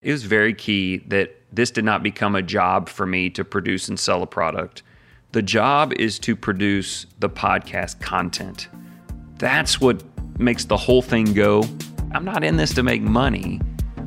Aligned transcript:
It 0.00 0.12
was 0.12 0.22
very 0.22 0.54
key 0.54 0.98
that 1.08 1.34
this 1.52 1.72
did 1.72 1.84
not 1.84 2.04
become 2.04 2.36
a 2.36 2.42
job 2.42 2.88
for 2.88 3.04
me 3.04 3.30
to 3.30 3.44
produce 3.44 3.88
and 3.88 3.98
sell 3.98 4.22
a 4.22 4.28
product. 4.28 4.84
The 5.32 5.42
job 5.42 5.92
is 5.94 6.20
to 6.20 6.36
produce 6.36 7.06
the 7.18 7.28
podcast 7.28 8.00
content. 8.00 8.68
That's 9.38 9.80
what 9.80 10.04
makes 10.38 10.66
the 10.66 10.76
whole 10.76 11.02
thing 11.02 11.32
go. 11.34 11.64
I'm 12.12 12.24
not 12.24 12.44
in 12.44 12.56
this 12.56 12.72
to 12.74 12.84
make 12.84 13.02
money. 13.02 13.60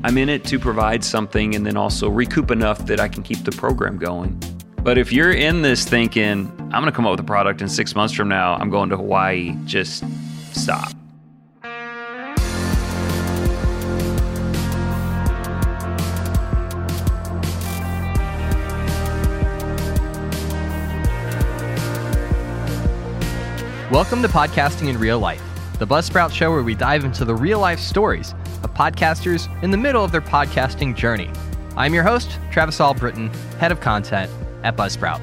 I'm 0.06 0.18
in 0.18 0.30
it 0.30 0.46
to 0.46 0.60
provide 0.60 1.04
something 1.04 1.56
and 1.56 1.66
then 1.66 1.76
also 1.76 2.10
recoup 2.10 2.52
enough 2.52 2.86
that 2.86 3.02
I 3.02 3.10
can 3.10 3.22
keep 3.22 3.44
the 3.44 3.52
program 3.52 3.98
going. 3.98 4.42
But 4.84 4.98
if 4.98 5.12
you're 5.12 5.34
in 5.34 5.62
this 5.62 5.84
thinking, 5.84 6.50
I'm 6.58 6.82
going 6.82 6.86
to 6.86 6.92
come 6.94 7.06
up 7.06 7.12
with 7.12 7.20
a 7.20 7.24
product 7.24 7.62
in 7.62 7.68
six 7.68 7.96
months 7.96 8.14
from 8.14 8.30
now, 8.30 8.54
I'm 8.56 8.70
going 8.70 8.90
to 8.92 8.98
Hawaii, 8.98 9.58
just 9.66 10.06
stop. 10.54 10.94
Welcome 23.92 24.22
to 24.22 24.30
Podcasting 24.30 24.88
in 24.88 24.98
Real 24.98 25.20
Life, 25.20 25.44
the 25.78 25.86
Buzzsprout 25.86 26.32
show 26.32 26.50
where 26.50 26.64
we 26.64 26.76
dive 26.76 27.04
into 27.04 27.26
the 27.26 27.36
real 27.36 27.60
life 27.60 27.78
stories 27.78 28.32
of 28.64 28.74
podcasters 28.74 29.50
in 29.64 29.70
the 29.70 29.76
middle 29.76 30.02
of 30.02 30.14
their 30.14 30.22
podcasting 30.22 30.96
journey. 30.96 31.30
I'm 31.76 31.94
your 31.94 32.04
host, 32.06 32.40
Travis 32.54 32.80
Albritton, 32.80 33.28
head 33.60 33.70
of 33.70 33.82
content 33.82 34.32
at 34.64 34.78
Buzzsprout. 34.78 35.20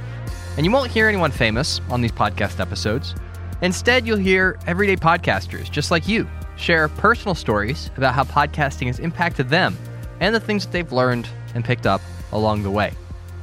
And 0.59 0.67
you 0.67 0.71
won't 0.71 0.91
hear 0.91 1.09
anyone 1.09 1.31
famous 1.31 1.81
on 1.89 2.03
these 2.03 2.13
podcast 2.13 2.61
episodes. 2.61 3.15
Instead, 3.63 4.07
you'll 4.07 4.19
hear 4.19 4.59
everyday 4.67 4.97
podcasters 4.97 5.71
just 5.71 5.91
like 5.91 6.07
you 6.07 6.29
share 6.57 6.89
personal 6.89 7.35
stories 7.35 7.91
about 7.97 8.13
how 8.13 8.25
podcasting 8.25 8.89
has 8.89 8.99
impacted 8.99 9.49
them 9.49 9.79
and 10.21 10.35
the 10.35 10.41
things 10.41 10.67
that 10.67 10.73
they've 10.73 10.93
learned 10.93 11.27
and 11.55 11.65
picked 11.65 11.87
up 11.87 12.03
along 12.33 12.65
the 12.65 12.71
way. 12.71 12.93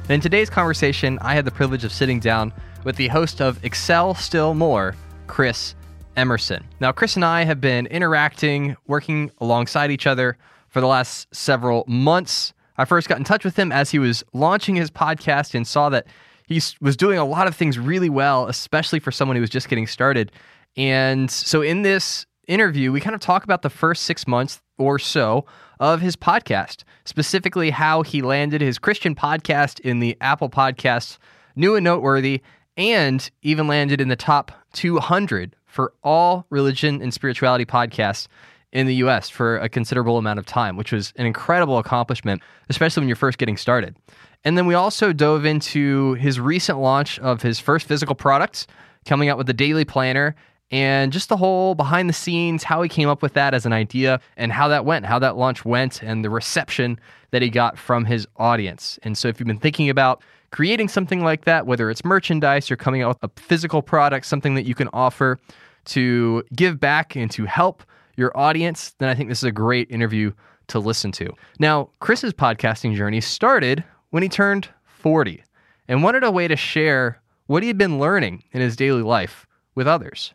In 0.08 0.20
today's 0.20 0.50
conversation, 0.50 1.18
I 1.20 1.34
had 1.34 1.44
the 1.44 1.50
privilege 1.50 1.82
of 1.82 1.90
sitting 1.90 2.20
down 2.20 2.52
with 2.84 2.94
the 2.94 3.08
host 3.08 3.40
of 3.40 3.64
Excel 3.64 4.14
Still 4.14 4.54
More, 4.54 4.94
Chris 5.26 5.74
Emerson. 6.16 6.64
Now, 6.80 6.92
Chris 6.92 7.16
and 7.16 7.24
I 7.24 7.44
have 7.44 7.60
been 7.60 7.86
interacting, 7.86 8.76
working 8.86 9.30
alongside 9.38 9.90
each 9.90 10.06
other 10.06 10.38
for 10.68 10.80
the 10.80 10.86
last 10.86 11.34
several 11.34 11.84
months. 11.86 12.52
I 12.78 12.84
first 12.84 13.08
got 13.08 13.18
in 13.18 13.24
touch 13.24 13.44
with 13.44 13.58
him 13.58 13.72
as 13.72 13.90
he 13.90 13.98
was 13.98 14.24
launching 14.32 14.76
his 14.76 14.90
podcast 14.90 15.54
and 15.54 15.66
saw 15.66 15.88
that 15.90 16.06
he 16.46 16.60
was 16.80 16.96
doing 16.96 17.18
a 17.18 17.24
lot 17.24 17.46
of 17.46 17.56
things 17.56 17.78
really 17.78 18.08
well, 18.08 18.46
especially 18.46 19.00
for 19.00 19.10
someone 19.10 19.36
who 19.36 19.40
was 19.40 19.50
just 19.50 19.68
getting 19.68 19.86
started. 19.86 20.32
And 20.76 21.30
so, 21.30 21.62
in 21.62 21.82
this 21.82 22.26
interview, 22.46 22.92
we 22.92 23.00
kind 23.00 23.14
of 23.14 23.20
talk 23.20 23.44
about 23.44 23.62
the 23.62 23.70
first 23.70 24.04
six 24.04 24.26
months 24.26 24.60
or 24.78 24.98
so 24.98 25.44
of 25.80 26.00
his 26.00 26.16
podcast, 26.16 26.84
specifically 27.04 27.70
how 27.70 28.02
he 28.02 28.22
landed 28.22 28.60
his 28.60 28.78
Christian 28.78 29.14
podcast 29.14 29.80
in 29.80 30.00
the 30.00 30.16
Apple 30.20 30.48
Podcasts 30.48 31.18
New 31.56 31.74
and 31.74 31.84
Noteworthy, 31.84 32.42
and 32.76 33.30
even 33.42 33.66
landed 33.66 34.00
in 34.00 34.08
the 34.08 34.16
top 34.16 34.52
200 34.72 35.56
for 35.66 35.92
all 36.02 36.46
religion 36.50 37.02
and 37.02 37.12
spirituality 37.12 37.64
podcasts 37.64 38.28
in 38.72 38.86
the 38.86 38.96
US 38.96 39.28
for 39.28 39.58
a 39.58 39.68
considerable 39.68 40.18
amount 40.18 40.38
of 40.38 40.46
time, 40.46 40.76
which 40.76 40.92
was 40.92 41.12
an 41.16 41.26
incredible 41.26 41.78
accomplishment, 41.78 42.42
especially 42.68 43.00
when 43.00 43.08
you're 43.08 43.16
first 43.16 43.38
getting 43.38 43.56
started. 43.56 43.96
And 44.44 44.56
then 44.56 44.66
we 44.66 44.74
also 44.74 45.12
dove 45.12 45.44
into 45.44 46.14
his 46.14 46.38
recent 46.38 46.78
launch 46.78 47.18
of 47.20 47.42
his 47.42 47.58
first 47.58 47.86
physical 47.86 48.14
products, 48.14 48.66
coming 49.04 49.28
out 49.28 49.38
with 49.38 49.46
the 49.46 49.52
daily 49.52 49.84
planner 49.84 50.34
and 50.70 51.12
just 51.12 51.28
the 51.28 51.36
whole 51.36 51.74
behind 51.74 52.08
the 52.08 52.12
scenes, 52.12 52.64
how 52.64 52.82
he 52.82 52.88
came 52.88 53.08
up 53.08 53.22
with 53.22 53.34
that 53.34 53.54
as 53.54 53.66
an 53.66 53.72
idea 53.72 54.20
and 54.36 54.52
how 54.52 54.68
that 54.68 54.84
went, 54.84 55.06
how 55.06 55.18
that 55.18 55.36
launch 55.36 55.64
went, 55.64 56.02
and 56.02 56.24
the 56.24 56.30
reception 56.30 56.98
that 57.30 57.40
he 57.40 57.48
got 57.48 57.78
from 57.78 58.04
his 58.04 58.26
audience. 58.36 58.98
And 59.02 59.16
so, 59.16 59.28
if 59.28 59.38
you've 59.38 59.46
been 59.46 59.58
thinking 59.58 59.88
about 59.88 60.22
creating 60.50 60.88
something 60.88 61.22
like 61.22 61.44
that, 61.44 61.66
whether 61.66 61.90
it's 61.90 62.04
merchandise 62.04 62.70
or 62.70 62.76
coming 62.76 63.02
out 63.02 63.20
with 63.20 63.30
a 63.30 63.40
physical 63.40 63.82
product, 63.82 64.26
something 64.26 64.54
that 64.54 64.64
you 64.64 64.74
can 64.74 64.88
offer 64.92 65.38
to 65.86 66.42
give 66.54 66.80
back 66.80 67.16
and 67.16 67.30
to 67.30 67.44
help 67.44 67.82
your 68.16 68.36
audience, 68.36 68.94
then 68.98 69.08
I 69.08 69.14
think 69.14 69.28
this 69.28 69.38
is 69.38 69.44
a 69.44 69.52
great 69.52 69.90
interview 69.90 70.32
to 70.68 70.78
listen 70.78 71.12
to. 71.12 71.32
Now, 71.58 71.90
Chris's 72.00 72.32
podcasting 72.32 72.96
journey 72.96 73.20
started 73.20 73.84
when 74.10 74.22
he 74.22 74.28
turned 74.28 74.68
40 74.84 75.42
and 75.88 76.02
wanted 76.02 76.24
a 76.24 76.30
way 76.30 76.48
to 76.48 76.56
share 76.56 77.20
what 77.46 77.62
he 77.62 77.68
had 77.68 77.78
been 77.78 77.98
learning 77.98 78.42
in 78.52 78.60
his 78.60 78.74
daily 78.74 79.02
life 79.02 79.46
with 79.74 79.86
others. 79.86 80.34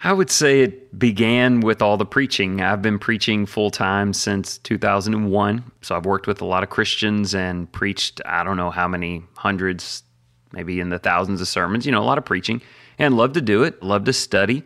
I 0.00 0.12
would 0.12 0.30
say 0.30 0.60
it 0.60 0.96
began 0.96 1.60
with 1.60 1.82
all 1.82 1.96
the 1.96 2.06
preaching. 2.06 2.60
I've 2.60 2.82
been 2.82 3.00
preaching 3.00 3.46
full 3.46 3.70
time 3.70 4.12
since 4.12 4.58
2001. 4.58 5.72
So 5.82 5.96
I've 5.96 6.06
worked 6.06 6.28
with 6.28 6.40
a 6.40 6.44
lot 6.44 6.62
of 6.62 6.70
Christians 6.70 7.34
and 7.34 7.70
preached, 7.72 8.20
I 8.24 8.44
don't 8.44 8.56
know 8.56 8.70
how 8.70 8.86
many 8.86 9.24
hundreds, 9.34 10.04
maybe 10.52 10.78
in 10.78 10.90
the 10.90 11.00
thousands 11.00 11.40
of 11.40 11.48
sermons, 11.48 11.84
you 11.84 11.90
know, 11.90 12.00
a 12.00 12.04
lot 12.04 12.16
of 12.16 12.24
preaching 12.24 12.62
and 12.96 13.16
love 13.16 13.32
to 13.32 13.40
do 13.40 13.64
it, 13.64 13.82
love 13.82 14.04
to 14.04 14.12
study. 14.12 14.62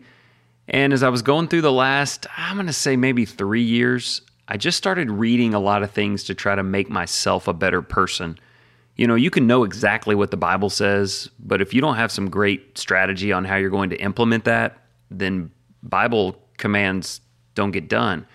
And 0.67 0.93
as 0.93 1.01
I 1.01 1.09
was 1.09 1.23
going 1.23 1.47
through 1.47 1.61
the 1.61 1.71
last, 1.71 2.27
I'm 2.37 2.55
going 2.55 2.67
to 2.67 2.73
say 2.73 2.95
maybe 2.95 3.25
three 3.25 3.63
years, 3.63 4.21
I 4.47 4.57
just 4.57 4.77
started 4.77 5.09
reading 5.09 5.55
a 5.55 5.59
lot 5.59 5.81
of 5.81 5.89
things 5.89 6.23
to 6.25 6.35
try 6.35 6.53
to 6.53 6.63
make 6.63 6.91
myself 6.91 7.47
a 7.47 7.53
better 7.53 7.81
person. 7.81 8.37
You 8.95 9.07
know, 9.07 9.15
you 9.15 9.31
can 9.31 9.47
know 9.47 9.63
exactly 9.63 10.13
what 10.13 10.29
the 10.29 10.37
Bible 10.37 10.69
says, 10.69 11.27
but 11.39 11.59
if 11.59 11.73
you 11.73 11.81
don't 11.81 11.95
have 11.95 12.11
some 12.11 12.29
great 12.29 12.77
strategy 12.77 13.31
on 13.33 13.45
how 13.45 13.55
you're 13.55 13.71
going 13.71 13.89
to 13.89 13.99
implement 13.99 14.43
that, 14.43 14.82
then 15.19 15.51
Bible 15.81 16.35
commands 16.57 17.21
don't 17.55 17.71
get 17.71 17.89
done. 17.89 18.25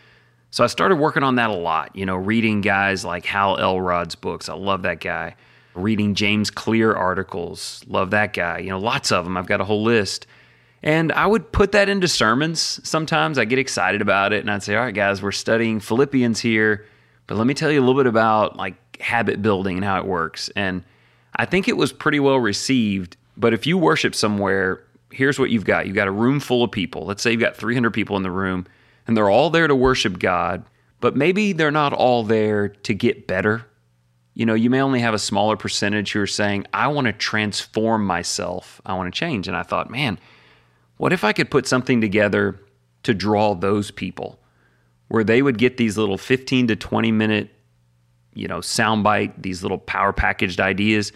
So 0.50 0.64
I 0.64 0.66
started 0.66 0.96
working 0.96 1.22
on 1.22 1.36
that 1.36 1.50
a 1.50 1.54
lot, 1.54 1.94
you 1.94 2.06
know, 2.06 2.16
reading 2.16 2.60
guys 2.60 3.04
like 3.04 3.26
Hal 3.26 3.58
Elrod's 3.58 4.14
books. 4.14 4.48
I 4.48 4.54
love 4.54 4.82
that 4.82 5.00
guy. 5.00 5.36
Reading 5.74 6.14
James 6.14 6.50
Clear 6.50 6.94
articles. 6.94 7.84
Love 7.86 8.10
that 8.10 8.32
guy. 8.32 8.58
You 8.58 8.70
know, 8.70 8.78
lots 8.78 9.12
of 9.12 9.24
them. 9.24 9.36
I've 9.36 9.46
got 9.46 9.60
a 9.60 9.64
whole 9.64 9.82
list. 9.82 10.26
And 10.82 11.12
I 11.12 11.26
would 11.26 11.52
put 11.52 11.72
that 11.72 11.88
into 11.88 12.08
sermons. 12.08 12.80
Sometimes 12.82 13.36
I 13.36 13.44
get 13.44 13.58
excited 13.58 14.00
about 14.00 14.32
it 14.32 14.40
and 14.40 14.50
I'd 14.50 14.62
say, 14.62 14.74
all 14.76 14.84
right, 14.84 14.94
guys, 14.94 15.20
we're 15.20 15.32
studying 15.32 15.80
Philippians 15.80 16.40
here, 16.40 16.86
but 17.26 17.36
let 17.36 17.46
me 17.46 17.54
tell 17.54 17.70
you 17.70 17.80
a 17.80 17.84
little 17.84 18.00
bit 18.00 18.06
about 18.06 18.56
like 18.56 19.00
habit 19.00 19.42
building 19.42 19.76
and 19.76 19.84
how 19.84 19.98
it 19.98 20.06
works. 20.06 20.50
And 20.56 20.84
I 21.36 21.44
think 21.44 21.68
it 21.68 21.76
was 21.76 21.92
pretty 21.92 22.20
well 22.20 22.38
received. 22.38 23.16
But 23.36 23.54
if 23.54 23.66
you 23.66 23.76
worship 23.76 24.14
somewhere 24.14 24.82
here's 25.18 25.36
what 25.36 25.50
you've 25.50 25.64
got 25.64 25.86
you've 25.86 25.96
got 25.96 26.06
a 26.06 26.12
room 26.12 26.38
full 26.38 26.62
of 26.62 26.70
people. 26.70 27.04
Let's 27.04 27.22
say 27.22 27.32
you've 27.32 27.40
got 27.40 27.56
300 27.56 27.90
people 27.90 28.16
in 28.16 28.22
the 28.22 28.30
room, 28.30 28.66
and 29.06 29.16
they're 29.16 29.28
all 29.28 29.50
there 29.50 29.66
to 29.66 29.74
worship 29.74 30.20
God, 30.20 30.64
but 31.00 31.16
maybe 31.16 31.52
they're 31.52 31.72
not 31.72 31.92
all 31.92 32.22
there 32.22 32.68
to 32.68 32.94
get 32.94 33.26
better. 33.26 33.66
You 34.34 34.46
know, 34.46 34.54
you 34.54 34.70
may 34.70 34.80
only 34.80 35.00
have 35.00 35.14
a 35.14 35.18
smaller 35.18 35.56
percentage 35.56 36.12
who 36.12 36.20
are 36.20 36.26
saying, 36.28 36.66
I 36.72 36.86
want 36.86 37.08
to 37.08 37.12
transform 37.12 38.06
myself, 38.06 38.80
I 38.86 38.94
want 38.94 39.12
to 39.12 39.18
change. 39.18 39.48
And 39.48 39.56
I 39.56 39.64
thought, 39.64 39.90
man, 39.90 40.20
what 40.98 41.12
if 41.12 41.24
I 41.24 41.32
could 41.32 41.50
put 41.50 41.66
something 41.66 42.00
together 42.00 42.60
to 43.02 43.12
draw 43.12 43.56
those 43.56 43.90
people 43.90 44.38
where 45.08 45.24
they 45.24 45.42
would 45.42 45.58
get 45.58 45.78
these 45.78 45.98
little 45.98 46.18
15 46.18 46.68
to 46.68 46.76
20 46.76 47.10
minute, 47.10 47.50
you 48.34 48.46
know, 48.46 48.58
soundbite, 48.58 49.32
these 49.42 49.62
little 49.64 49.78
power 49.78 50.12
packaged 50.12 50.60
ideas 50.60 51.12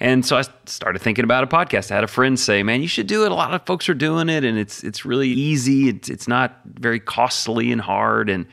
and 0.00 0.26
so 0.26 0.36
I 0.36 0.42
started 0.66 1.00
thinking 1.00 1.24
about 1.24 1.44
a 1.44 1.46
podcast. 1.46 1.90
I 1.90 1.94
had 1.94 2.04
a 2.04 2.08
friend 2.08 2.38
say, 2.38 2.62
"Man, 2.62 2.82
you 2.82 2.88
should 2.88 3.06
do 3.06 3.24
it. 3.24 3.32
A 3.32 3.34
lot 3.34 3.54
of 3.54 3.64
folks 3.64 3.88
are 3.88 3.94
doing 3.94 4.28
it, 4.28 4.44
and 4.44 4.58
it's 4.58 4.82
it's 4.82 5.04
really 5.04 5.28
easy. 5.28 5.88
It's 5.88 6.08
it's 6.08 6.28
not 6.28 6.60
very 6.64 7.00
costly 7.00 7.70
and 7.70 7.80
hard." 7.80 8.28
And 8.28 8.46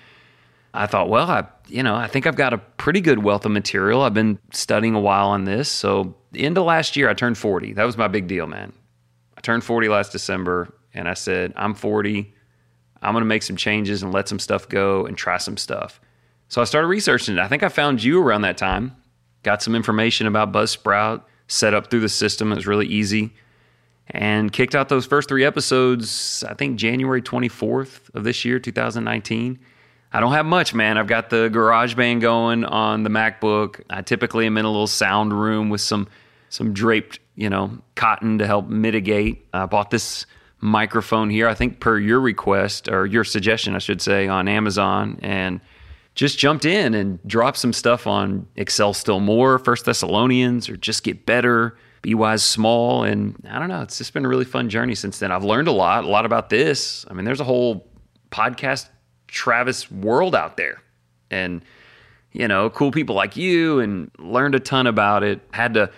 I 0.73 0.85
thought, 0.85 1.09
well, 1.09 1.29
I 1.29 1.45
you 1.67 1.83
know 1.83 1.95
I 1.95 2.07
think 2.07 2.27
I've 2.27 2.35
got 2.35 2.53
a 2.53 2.57
pretty 2.57 3.01
good 3.01 3.23
wealth 3.23 3.45
of 3.45 3.51
material. 3.51 4.03
I've 4.03 4.13
been 4.13 4.37
studying 4.51 4.95
a 4.95 4.99
while 4.99 5.27
on 5.29 5.45
this. 5.45 5.69
So 5.69 6.15
end 6.35 6.57
of 6.57 6.65
last 6.65 6.95
year, 6.95 7.09
I 7.09 7.13
turned 7.13 7.37
forty. 7.37 7.73
That 7.73 7.85
was 7.85 7.97
my 7.97 8.07
big 8.07 8.27
deal, 8.27 8.45
man. 8.45 8.71
I 9.35 9.41
turned 9.41 9.63
forty 9.63 9.89
last 9.89 10.11
December, 10.11 10.73
and 10.93 11.07
I 11.07 11.15
said, 11.15 11.53
"I'm 11.55 11.73
forty. 11.73 12.33
I'm 13.01 13.13
going 13.13 13.23
to 13.23 13.27
make 13.27 13.41
some 13.41 13.55
changes 13.55 14.03
and 14.03 14.13
let 14.13 14.29
some 14.29 14.37
stuff 14.37 14.69
go 14.69 15.07
and 15.07 15.17
try 15.17 15.37
some 15.37 15.57
stuff." 15.57 15.99
So 16.49 16.61
I 16.61 16.65
started 16.65 16.87
researching 16.87 17.37
it. 17.37 17.41
I 17.41 17.47
think 17.47 17.63
I 17.63 17.69
found 17.69 18.03
you 18.03 18.21
around 18.21 18.41
that 18.41 18.57
time. 18.57 18.95
Got 19.41 19.63
some 19.63 19.73
information 19.73 20.27
about 20.27 20.51
Buzzsprout 20.51 21.23
set 21.51 21.73
up 21.73 21.89
through 21.89 21.99
the 21.99 22.09
system. 22.09 22.51
It 22.51 22.55
was 22.55 22.67
really 22.67 22.87
easy. 22.87 23.33
And 24.07 24.51
kicked 24.51 24.75
out 24.75 24.89
those 24.89 25.05
first 25.05 25.29
three 25.29 25.45
episodes, 25.45 26.43
I 26.47 26.53
think 26.53 26.77
January 26.77 27.21
24th 27.21 28.13
of 28.13 28.23
this 28.23 28.43
year, 28.43 28.59
2019. 28.59 29.59
I 30.13 30.19
don't 30.19 30.33
have 30.33 30.45
much, 30.45 30.73
man. 30.73 30.97
I've 30.97 31.07
got 31.07 31.29
the 31.29 31.49
GarageBand 31.49 32.19
going 32.19 32.65
on 32.65 33.03
the 33.03 33.09
MacBook. 33.09 33.81
I 33.89 34.01
typically 34.01 34.45
am 34.45 34.57
in 34.57 34.65
a 34.65 34.69
little 34.69 34.87
sound 34.87 35.39
room 35.39 35.69
with 35.69 35.81
some 35.81 36.07
some 36.49 36.73
draped, 36.73 37.19
you 37.35 37.49
know, 37.49 37.77
cotton 37.95 38.39
to 38.39 38.45
help 38.45 38.67
mitigate. 38.67 39.47
I 39.53 39.65
bought 39.67 39.89
this 39.89 40.25
microphone 40.59 41.29
here, 41.29 41.47
I 41.47 41.53
think 41.53 41.79
per 41.79 41.97
your 41.97 42.19
request 42.19 42.89
or 42.89 43.05
your 43.05 43.23
suggestion, 43.23 43.73
I 43.73 43.79
should 43.79 44.01
say, 44.01 44.27
on 44.27 44.49
Amazon, 44.49 45.17
and 45.21 45.61
just 46.15 46.37
jumped 46.37 46.65
in 46.65 46.93
and 46.93 47.19
dropped 47.25 47.57
some 47.57 47.73
stuff 47.73 48.05
on 48.05 48.47
Excel 48.55 48.93
Still 48.93 49.19
More, 49.19 49.57
First 49.59 49.85
Thessalonians, 49.85 50.69
or 50.69 50.75
Just 50.75 51.03
Get 51.03 51.25
Better, 51.25 51.77
Be 52.01 52.13
Wise 52.13 52.43
Small. 52.43 53.03
And 53.03 53.35
I 53.49 53.59
don't 53.59 53.69
know, 53.69 53.81
it's 53.81 53.97
just 53.97 54.13
been 54.13 54.25
a 54.25 54.27
really 54.27 54.45
fun 54.45 54.69
journey 54.69 54.95
since 54.95 55.19
then. 55.19 55.31
I've 55.31 55.43
learned 55.43 55.67
a 55.67 55.71
lot, 55.71 56.03
a 56.03 56.07
lot 56.07 56.25
about 56.25 56.49
this. 56.49 57.05
I 57.09 57.13
mean, 57.13 57.25
there's 57.25 57.39
a 57.39 57.45
whole 57.45 57.87
podcast 58.29 58.89
Travis 59.27 59.89
world 59.89 60.35
out 60.35 60.57
there. 60.57 60.81
And 61.29 61.61
you 62.33 62.47
know, 62.47 62.69
cool 62.69 62.91
people 62.91 63.15
like 63.15 63.35
you 63.35 63.79
and 63.79 64.09
learned 64.17 64.55
a 64.55 64.59
ton 64.59 64.87
about 64.87 65.23
it. 65.23 65.41
Had 65.51 65.73
to 65.73 65.91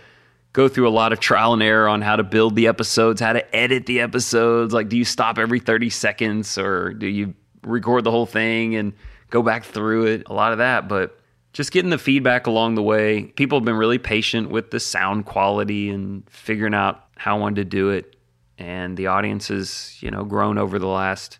go 0.54 0.68
through 0.68 0.88
a 0.88 0.92
lot 0.92 1.13
of 1.13 1.19
trial 1.19 1.54
and 1.54 1.63
error 1.63 1.88
on 1.88 2.01
how 2.01 2.16
to 2.16 2.24
build 2.24 2.56
the 2.56 2.68
episodes, 2.68 3.21
how 3.21 3.33
to 3.33 3.56
edit 3.56 3.86
the 3.86 4.00
episodes. 4.00 4.74
Like, 4.74 4.89
do 4.89 4.98
you 4.98 5.06
stop 5.06 5.38
every 5.38 5.59
30 5.59 5.89
seconds 5.89 6.57
or 6.57 6.94
do 6.94 7.07
you 7.07 7.33
record 7.63 8.04
the 8.04 8.12
whole 8.12 8.25
thing 8.25 8.75
and 8.75 8.94
go 9.33 9.41
back 9.41 9.65
through 9.65 10.06
it? 10.06 10.24
A 10.27 10.33
lot 10.33 10.51
of 10.51 10.59
that. 10.59 10.88
But 10.88 11.19
just 11.53 11.71
getting 11.71 11.89
the 11.89 11.97
feedback 11.97 12.45
along 12.45 12.75
the 12.75 12.83
way. 12.83 13.24
People 13.24 13.57
have 13.57 13.65
been 13.65 13.75
really 13.75 13.97
patient 13.97 14.51
with 14.51 14.69
the 14.69 14.80
sound 14.80 15.25
quality 15.25 15.89
and 15.89 16.24
figuring 16.30 16.75
out 16.75 17.03
how 17.18 17.35
I 17.35 17.39
wanted 17.39 17.56
to 17.56 17.65
do 17.65 17.89
it. 17.89 18.15
And 18.59 18.95
the 18.95 19.07
audience 19.07 19.47
has, 19.47 19.97
you 20.01 20.12
know, 20.12 20.24
grown 20.24 20.59
over 20.59 20.77
the 20.77 20.88
last 20.88 21.39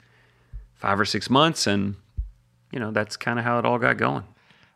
five 0.74 1.00
or 1.00 1.06
six 1.06 1.30
months. 1.30 1.68
And, 1.68 1.96
you 2.72 2.80
know, 2.80 2.90
that's 2.90 3.16
kind 3.16 3.38
of 3.38 3.46
how 3.46 3.60
it 3.60 3.66
all 3.66 3.78
got 3.78 3.98
going. 3.98 4.24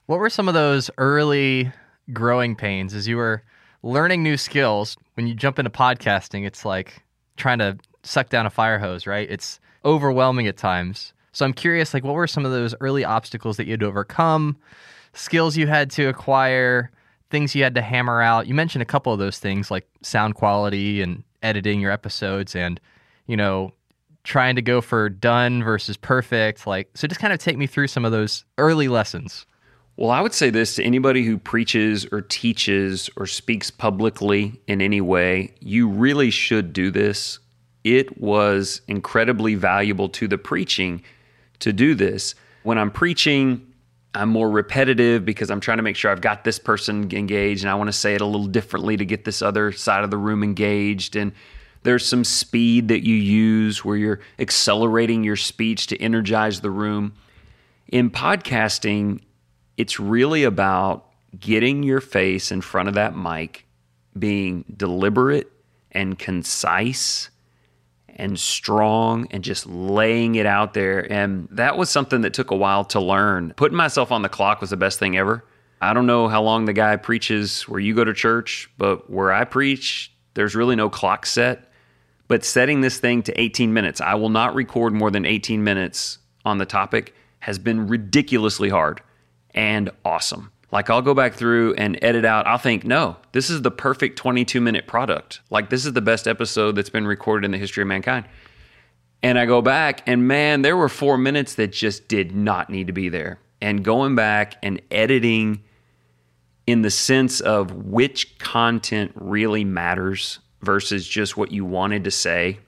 What 0.06 0.20
were 0.20 0.30
some 0.30 0.48
of 0.48 0.54
those 0.54 0.92
early 1.00 1.72
growing 2.14 2.56
pains 2.56 2.94
as 2.94 3.08
you 3.08 3.18
were 3.18 3.44
learning 3.82 4.22
new 4.22 4.38
skills? 4.38 4.96
When 5.16 5.26
you 5.26 5.34
jump 5.34 5.58
into 5.58 5.72
podcasting, 5.72 6.46
it's 6.46 6.64
like 6.64 7.04
trying 7.36 7.58
to 7.60 7.80
suck 8.04 8.30
down 8.30 8.46
a 8.46 8.52
fire 8.52 8.78
hose, 8.78 9.08
right? 9.08 9.28
It's 9.30 9.60
overwhelming 9.84 10.46
at 10.46 10.58
times. 10.58 11.14
So 11.38 11.46
I'm 11.46 11.54
curious, 11.54 11.94
like, 11.94 12.04
what 12.04 12.16
were 12.16 12.26
some 12.26 12.46
of 12.46 12.52
those 12.52 12.74
early 12.82 13.06
obstacles 13.06 13.58
that 13.58 13.68
you 13.68 13.74
had 13.74 13.82
to 13.82 13.86
overcome, 13.86 14.58
skills 15.14 15.56
you 15.56 15.68
had 15.68 15.92
to 15.92 16.08
acquire, 16.08 16.90
things 17.30 17.54
you 17.54 17.62
had 17.62 17.76
to 17.76 17.82
hammer 17.84 18.24
out? 18.24 18.48
You 18.48 18.56
mentioned 18.56 18.82
a 18.82 18.86
couple 18.86 19.14
of 19.14 19.20
those 19.20 19.38
things, 19.38 19.70
like 19.70 19.88
sound 20.02 20.34
quality 20.34 21.00
and 21.00 21.24
editing 21.44 21.80
your 21.80 21.92
episodes, 21.92 22.56
and 22.56 22.80
you 23.28 23.38
know, 23.38 23.72
trying 24.24 24.56
to 24.56 24.64
go 24.64 24.82
for 24.82 25.10
done 25.10 25.62
versus 25.62 25.96
perfect. 25.96 26.66
Like, 26.66 26.90
so 26.96 27.08
just 27.08 27.22
kind 27.22 27.32
of 27.32 27.38
take 27.38 27.56
me 27.56 27.68
through 27.68 27.90
some 27.90 28.04
of 28.04 28.12
those 28.12 28.44
early 28.58 28.88
lessons. 28.88 29.46
Well, 29.96 30.10
I 30.10 30.22
would 30.22 30.34
say 30.34 30.50
this 30.50 30.74
to 30.78 30.84
anybody 30.84 31.24
who 31.24 31.38
preaches 31.38 32.08
or 32.12 32.22
teaches 32.22 33.12
or 33.16 33.28
speaks 33.28 33.70
publicly 33.70 34.60
in 34.66 34.82
any 34.82 35.02
way, 35.02 35.54
you 35.60 35.88
really 35.88 36.32
should 36.32 36.74
do 36.74 36.90
this. 36.90 37.38
It 37.84 38.20
was 38.20 38.82
incredibly 38.88 39.54
valuable 39.54 40.10
to 40.10 40.28
the 40.28 40.40
preaching 40.40 41.04
to 41.60 41.74
do 41.74 41.96
this. 41.96 42.36
When 42.64 42.78
I'm 42.78 42.92
preaching, 42.92 43.74
I'm 44.14 44.30
more 44.30 44.50
repetitive 44.50 45.26
because 45.26 45.52
I'm 45.52 45.60
trying 45.60 45.78
to 45.78 45.84
make 45.84 45.96
sure 45.96 46.12
I've 46.12 46.22
got 46.22 46.44
this 46.44 46.60
person 46.60 47.12
engaged 47.12 47.64
and 47.64 47.70
I 47.70 47.76
want 47.76 47.88
to 47.88 47.94
say 47.94 48.16
it 48.16 48.22
a 48.22 48.26
little 48.26 48.48
differently 48.48 48.98
to 48.98 49.06
get 49.06 49.26
this 49.26 49.42
other 49.42 49.72
side 49.72 50.04
of 50.04 50.12
the 50.12 50.18
room 50.18 50.44
engaged. 50.44 51.16
And 51.16 51.32
there's 51.84 52.06
some 52.06 52.24
speed 52.24 52.88
that 52.88 53.06
you 53.06 53.16
use 53.16 53.86
where 53.86 53.96
you're 53.96 54.20
accelerating 54.40 55.24
your 55.24 55.36
speech 55.36 55.88
to 55.88 56.02
energize 56.02 56.62
the 56.62 56.72
room. 56.72 57.14
In 57.90 58.10
podcasting, 58.10 59.22
it's 59.78 60.00
really 60.00 60.44
about 60.44 61.06
getting 61.40 61.84
your 61.84 62.02
face 62.02 62.52
in 62.52 62.62
front 62.62 62.90
of 62.90 62.96
that 62.96 63.16
mic, 63.16 63.66
being 64.18 64.66
deliberate 64.76 65.52
and 65.92 66.18
concise 66.18 67.30
and 68.18 68.38
strong 68.38 69.28
and 69.32 69.44
just 69.44 69.66
laying 69.68 70.36
it 70.36 70.46
out 70.46 70.74
there. 70.74 71.12
And 71.12 71.48
that 71.52 71.78
was 71.78 71.90
something 71.90 72.22
that 72.22 72.34
took 72.34 72.52
a 72.52 72.56
while 72.56 72.84
to 72.86 73.00
learn. 73.00 73.54
Putting 73.56 73.78
myself 73.78 74.12
on 74.12 74.24
the 74.24 74.30
clock 74.30 74.60
was 74.60 74.72
the 74.72 74.78
best 74.78 75.00
thing 75.00 75.18
ever. 75.18 75.46
I 75.80 75.94
don't 75.94 76.08
know 76.08 76.28
how 76.28 76.42
long 76.42 76.66
the 76.66 76.74
guy 76.74 76.96
preaches 76.96 77.62
where 77.70 77.80
you 77.80 77.94
go 77.94 78.04
to 78.04 78.14
church, 78.14 78.70
but 78.78 79.10
where 79.10 79.32
I 79.32 79.46
preach, 79.46 80.12
there's 80.34 80.56
really 80.56 80.76
no 80.76 80.90
clock 80.90 81.26
set. 81.28 81.72
But 82.28 82.44
setting 82.44 82.82
this 82.82 83.00
thing 83.00 83.22
to 83.24 83.40
18 83.40 83.72
minutes, 83.74 84.02
I 84.02 84.16
will 84.16 84.30
not 84.30 84.56
record 84.56 84.94
more 84.94 85.12
than 85.12 85.26
18 85.26 85.64
minutes 85.64 86.18
on 86.44 86.58
the 86.58 86.66
topic, 86.66 87.14
has 87.40 87.60
been 87.60 87.88
ridiculously 87.88 88.70
hard 88.70 89.02
and 89.52 89.90
awesome. 90.04 90.52
Like 90.72 90.90
I'll 90.90 91.02
go 91.02 91.14
back 91.14 91.34
through 91.34 91.76
and 91.76 91.98
edit 92.02 92.26
out. 92.26 92.46
I'll 92.46 92.58
think, 92.58 92.84
no, 92.84 93.18
this 93.32 93.50
is 93.50 93.62
the 93.62 93.72
perfect 93.72 94.18
22 94.18 94.60
minute 94.60 94.88
product. 94.88 95.42
Like 95.50 95.70
this 95.70 95.86
is 95.86 95.94
the 95.94 96.02
best 96.02 96.28
episode 96.28 96.76
that's 96.76 96.90
been 96.90 97.08
recorded 97.08 97.46
in 97.46 97.52
the 97.52 97.58
history 97.58 97.82
of 97.82 97.88
mankind. 97.88 98.26
And 99.24 99.40
I 99.40 99.46
go 99.46 99.62
back 99.62 100.04
and 100.06 100.28
man, 100.28 100.62
there 100.62 100.78
were 100.78 100.90
four 100.90 101.18
minutes 101.18 101.56
that 101.56 101.72
just 101.72 102.08
did 102.08 102.36
not 102.36 102.70
need 102.70 102.88
to 102.88 102.94
be 102.94 103.10
there. 103.10 103.40
And 103.62 103.84
going 103.84 104.16
back 104.16 104.58
and 104.62 104.82
editing 104.92 105.64
in 106.68 106.82
the 106.82 106.92
sense 106.92 107.40
of 107.40 107.72
which 107.72 108.38
content 108.38 109.14
really 109.16 109.64
matters 109.64 110.40
versus 110.62 111.08
just 111.08 111.38
what 111.38 111.52
you 111.52 111.64
wanted 111.66 112.04
to 112.04 112.12
say. 112.12 112.60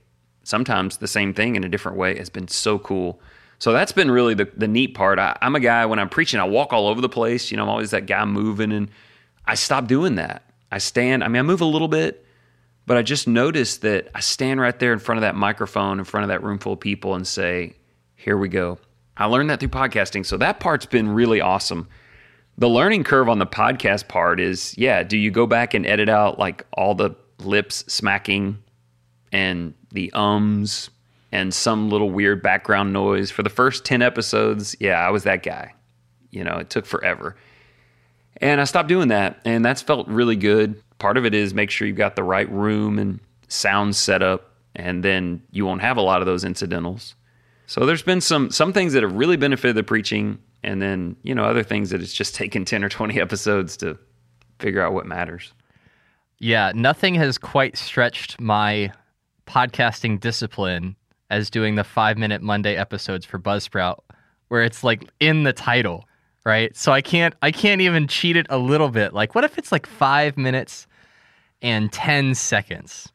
Sometimes 0.43 0.97
the 0.97 1.07
same 1.07 1.33
thing 1.33 1.55
in 1.55 1.63
a 1.63 1.69
different 1.69 1.97
way 1.97 2.17
has 2.17 2.29
been 2.29 2.47
so 2.47 2.79
cool. 2.79 3.19
So 3.59 3.73
that's 3.73 3.91
been 3.91 4.09
really 4.09 4.33
the, 4.33 4.50
the 4.56 4.67
neat 4.67 4.95
part. 4.95 5.19
I, 5.19 5.38
am 5.41 5.56
a 5.56 5.59
guy 5.59 5.85
when 5.85 6.00
I'm 6.00 6.09
preaching, 6.09 6.39
I 6.39 6.45
walk 6.45 6.71
all 6.71 6.88
over 6.88 7.01
the 7.01 7.09
place. 7.09 7.51
You 7.51 7.57
know, 7.57 7.63
I'm 7.63 7.69
always 7.69 7.91
that 7.91 8.06
guy 8.06 8.23
moving, 8.25 8.71
and 8.71 8.89
I 9.45 9.56
stop 9.56 9.88
doing 9.88 10.15
that. 10.15 10.44
I 10.71 10.77
stand. 10.77 11.23
I 11.23 11.27
mean, 11.27 11.39
I 11.39 11.44
move 11.44 11.61
a 11.61 11.65
little 11.65 11.89
bit, 11.89 12.25
but 12.85 12.95
I 12.95 13.01
just 13.01 13.27
noticed 13.27 13.81
that 13.81 14.09
I 14.15 14.21
stand 14.21 14.61
right 14.61 14.77
there 14.79 14.94
in 14.94 15.00
front 15.00 15.17
of 15.17 15.21
that 15.23 15.35
microphone, 15.35 16.00
in 16.00 16.06
front 16.06 16.23
of 16.23 16.29
that 16.29 16.41
room 16.41 16.57
full 16.57 16.73
of 16.73 16.79
people, 16.79 17.15
and 17.15 17.27
say, 17.27 17.75
"Here 18.15 18.38
we 18.38 18.47
go." 18.47 18.79
I 19.17 19.25
learned 19.25 19.50
that 19.50 19.59
through 19.59 19.69
podcasting, 19.69 20.25
so 20.25 20.38
that 20.38 20.61
part's 20.61 20.85
been 20.85 21.09
really 21.09 21.41
awesome. 21.41 21.88
The 22.57 22.69
learning 22.69 23.03
curve 23.03 23.27
on 23.27 23.39
the 23.39 23.47
podcast 23.47 24.07
part 24.07 24.39
is, 24.39 24.77
yeah, 24.77 25.03
do 25.03 25.17
you 25.17 25.31
go 25.31 25.47
back 25.47 25.73
and 25.73 25.85
edit 25.85 26.09
out 26.09 26.39
like 26.39 26.65
all 26.73 26.94
the 26.94 27.15
lips 27.39 27.85
smacking 27.88 28.57
and 29.31 29.73
the 29.91 30.11
ums 30.13 30.89
and 31.31 31.53
some 31.53 31.89
little 31.89 32.09
weird 32.09 32.41
background 32.41 32.93
noise. 32.93 33.31
For 33.31 33.43
the 33.43 33.49
first 33.49 33.85
10 33.85 34.01
episodes, 34.01 34.75
yeah, 34.79 35.05
I 35.05 35.09
was 35.09 35.23
that 35.23 35.43
guy. 35.43 35.73
You 36.31 36.43
know, 36.43 36.57
it 36.57 36.69
took 36.69 36.85
forever. 36.85 37.35
And 38.37 38.61
I 38.61 38.63
stopped 38.63 38.89
doing 38.89 39.09
that, 39.09 39.39
and 39.45 39.63
that's 39.63 39.81
felt 39.81 40.07
really 40.07 40.35
good. 40.35 40.81
Part 40.97 41.17
of 41.17 41.25
it 41.25 41.33
is 41.33 41.53
make 41.53 41.69
sure 41.69 41.87
you've 41.87 41.97
got 41.97 42.15
the 42.15 42.23
right 42.23 42.49
room 42.51 42.99
and 42.99 43.19
sound 43.47 43.95
set 43.95 44.21
up, 44.21 44.53
and 44.75 45.03
then 45.03 45.41
you 45.51 45.65
won't 45.65 45.81
have 45.81 45.97
a 45.97 46.01
lot 46.01 46.21
of 46.21 46.25
those 46.25 46.43
incidentals. 46.43 47.15
So 47.67 47.85
there's 47.85 48.01
been 48.01 48.21
some 48.21 48.49
some 48.49 48.73
things 48.73 48.93
that 48.93 49.03
have 49.03 49.13
really 49.13 49.37
benefited 49.37 49.75
the 49.75 49.83
preaching, 49.83 50.39
and 50.63 50.81
then 50.81 51.15
you 51.23 51.35
know 51.35 51.43
other 51.43 51.63
things 51.63 51.89
that 51.89 52.01
it's 52.01 52.13
just 52.13 52.35
taken 52.35 52.65
10 52.65 52.83
or 52.83 52.89
20 52.89 53.19
episodes 53.19 53.75
to 53.77 53.97
figure 54.59 54.81
out 54.81 54.93
what 54.93 55.05
matters. 55.05 55.53
Yeah, 56.39 56.71
nothing 56.73 57.15
has 57.15 57.37
quite 57.37 57.77
stretched 57.77 58.39
my 58.39 58.91
podcasting 59.45 60.19
discipline 60.19 60.95
as 61.29 61.49
doing 61.49 61.75
the 61.75 61.83
five 61.83 62.17
minute 62.17 62.41
Monday 62.41 62.75
episodes 62.75 63.25
for 63.25 63.39
Buzzsprout, 63.39 63.99
where 64.47 64.63
it's 64.63 64.83
like 64.83 65.09
in 65.19 65.43
the 65.43 65.53
title, 65.53 66.05
right? 66.45 66.75
So 66.75 66.91
I 66.91 67.01
can't 67.01 67.35
I 67.41 67.51
can't 67.51 67.81
even 67.81 68.07
cheat 68.07 68.35
it 68.35 68.47
a 68.49 68.57
little 68.57 68.89
bit. 68.89 69.13
Like, 69.13 69.35
what 69.35 69.43
if 69.43 69.57
it's 69.57 69.71
like 69.71 69.85
five 69.85 70.37
minutes 70.37 70.87
and 71.61 71.92
ten 71.92 72.35
seconds? 72.35 73.11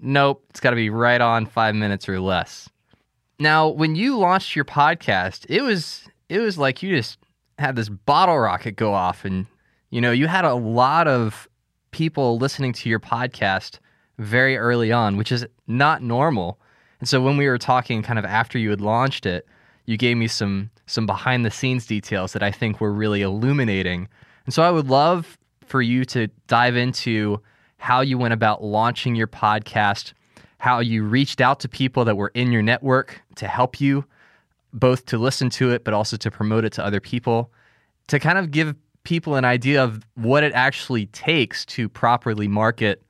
Nope, 0.00 0.44
it's 0.50 0.60
got 0.60 0.70
to 0.70 0.76
be 0.76 0.90
right 0.90 1.20
on 1.20 1.46
five 1.46 1.74
minutes 1.74 2.08
or 2.08 2.20
less. 2.20 2.68
Now, 3.38 3.68
when 3.68 3.94
you 3.94 4.18
launched 4.18 4.54
your 4.54 4.64
podcast, 4.64 5.46
it 5.48 5.62
was 5.62 6.08
it 6.28 6.40
was 6.40 6.58
like 6.58 6.82
you 6.82 6.94
just 6.96 7.18
had 7.58 7.76
this 7.76 7.88
bottle 7.88 8.38
rocket 8.38 8.76
go 8.76 8.94
off, 8.94 9.24
and 9.24 9.46
you 9.90 10.00
know 10.00 10.12
you 10.12 10.26
had 10.26 10.44
a 10.44 10.54
lot 10.54 11.08
of 11.08 11.48
people 11.92 12.38
listening 12.38 12.72
to 12.72 12.88
your 12.88 13.00
podcast 13.00 13.78
very 14.18 14.56
early 14.56 14.92
on, 14.92 15.16
which 15.16 15.30
is 15.32 15.46
not 15.66 16.02
normal. 16.02 16.58
And 17.02 17.08
so 17.08 17.20
when 17.20 17.36
we 17.36 17.48
were 17.48 17.58
talking 17.58 18.00
kind 18.00 18.16
of 18.16 18.24
after 18.24 18.60
you 18.60 18.70
had 18.70 18.80
launched 18.80 19.26
it, 19.26 19.44
you 19.86 19.96
gave 19.96 20.16
me 20.16 20.28
some 20.28 20.70
some 20.86 21.04
behind 21.04 21.44
the 21.44 21.50
scenes 21.50 21.84
details 21.84 22.32
that 22.32 22.44
I 22.44 22.52
think 22.52 22.80
were 22.80 22.92
really 22.92 23.22
illuminating. 23.22 24.06
And 24.46 24.54
so 24.54 24.62
I 24.62 24.70
would 24.70 24.86
love 24.86 25.36
for 25.66 25.82
you 25.82 26.04
to 26.04 26.28
dive 26.46 26.76
into 26.76 27.42
how 27.78 28.02
you 28.02 28.18
went 28.18 28.34
about 28.34 28.62
launching 28.62 29.16
your 29.16 29.26
podcast, 29.26 30.12
how 30.58 30.78
you 30.78 31.02
reached 31.02 31.40
out 31.40 31.58
to 31.60 31.68
people 31.68 32.04
that 32.04 32.16
were 32.16 32.30
in 32.34 32.52
your 32.52 32.62
network 32.62 33.20
to 33.34 33.48
help 33.48 33.80
you 33.80 34.04
both 34.72 35.04
to 35.06 35.18
listen 35.18 35.50
to 35.50 35.72
it 35.72 35.82
but 35.82 35.92
also 35.92 36.16
to 36.16 36.30
promote 36.30 36.64
it 36.64 36.72
to 36.74 36.86
other 36.86 37.00
people, 37.00 37.50
to 38.06 38.20
kind 38.20 38.38
of 38.38 38.52
give 38.52 38.76
people 39.02 39.34
an 39.34 39.44
idea 39.44 39.82
of 39.82 40.06
what 40.14 40.44
it 40.44 40.52
actually 40.52 41.06
takes 41.06 41.64
to 41.64 41.88
properly 41.88 42.46
market 42.46 43.02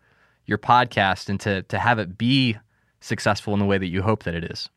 your 0.46 0.56
podcast 0.56 1.28
and 1.28 1.38
to 1.40 1.60
to 1.64 1.78
have 1.78 1.98
it 1.98 2.16
be 2.16 2.56
successful 3.02 3.52
in 3.52 3.58
the 3.58 3.66
way 3.66 3.76
that 3.76 3.86
you 3.86 4.02
hope 4.02 4.22
that 4.24 4.34
it 4.34 4.44
is? 4.44 4.70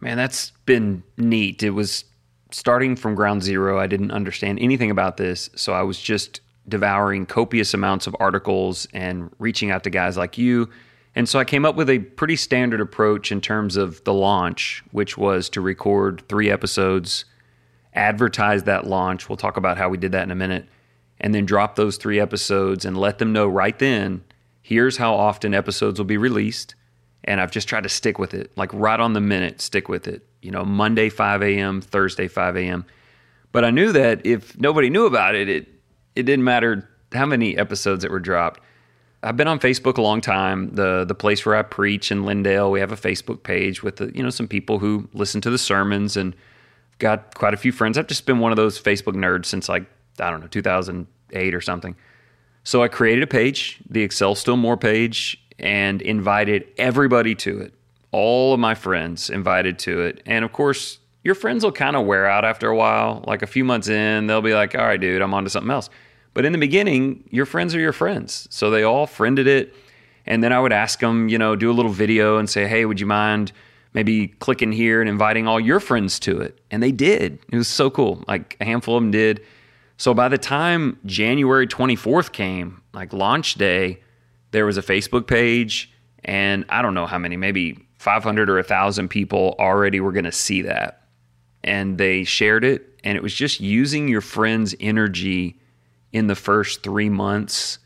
Man, 0.00 0.16
that's 0.16 0.52
been 0.66 1.02
neat. 1.16 1.62
It 1.62 1.70
was 1.70 2.04
starting 2.50 2.96
from 2.96 3.14
ground 3.14 3.42
zero. 3.42 3.80
I 3.80 3.86
didn't 3.86 4.12
understand 4.12 4.58
anything 4.60 4.90
about 4.90 5.16
this. 5.16 5.50
So 5.56 5.72
I 5.72 5.82
was 5.82 6.00
just 6.00 6.40
devouring 6.68 7.26
copious 7.26 7.74
amounts 7.74 8.06
of 8.06 8.14
articles 8.20 8.86
and 8.92 9.30
reaching 9.38 9.70
out 9.70 9.84
to 9.84 9.90
guys 9.90 10.16
like 10.16 10.36
you. 10.36 10.68
And 11.14 11.28
so 11.28 11.38
I 11.38 11.44
came 11.44 11.64
up 11.64 11.76
with 11.76 11.88
a 11.88 12.00
pretty 12.00 12.36
standard 12.36 12.80
approach 12.80 13.32
in 13.32 13.40
terms 13.40 13.76
of 13.76 14.04
the 14.04 14.12
launch, 14.12 14.84
which 14.90 15.16
was 15.16 15.48
to 15.50 15.60
record 15.60 16.22
three 16.28 16.50
episodes, 16.50 17.24
advertise 17.94 18.64
that 18.64 18.86
launch. 18.86 19.28
We'll 19.28 19.36
talk 19.36 19.56
about 19.56 19.78
how 19.78 19.88
we 19.88 19.96
did 19.96 20.12
that 20.12 20.24
in 20.24 20.30
a 20.30 20.36
minute. 20.36 20.66
And 21.18 21.34
then 21.34 21.46
drop 21.46 21.76
those 21.76 21.96
three 21.96 22.20
episodes 22.20 22.84
and 22.84 22.98
let 22.98 23.18
them 23.18 23.32
know 23.32 23.46
right 23.46 23.78
then 23.78 24.22
here's 24.66 24.96
how 24.96 25.14
often 25.14 25.54
episodes 25.54 26.00
will 26.00 26.04
be 26.06 26.16
released. 26.16 26.74
And 27.22 27.40
I've 27.40 27.52
just 27.52 27.68
tried 27.68 27.84
to 27.84 27.88
stick 27.88 28.18
with 28.18 28.34
it, 28.34 28.50
like 28.56 28.72
right 28.72 28.98
on 28.98 29.12
the 29.12 29.20
minute, 29.20 29.60
stick 29.60 29.88
with 29.88 30.08
it. 30.08 30.26
You 30.42 30.50
know, 30.50 30.64
Monday, 30.64 31.08
5 31.08 31.40
a.m., 31.42 31.80
Thursday, 31.80 32.26
5 32.26 32.56
a.m. 32.56 32.84
But 33.52 33.64
I 33.64 33.70
knew 33.70 33.92
that 33.92 34.26
if 34.26 34.58
nobody 34.58 34.90
knew 34.90 35.06
about 35.06 35.36
it, 35.36 35.48
it 35.48 35.68
it 36.16 36.24
didn't 36.24 36.44
matter 36.44 36.88
how 37.12 37.26
many 37.26 37.56
episodes 37.56 38.02
that 38.02 38.10
were 38.10 38.18
dropped. 38.18 38.60
I've 39.22 39.36
been 39.36 39.48
on 39.48 39.60
Facebook 39.60 39.98
a 39.98 40.02
long 40.02 40.20
time. 40.20 40.74
The 40.74 41.04
the 41.04 41.14
place 41.14 41.46
where 41.46 41.54
I 41.54 41.62
preach 41.62 42.10
in 42.10 42.22
Lindale, 42.22 42.70
we 42.70 42.80
have 42.80 42.92
a 42.92 42.96
Facebook 42.96 43.44
page 43.44 43.84
with 43.84 43.96
the, 43.96 44.10
you 44.16 44.22
know 44.22 44.30
some 44.30 44.48
people 44.48 44.80
who 44.80 45.08
listen 45.12 45.40
to 45.42 45.50
the 45.50 45.58
sermons 45.58 46.16
and 46.16 46.34
got 46.98 47.34
quite 47.36 47.54
a 47.54 47.56
few 47.56 47.70
friends. 47.70 47.98
I've 47.98 48.08
just 48.08 48.26
been 48.26 48.40
one 48.40 48.50
of 48.52 48.56
those 48.56 48.80
Facebook 48.80 49.14
nerds 49.14 49.46
since 49.46 49.68
like 49.68 49.86
I 50.18 50.30
don't 50.30 50.40
know 50.40 50.48
2008 50.48 51.54
or 51.54 51.60
something. 51.60 51.94
So 52.66 52.82
I 52.82 52.88
created 52.88 53.22
a 53.22 53.28
page, 53.28 53.78
the 53.88 54.02
Excel 54.02 54.34
Still 54.34 54.56
More 54.56 54.76
page, 54.76 55.40
and 55.56 56.02
invited 56.02 56.66
everybody 56.78 57.36
to 57.36 57.60
it. 57.60 57.72
All 58.10 58.54
of 58.54 58.58
my 58.58 58.74
friends 58.74 59.30
invited 59.30 59.78
to 59.80 60.00
it, 60.00 60.20
and 60.26 60.44
of 60.44 60.52
course 60.52 60.98
your 61.22 61.36
friends 61.36 61.62
will 61.62 61.70
kind 61.70 61.94
of 61.94 62.06
wear 62.06 62.26
out 62.26 62.44
after 62.44 62.68
a 62.68 62.74
while. 62.74 63.22
Like 63.24 63.42
a 63.42 63.46
few 63.46 63.62
months 63.62 63.86
in, 63.86 64.26
they'll 64.26 64.42
be 64.42 64.52
like, 64.52 64.74
"All 64.74 64.84
right, 64.84 65.00
dude, 65.00 65.22
I'm 65.22 65.32
on 65.32 65.44
to 65.44 65.50
something 65.50 65.70
else." 65.70 65.90
But 66.34 66.44
in 66.44 66.50
the 66.50 66.58
beginning, 66.58 67.22
your 67.30 67.46
friends 67.46 67.72
are 67.72 67.78
your 67.78 67.92
friends. 67.92 68.48
So 68.50 68.68
they 68.68 68.82
all 68.82 69.06
friended 69.06 69.46
it. 69.46 69.72
And 70.26 70.42
then 70.42 70.52
I 70.52 70.58
would 70.58 70.72
ask 70.72 70.98
them, 70.98 71.28
you 71.28 71.38
know, 71.38 71.54
do 71.54 71.70
a 71.70 71.72
little 71.72 71.92
video 71.92 72.36
and 72.36 72.50
say, 72.50 72.66
hey, 72.66 72.84
would 72.84 72.98
you 72.98 73.06
mind 73.06 73.52
maybe 73.94 74.26
clicking 74.26 74.72
here 74.72 75.00
and 75.00 75.08
inviting 75.08 75.46
all 75.46 75.60
your 75.60 75.78
friends 75.78 76.18
to 76.20 76.40
it? 76.40 76.58
And 76.72 76.82
they 76.82 76.90
did. 76.90 77.38
It 77.52 77.56
was 77.56 77.68
so 77.68 77.90
cool. 77.90 78.24
Like 78.26 78.56
a 78.60 78.64
handful 78.64 78.96
of 78.96 79.04
them 79.04 79.12
did. 79.12 79.40
So 79.96 80.12
by 80.14 80.28
the 80.28 80.38
time 80.38 80.98
January 81.06 81.66
24th 81.66 82.32
came, 82.32 82.82
like 82.92 83.12
launch 83.12 83.54
day, 83.54 84.02
there 84.50 84.66
was 84.66 84.76
a 84.76 84.82
Facebook 84.82 85.26
page. 85.26 85.92
And 86.24 86.64
I 86.68 86.82
don't 86.82 86.94
know 86.94 87.06
how 87.06 87.18
many, 87.18 87.36
maybe 87.36 87.78
500 87.98 88.50
or 88.50 88.56
1,000 88.56 89.08
people 89.08 89.54
already 89.58 90.00
were 90.00 90.12
going 90.12 90.24
to 90.24 90.32
see 90.32 90.62
that. 90.62 91.02
And 91.64 91.98
they 91.98 92.24
shared 92.24 92.64
it. 92.64 93.00
And 93.04 93.16
it 93.16 93.22
was 93.22 93.34
just 93.34 93.60
using 93.60 94.08
your 94.08 94.20
friends' 94.20 94.74
energy 94.80 95.58
in 96.12 96.26
the 96.26 96.34
first 96.34 96.82
three 96.82 97.08
months 97.08 97.78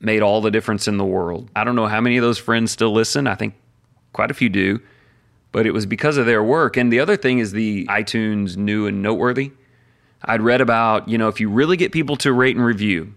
made 0.00 0.22
all 0.22 0.40
the 0.40 0.50
difference 0.50 0.88
in 0.88 0.96
the 0.96 1.04
world. 1.04 1.50
I 1.54 1.64
don't 1.64 1.76
know 1.76 1.86
how 1.86 2.00
many 2.00 2.16
of 2.16 2.22
those 2.22 2.38
friends 2.38 2.72
still 2.72 2.92
listen. 2.92 3.26
I 3.26 3.34
think 3.34 3.54
quite 4.12 4.30
a 4.30 4.34
few 4.34 4.48
do, 4.48 4.80
but 5.52 5.66
it 5.66 5.72
was 5.72 5.86
because 5.86 6.16
of 6.16 6.26
their 6.26 6.42
work. 6.42 6.76
And 6.76 6.92
the 6.92 7.00
other 7.00 7.16
thing 7.16 7.38
is 7.38 7.52
the 7.52 7.86
iTunes 7.86 8.56
new 8.56 8.86
and 8.86 9.02
noteworthy. 9.02 9.52
I'd 10.24 10.42
read 10.42 10.60
about, 10.60 11.08
you 11.08 11.18
know, 11.18 11.28
if 11.28 11.40
you 11.40 11.48
really 11.48 11.76
get 11.76 11.92
people 11.92 12.16
to 12.16 12.32
rate 12.32 12.56
and 12.56 12.64
review, 12.64 13.14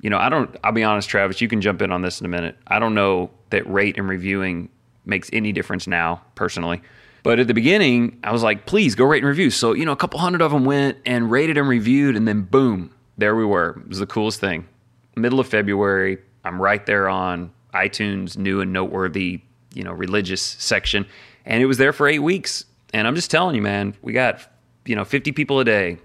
you 0.00 0.10
know, 0.10 0.18
I 0.18 0.28
don't, 0.28 0.54
I'll 0.62 0.72
be 0.72 0.84
honest, 0.84 1.08
Travis, 1.08 1.40
you 1.40 1.48
can 1.48 1.60
jump 1.60 1.82
in 1.82 1.90
on 1.90 2.02
this 2.02 2.20
in 2.20 2.26
a 2.26 2.28
minute. 2.28 2.56
I 2.66 2.78
don't 2.78 2.94
know 2.94 3.30
that 3.50 3.68
rate 3.68 3.98
and 3.98 4.08
reviewing 4.08 4.68
makes 5.04 5.30
any 5.32 5.52
difference 5.52 5.86
now, 5.86 6.22
personally. 6.34 6.82
But 7.22 7.40
at 7.40 7.46
the 7.46 7.54
beginning, 7.54 8.20
I 8.22 8.32
was 8.32 8.42
like, 8.42 8.66
please 8.66 8.94
go 8.94 9.04
rate 9.04 9.22
and 9.22 9.28
review. 9.28 9.50
So, 9.50 9.72
you 9.72 9.84
know, 9.84 9.92
a 9.92 9.96
couple 9.96 10.20
hundred 10.20 10.42
of 10.42 10.52
them 10.52 10.64
went 10.64 10.98
and 11.04 11.30
rated 11.30 11.58
and 11.58 11.68
reviewed, 11.68 12.14
and 12.14 12.28
then 12.28 12.42
boom, 12.42 12.92
there 13.16 13.34
we 13.34 13.44
were. 13.44 13.80
It 13.80 13.88
was 13.88 13.98
the 13.98 14.06
coolest 14.06 14.40
thing. 14.40 14.68
Middle 15.16 15.40
of 15.40 15.48
February, 15.48 16.18
I'm 16.44 16.62
right 16.62 16.84
there 16.86 17.08
on 17.08 17.50
iTunes 17.74 18.36
new 18.36 18.60
and 18.60 18.72
noteworthy, 18.72 19.40
you 19.74 19.82
know, 19.82 19.92
religious 19.92 20.42
section. 20.42 21.06
And 21.44 21.62
it 21.62 21.66
was 21.66 21.78
there 21.78 21.92
for 21.92 22.06
eight 22.06 22.20
weeks. 22.20 22.64
And 22.94 23.06
I'm 23.06 23.14
just 23.14 23.30
telling 23.30 23.56
you, 23.56 23.62
man, 23.62 23.94
we 24.00 24.12
got, 24.12 24.40
you 24.86 24.94
know, 24.94 25.04
50 25.04 25.32
people 25.32 25.58
a 25.60 25.64
day 25.64 25.98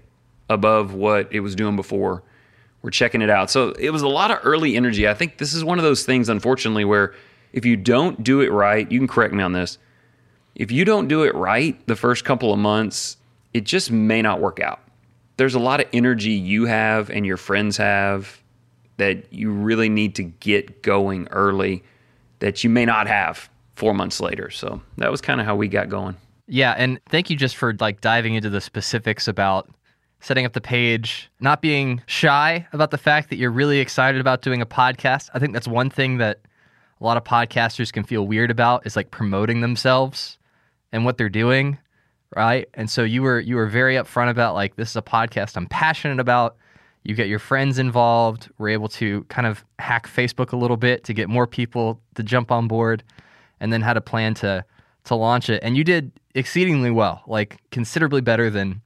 above 0.48 0.94
what 0.94 1.32
it 1.32 1.40
was 1.40 1.54
doing 1.54 1.76
before. 1.76 2.22
We're 2.82 2.90
checking 2.90 3.22
it 3.22 3.30
out. 3.30 3.50
So 3.50 3.70
it 3.72 3.90
was 3.90 4.02
a 4.02 4.08
lot 4.08 4.30
of 4.30 4.38
early 4.42 4.76
energy. 4.76 5.08
I 5.08 5.14
think 5.14 5.38
this 5.38 5.54
is 5.54 5.64
one 5.64 5.78
of 5.78 5.84
those 5.84 6.04
things, 6.04 6.28
unfortunately, 6.28 6.84
where 6.84 7.14
if 7.52 7.64
you 7.64 7.76
don't 7.76 8.22
do 8.22 8.40
it 8.40 8.52
right, 8.52 8.90
you 8.90 8.98
can 8.98 9.08
correct 9.08 9.32
me 9.32 9.42
on 9.42 9.52
this. 9.52 9.78
If 10.54 10.70
you 10.70 10.84
don't 10.84 11.08
do 11.08 11.22
it 11.22 11.34
right 11.34 11.84
the 11.86 11.96
first 11.96 12.24
couple 12.24 12.52
of 12.52 12.58
months, 12.58 13.16
it 13.52 13.64
just 13.64 13.90
may 13.90 14.20
not 14.20 14.40
work 14.40 14.60
out 14.60 14.80
there's 15.36 15.54
a 15.54 15.60
lot 15.60 15.80
of 15.80 15.86
energy 15.92 16.32
you 16.32 16.66
have 16.66 17.10
and 17.10 17.26
your 17.26 17.36
friends 17.36 17.76
have 17.76 18.40
that 18.96 19.32
you 19.32 19.50
really 19.50 19.88
need 19.88 20.14
to 20.14 20.22
get 20.22 20.82
going 20.82 21.26
early 21.30 21.82
that 22.38 22.62
you 22.62 22.70
may 22.70 22.84
not 22.84 23.06
have 23.08 23.48
four 23.74 23.94
months 23.94 24.20
later. 24.20 24.50
So 24.50 24.80
that 24.98 25.10
was 25.10 25.20
kind 25.20 25.40
of 25.40 25.46
how 25.46 25.56
we 25.56 25.66
got 25.66 25.88
going. 25.88 26.16
Yeah, 26.46 26.74
and 26.76 27.00
thank 27.08 27.30
you 27.30 27.36
just 27.36 27.56
for 27.56 27.74
like 27.80 28.00
diving 28.00 28.34
into 28.34 28.50
the 28.50 28.60
specifics 28.60 29.26
about 29.26 29.68
setting 30.24 30.46
up 30.46 30.52
the 30.52 30.60
page, 30.60 31.30
not 31.40 31.60
being 31.60 32.02
shy 32.06 32.66
about 32.72 32.90
the 32.90 32.98
fact 32.98 33.30
that 33.30 33.36
you're 33.36 33.50
really 33.50 33.78
excited 33.78 34.20
about 34.20 34.42
doing 34.42 34.60
a 34.62 34.66
podcast. 34.66 35.30
I 35.34 35.38
think 35.38 35.52
that's 35.52 35.68
one 35.68 35.90
thing 35.90 36.18
that 36.18 36.40
a 37.00 37.04
lot 37.04 37.16
of 37.16 37.24
podcasters 37.24 37.92
can 37.92 38.04
feel 38.04 38.26
weird 38.26 38.50
about 38.50 38.86
is 38.86 38.96
like 38.96 39.10
promoting 39.10 39.60
themselves 39.60 40.38
and 40.92 41.04
what 41.04 41.18
they're 41.18 41.28
doing 41.28 41.78
right? 42.34 42.68
And 42.74 42.90
so 42.90 43.02
you 43.02 43.22
were 43.22 43.40
you 43.40 43.56
were 43.56 43.66
very 43.66 43.94
upfront 43.94 44.30
about 44.30 44.54
like 44.54 44.76
this 44.76 44.90
is 44.90 44.96
a 44.96 45.02
podcast 45.02 45.56
I'm 45.56 45.66
passionate 45.66 46.20
about. 46.20 46.56
You 47.02 47.14
get 47.14 47.28
your 47.28 47.38
friends 47.38 47.78
involved. 47.78 48.50
We're 48.58 48.70
able 48.70 48.88
to 48.88 49.24
kind 49.24 49.46
of 49.46 49.64
hack 49.78 50.08
Facebook 50.08 50.52
a 50.52 50.56
little 50.56 50.76
bit 50.76 51.04
to 51.04 51.12
get 51.12 51.28
more 51.28 51.46
people 51.46 52.00
to 52.14 52.22
jump 52.22 52.50
on 52.50 52.66
board, 52.66 53.02
and 53.60 53.72
then 53.72 53.82
had 53.82 53.96
a 53.96 54.00
plan 54.00 54.34
to 54.34 54.64
to 55.04 55.14
launch 55.14 55.50
it. 55.50 55.62
And 55.62 55.76
you 55.76 55.84
did 55.84 56.12
exceedingly 56.34 56.90
well, 56.90 57.22
like 57.26 57.58
considerably 57.70 58.20
better 58.20 58.50
than 58.50 58.80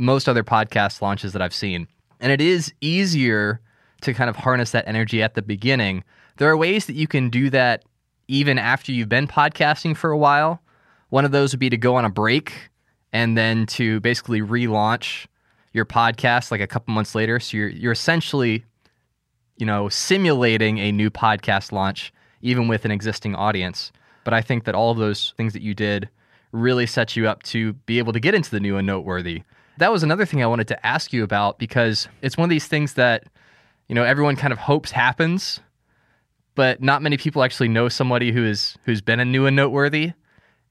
most 0.00 0.28
other 0.28 0.42
podcast 0.42 1.02
launches 1.02 1.32
that 1.34 1.42
I've 1.42 1.54
seen. 1.54 1.86
And 2.20 2.32
it 2.32 2.40
is 2.40 2.72
easier 2.80 3.60
to 4.00 4.14
kind 4.14 4.30
of 4.30 4.36
harness 4.36 4.70
that 4.70 4.88
energy 4.88 5.22
at 5.22 5.34
the 5.34 5.42
beginning. 5.42 6.02
There 6.38 6.48
are 6.48 6.56
ways 6.56 6.86
that 6.86 6.94
you 6.94 7.06
can 7.06 7.28
do 7.28 7.50
that 7.50 7.84
even 8.26 8.58
after 8.58 8.92
you've 8.92 9.08
been 9.08 9.28
podcasting 9.28 9.96
for 9.96 10.10
a 10.10 10.18
while. 10.18 10.62
One 11.10 11.24
of 11.24 11.32
those 11.32 11.52
would 11.52 11.60
be 11.60 11.70
to 11.70 11.76
go 11.76 11.96
on 11.96 12.04
a 12.04 12.10
break 12.10 12.70
and 13.12 13.36
then 13.36 13.66
to 13.66 14.00
basically 14.00 14.40
relaunch 14.40 15.26
your 15.72 15.84
podcast 15.84 16.50
like 16.50 16.60
a 16.60 16.66
couple 16.66 16.94
months 16.94 17.14
later. 17.14 17.38
So 17.38 17.58
you're 17.58 17.68
you're 17.68 17.92
essentially, 17.92 18.64
you 19.58 19.66
know, 19.66 19.88
simulating 19.88 20.78
a 20.78 20.92
new 20.92 21.10
podcast 21.10 21.72
launch 21.72 22.12
even 22.40 22.68
with 22.68 22.86
an 22.86 22.90
existing 22.90 23.34
audience. 23.34 23.92
But 24.24 24.32
I 24.32 24.40
think 24.40 24.64
that 24.64 24.74
all 24.74 24.90
of 24.90 24.98
those 24.98 25.34
things 25.36 25.52
that 25.52 25.62
you 25.62 25.74
did 25.74 26.08
really 26.52 26.86
set 26.86 27.16
you 27.16 27.28
up 27.28 27.42
to 27.42 27.74
be 27.84 27.98
able 27.98 28.12
to 28.12 28.20
get 28.20 28.34
into 28.34 28.50
the 28.50 28.60
new 28.60 28.76
and 28.76 28.86
noteworthy. 28.86 29.42
That 29.80 29.90
was 29.90 30.02
another 30.02 30.26
thing 30.26 30.42
I 30.42 30.46
wanted 30.46 30.68
to 30.68 30.86
ask 30.86 31.10
you 31.10 31.24
about 31.24 31.58
because 31.58 32.06
it's 32.20 32.36
one 32.36 32.44
of 32.44 32.50
these 32.50 32.66
things 32.66 32.94
that, 32.94 33.24
you 33.88 33.94
know, 33.94 34.04
everyone 34.04 34.36
kind 34.36 34.52
of 34.52 34.58
hopes 34.58 34.90
happens, 34.90 35.60
but 36.54 36.82
not 36.82 37.00
many 37.00 37.16
people 37.16 37.42
actually 37.42 37.68
know 37.68 37.88
somebody 37.88 38.30
who 38.30 38.44
is 38.44 38.76
who's 38.84 39.00
been 39.00 39.20
a 39.20 39.24
new 39.24 39.46
and 39.46 39.56
noteworthy. 39.56 40.12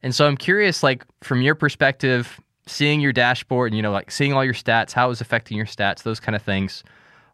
And 0.03 0.13
so 0.13 0.27
I'm 0.27 0.37
curious, 0.37 0.83
like 0.83 1.03
from 1.21 1.41
your 1.41 1.55
perspective, 1.55 2.39
seeing 2.67 3.01
your 3.01 3.11
dashboard 3.11 3.71
and 3.71 3.77
you 3.77 3.81
know, 3.81 3.91
like 3.91 4.11
seeing 4.11 4.31
all 4.31 4.45
your 4.45 4.53
stats, 4.53 4.91
how 4.91 5.07
it 5.07 5.09
was 5.09 5.21
affecting 5.21 5.57
your 5.57 5.65
stats, 5.65 6.03
those 6.03 6.19
kind 6.19 6.35
of 6.35 6.43
things. 6.43 6.83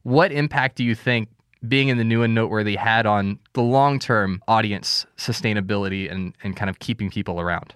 What 0.03 0.31
impact 0.31 0.77
do 0.77 0.85
you 0.85 0.95
think 0.95 1.27
being 1.67 1.89
in 1.89 1.97
the 1.97 2.05
new 2.05 2.23
and 2.23 2.33
noteworthy 2.33 2.77
had 2.77 3.05
on 3.05 3.37
the 3.51 3.61
long 3.61 3.99
term 3.99 4.41
audience 4.47 5.05
sustainability 5.17 6.09
and, 6.09 6.37
and 6.41 6.55
kind 6.55 6.69
of 6.69 6.79
keeping 6.79 7.09
people 7.09 7.41
around? 7.41 7.73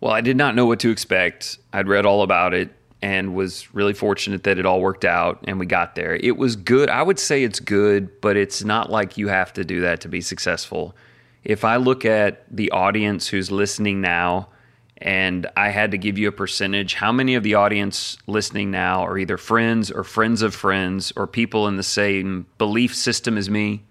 Well, 0.00 0.12
I 0.12 0.22
did 0.22 0.36
not 0.36 0.56
know 0.56 0.66
what 0.66 0.80
to 0.80 0.90
expect. 0.90 1.58
I'd 1.72 1.86
read 1.86 2.04
all 2.04 2.22
about 2.22 2.52
it 2.52 2.72
and 3.00 3.34
was 3.34 3.72
really 3.74 3.94
fortunate 3.94 4.44
that 4.44 4.58
it 4.58 4.66
all 4.66 4.80
worked 4.80 5.04
out 5.04 5.44
and 5.44 5.58
we 5.58 5.66
got 5.66 5.94
there. 5.94 6.16
It 6.16 6.36
was 6.36 6.56
good. 6.56 6.90
I 6.90 7.02
would 7.02 7.18
say 7.18 7.44
it's 7.44 7.60
good, 7.60 8.20
but 8.20 8.36
it's 8.36 8.64
not 8.64 8.90
like 8.90 9.16
you 9.16 9.28
have 9.28 9.52
to 9.54 9.64
do 9.64 9.80
that 9.82 10.00
to 10.00 10.08
be 10.08 10.20
successful 10.20 10.94
if 11.44 11.64
I 11.64 11.76
look 11.76 12.04
at 12.04 12.44
the 12.54 12.70
audience 12.70 13.28
who's 13.28 13.50
listening 13.50 14.00
now, 14.00 14.48
and 14.98 15.46
I 15.56 15.70
had 15.70 15.92
to 15.92 15.98
give 15.98 16.18
you 16.18 16.28
a 16.28 16.32
percentage, 16.32 16.94
how 16.94 17.12
many 17.12 17.36
of 17.36 17.42
the 17.42 17.54
audience 17.54 18.18
listening 18.26 18.70
now 18.70 19.02
are 19.02 19.16
either 19.16 19.38
friends 19.38 19.90
or 19.90 20.04
friends 20.04 20.42
of 20.42 20.54
friends 20.54 21.12
or 21.16 21.26
people 21.26 21.66
in 21.68 21.76
the 21.76 21.82
same 21.82 22.46
belief 22.58 22.94
system 22.94 23.38
as 23.38 23.48
me 23.48 23.84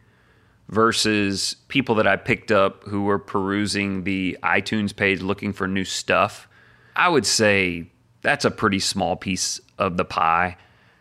versus 0.70 1.56
people 1.70 1.96
that 1.96 2.08
I 2.08 2.18
picked 2.18 2.52
up 2.52 2.84
who 2.84 3.04
were 3.04 3.20
perusing 3.20 4.04
the 4.04 4.38
iTunes 4.44 4.94
page 4.94 5.22
looking 5.22 5.52
for 5.52 5.68
new 5.68 5.86
stuff? 5.86 6.48
I 6.96 7.08
would 7.10 7.26
say 7.26 7.90
that's 8.22 8.46
a 8.46 8.52
pretty 8.52 8.80
small 8.80 9.16
piece 9.16 9.60
of 9.78 9.98
the 9.98 10.06
pie. 10.06 10.58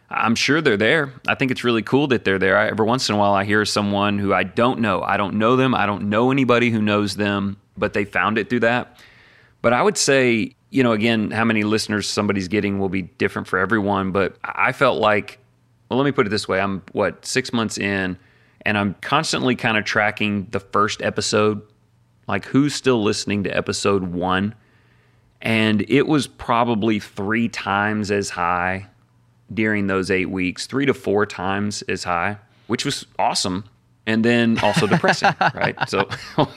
I'm 0.08 0.34
sure 0.36 0.60
they're 0.60 0.76
there. 0.76 1.12
I 1.26 1.34
think 1.34 1.50
it's 1.50 1.64
really 1.64 1.82
cool 1.82 2.06
that 2.08 2.24
they're 2.24 2.38
there. 2.38 2.56
I, 2.56 2.68
every 2.68 2.86
once 2.86 3.08
in 3.08 3.14
a 3.14 3.18
while, 3.18 3.32
I 3.32 3.44
hear 3.44 3.64
someone 3.64 4.18
who 4.18 4.32
I 4.32 4.44
don't 4.44 4.80
know. 4.80 5.02
I 5.02 5.16
don't 5.16 5.34
know 5.34 5.56
them. 5.56 5.74
I 5.74 5.86
don't 5.86 6.08
know 6.08 6.30
anybody 6.30 6.70
who 6.70 6.80
knows 6.80 7.16
them, 7.16 7.56
but 7.76 7.92
they 7.92 8.04
found 8.04 8.38
it 8.38 8.48
through 8.48 8.60
that. 8.60 9.00
But 9.62 9.72
I 9.72 9.82
would 9.82 9.98
say, 9.98 10.54
you 10.70 10.82
know, 10.84 10.92
again, 10.92 11.32
how 11.32 11.44
many 11.44 11.64
listeners 11.64 12.08
somebody's 12.08 12.46
getting 12.46 12.78
will 12.78 12.88
be 12.88 13.02
different 13.02 13.48
for 13.48 13.58
everyone. 13.58 14.12
But 14.12 14.36
I 14.44 14.70
felt 14.72 15.00
like, 15.00 15.40
well, 15.88 15.98
let 15.98 16.04
me 16.04 16.12
put 16.12 16.26
it 16.26 16.30
this 16.30 16.46
way 16.46 16.60
I'm, 16.60 16.82
what, 16.92 17.26
six 17.26 17.52
months 17.52 17.76
in, 17.78 18.16
and 18.64 18.78
I'm 18.78 18.94
constantly 19.00 19.56
kind 19.56 19.76
of 19.76 19.84
tracking 19.84 20.46
the 20.50 20.60
first 20.60 21.02
episode, 21.02 21.62
like 22.28 22.44
who's 22.44 22.74
still 22.74 23.02
listening 23.02 23.42
to 23.44 23.50
episode 23.50 24.04
one. 24.04 24.54
And 25.42 25.84
it 25.88 26.06
was 26.06 26.26
probably 26.26 26.98
three 26.98 27.48
times 27.48 28.10
as 28.10 28.30
high 28.30 28.86
during 29.52 29.86
those 29.86 30.10
eight 30.10 30.30
weeks, 30.30 30.66
three 30.66 30.86
to 30.86 30.94
four 30.94 31.26
times 31.26 31.82
as 31.82 32.04
high, 32.04 32.38
which 32.66 32.84
was 32.84 33.06
awesome. 33.18 33.64
And 34.06 34.24
then 34.24 34.58
also 34.60 34.86
depressing, 34.88 35.34
right? 35.54 35.76
So 35.88 36.08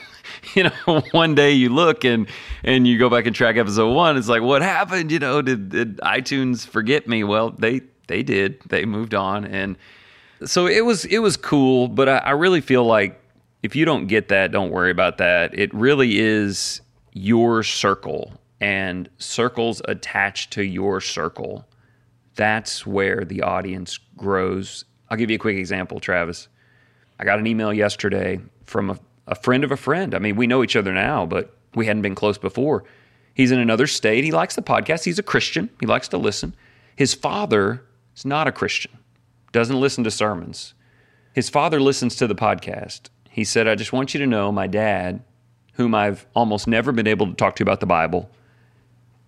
you 0.54 0.64
know, 0.64 1.00
one 1.12 1.34
day 1.34 1.52
you 1.52 1.68
look 1.68 2.04
and 2.04 2.26
and 2.64 2.86
you 2.86 2.98
go 2.98 3.08
back 3.08 3.26
and 3.26 3.34
track 3.34 3.56
episode 3.56 3.92
one. 3.92 4.16
It's 4.16 4.28
like, 4.28 4.42
what 4.42 4.62
happened? 4.62 5.12
You 5.12 5.18
know, 5.18 5.42
did, 5.42 5.70
did 5.70 5.96
iTunes 5.98 6.66
forget 6.66 7.08
me? 7.08 7.24
Well, 7.24 7.50
they 7.50 7.82
they 8.06 8.22
did. 8.22 8.60
They 8.68 8.84
moved 8.84 9.14
on, 9.14 9.44
and 9.44 9.76
so 10.44 10.66
it 10.66 10.84
was 10.84 11.04
it 11.04 11.18
was 11.18 11.36
cool. 11.36 11.88
But 11.88 12.08
I, 12.08 12.18
I 12.18 12.30
really 12.30 12.60
feel 12.60 12.84
like 12.84 13.20
if 13.62 13.76
you 13.76 13.84
don't 13.84 14.06
get 14.06 14.28
that, 14.28 14.52
don't 14.52 14.70
worry 14.70 14.90
about 14.90 15.18
that. 15.18 15.58
It 15.58 15.72
really 15.74 16.18
is 16.18 16.80
your 17.12 17.62
circle 17.62 18.32
and 18.60 19.08
circles 19.18 19.80
attached 19.86 20.52
to 20.52 20.62
your 20.62 21.00
circle. 21.00 21.66
That's 22.34 22.86
where 22.86 23.24
the 23.24 23.42
audience 23.42 23.98
grows. 24.16 24.84
I'll 25.08 25.16
give 25.16 25.30
you 25.30 25.36
a 25.36 25.40
quick 25.40 25.56
example, 25.56 26.00
Travis. 26.00 26.48
I 27.18 27.24
got 27.24 27.38
an 27.38 27.46
email 27.46 27.72
yesterday 27.72 28.40
from 28.64 28.90
a, 28.90 28.98
a 29.26 29.34
friend 29.34 29.64
of 29.64 29.72
a 29.72 29.76
friend. 29.76 30.14
I 30.14 30.18
mean, 30.18 30.36
we 30.36 30.46
know 30.46 30.62
each 30.62 30.76
other 30.76 30.92
now, 30.92 31.26
but 31.26 31.56
we 31.74 31.86
hadn't 31.86 32.02
been 32.02 32.14
close 32.14 32.38
before. 32.38 32.84
He's 33.34 33.50
in 33.50 33.58
another 33.58 33.86
state. 33.86 34.24
He 34.24 34.32
likes 34.32 34.54
the 34.54 34.62
podcast. 34.62 35.04
He's 35.04 35.18
a 35.18 35.22
Christian. 35.22 35.70
He 35.80 35.86
likes 35.86 36.08
to 36.08 36.18
listen. 36.18 36.54
His 36.96 37.14
father 37.14 37.84
is 38.14 38.24
not 38.24 38.48
a 38.48 38.52
Christian, 38.52 38.92
doesn't 39.52 39.80
listen 39.80 40.04
to 40.04 40.10
sermons. 40.10 40.74
His 41.32 41.48
father 41.48 41.80
listens 41.80 42.16
to 42.16 42.26
the 42.26 42.34
podcast. 42.34 43.08
He 43.30 43.44
said, 43.44 43.68
I 43.68 43.76
just 43.76 43.92
want 43.92 44.12
you 44.12 44.20
to 44.20 44.26
know 44.26 44.50
my 44.50 44.66
dad, 44.66 45.22
whom 45.74 45.94
I've 45.94 46.26
almost 46.34 46.66
never 46.66 46.92
been 46.92 47.06
able 47.06 47.26
to 47.26 47.34
talk 47.34 47.56
to 47.56 47.62
about 47.62 47.80
the 47.80 47.86
Bible, 47.86 48.28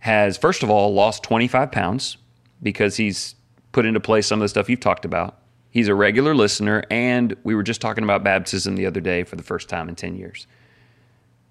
has, 0.03 0.37
first 0.37 0.65
of 0.65 0.71
all, 0.71 0.93
lost 0.93 1.23
25 1.23 1.71
pounds 1.71 2.17
because 2.61 2.97
he's 2.97 3.37
put 3.71 3.87
into 3.87 4.01
play 4.01 4.21
some 4.21 4.41
of 4.41 4.45
the 4.45 4.49
stuff 4.49 4.69
you've 4.69 4.81
talked 4.81 5.05
about. 5.05 5.39
He's 5.71 5.87
a 5.87 5.95
regular 5.95 6.35
listener, 6.35 6.83
and 6.91 7.37
we 7.45 7.55
were 7.55 7.63
just 7.63 7.81
talking 7.81 8.03
about 8.03 8.25
baptism 8.25 8.75
the 8.75 8.85
other 8.85 9.01
day 9.01 9.23
for 9.23 9.37
the 9.37 9.45
first 9.45 9.69
time 9.69 9.89
in 9.89 9.95
10 9.95 10.17
years. 10.17 10.49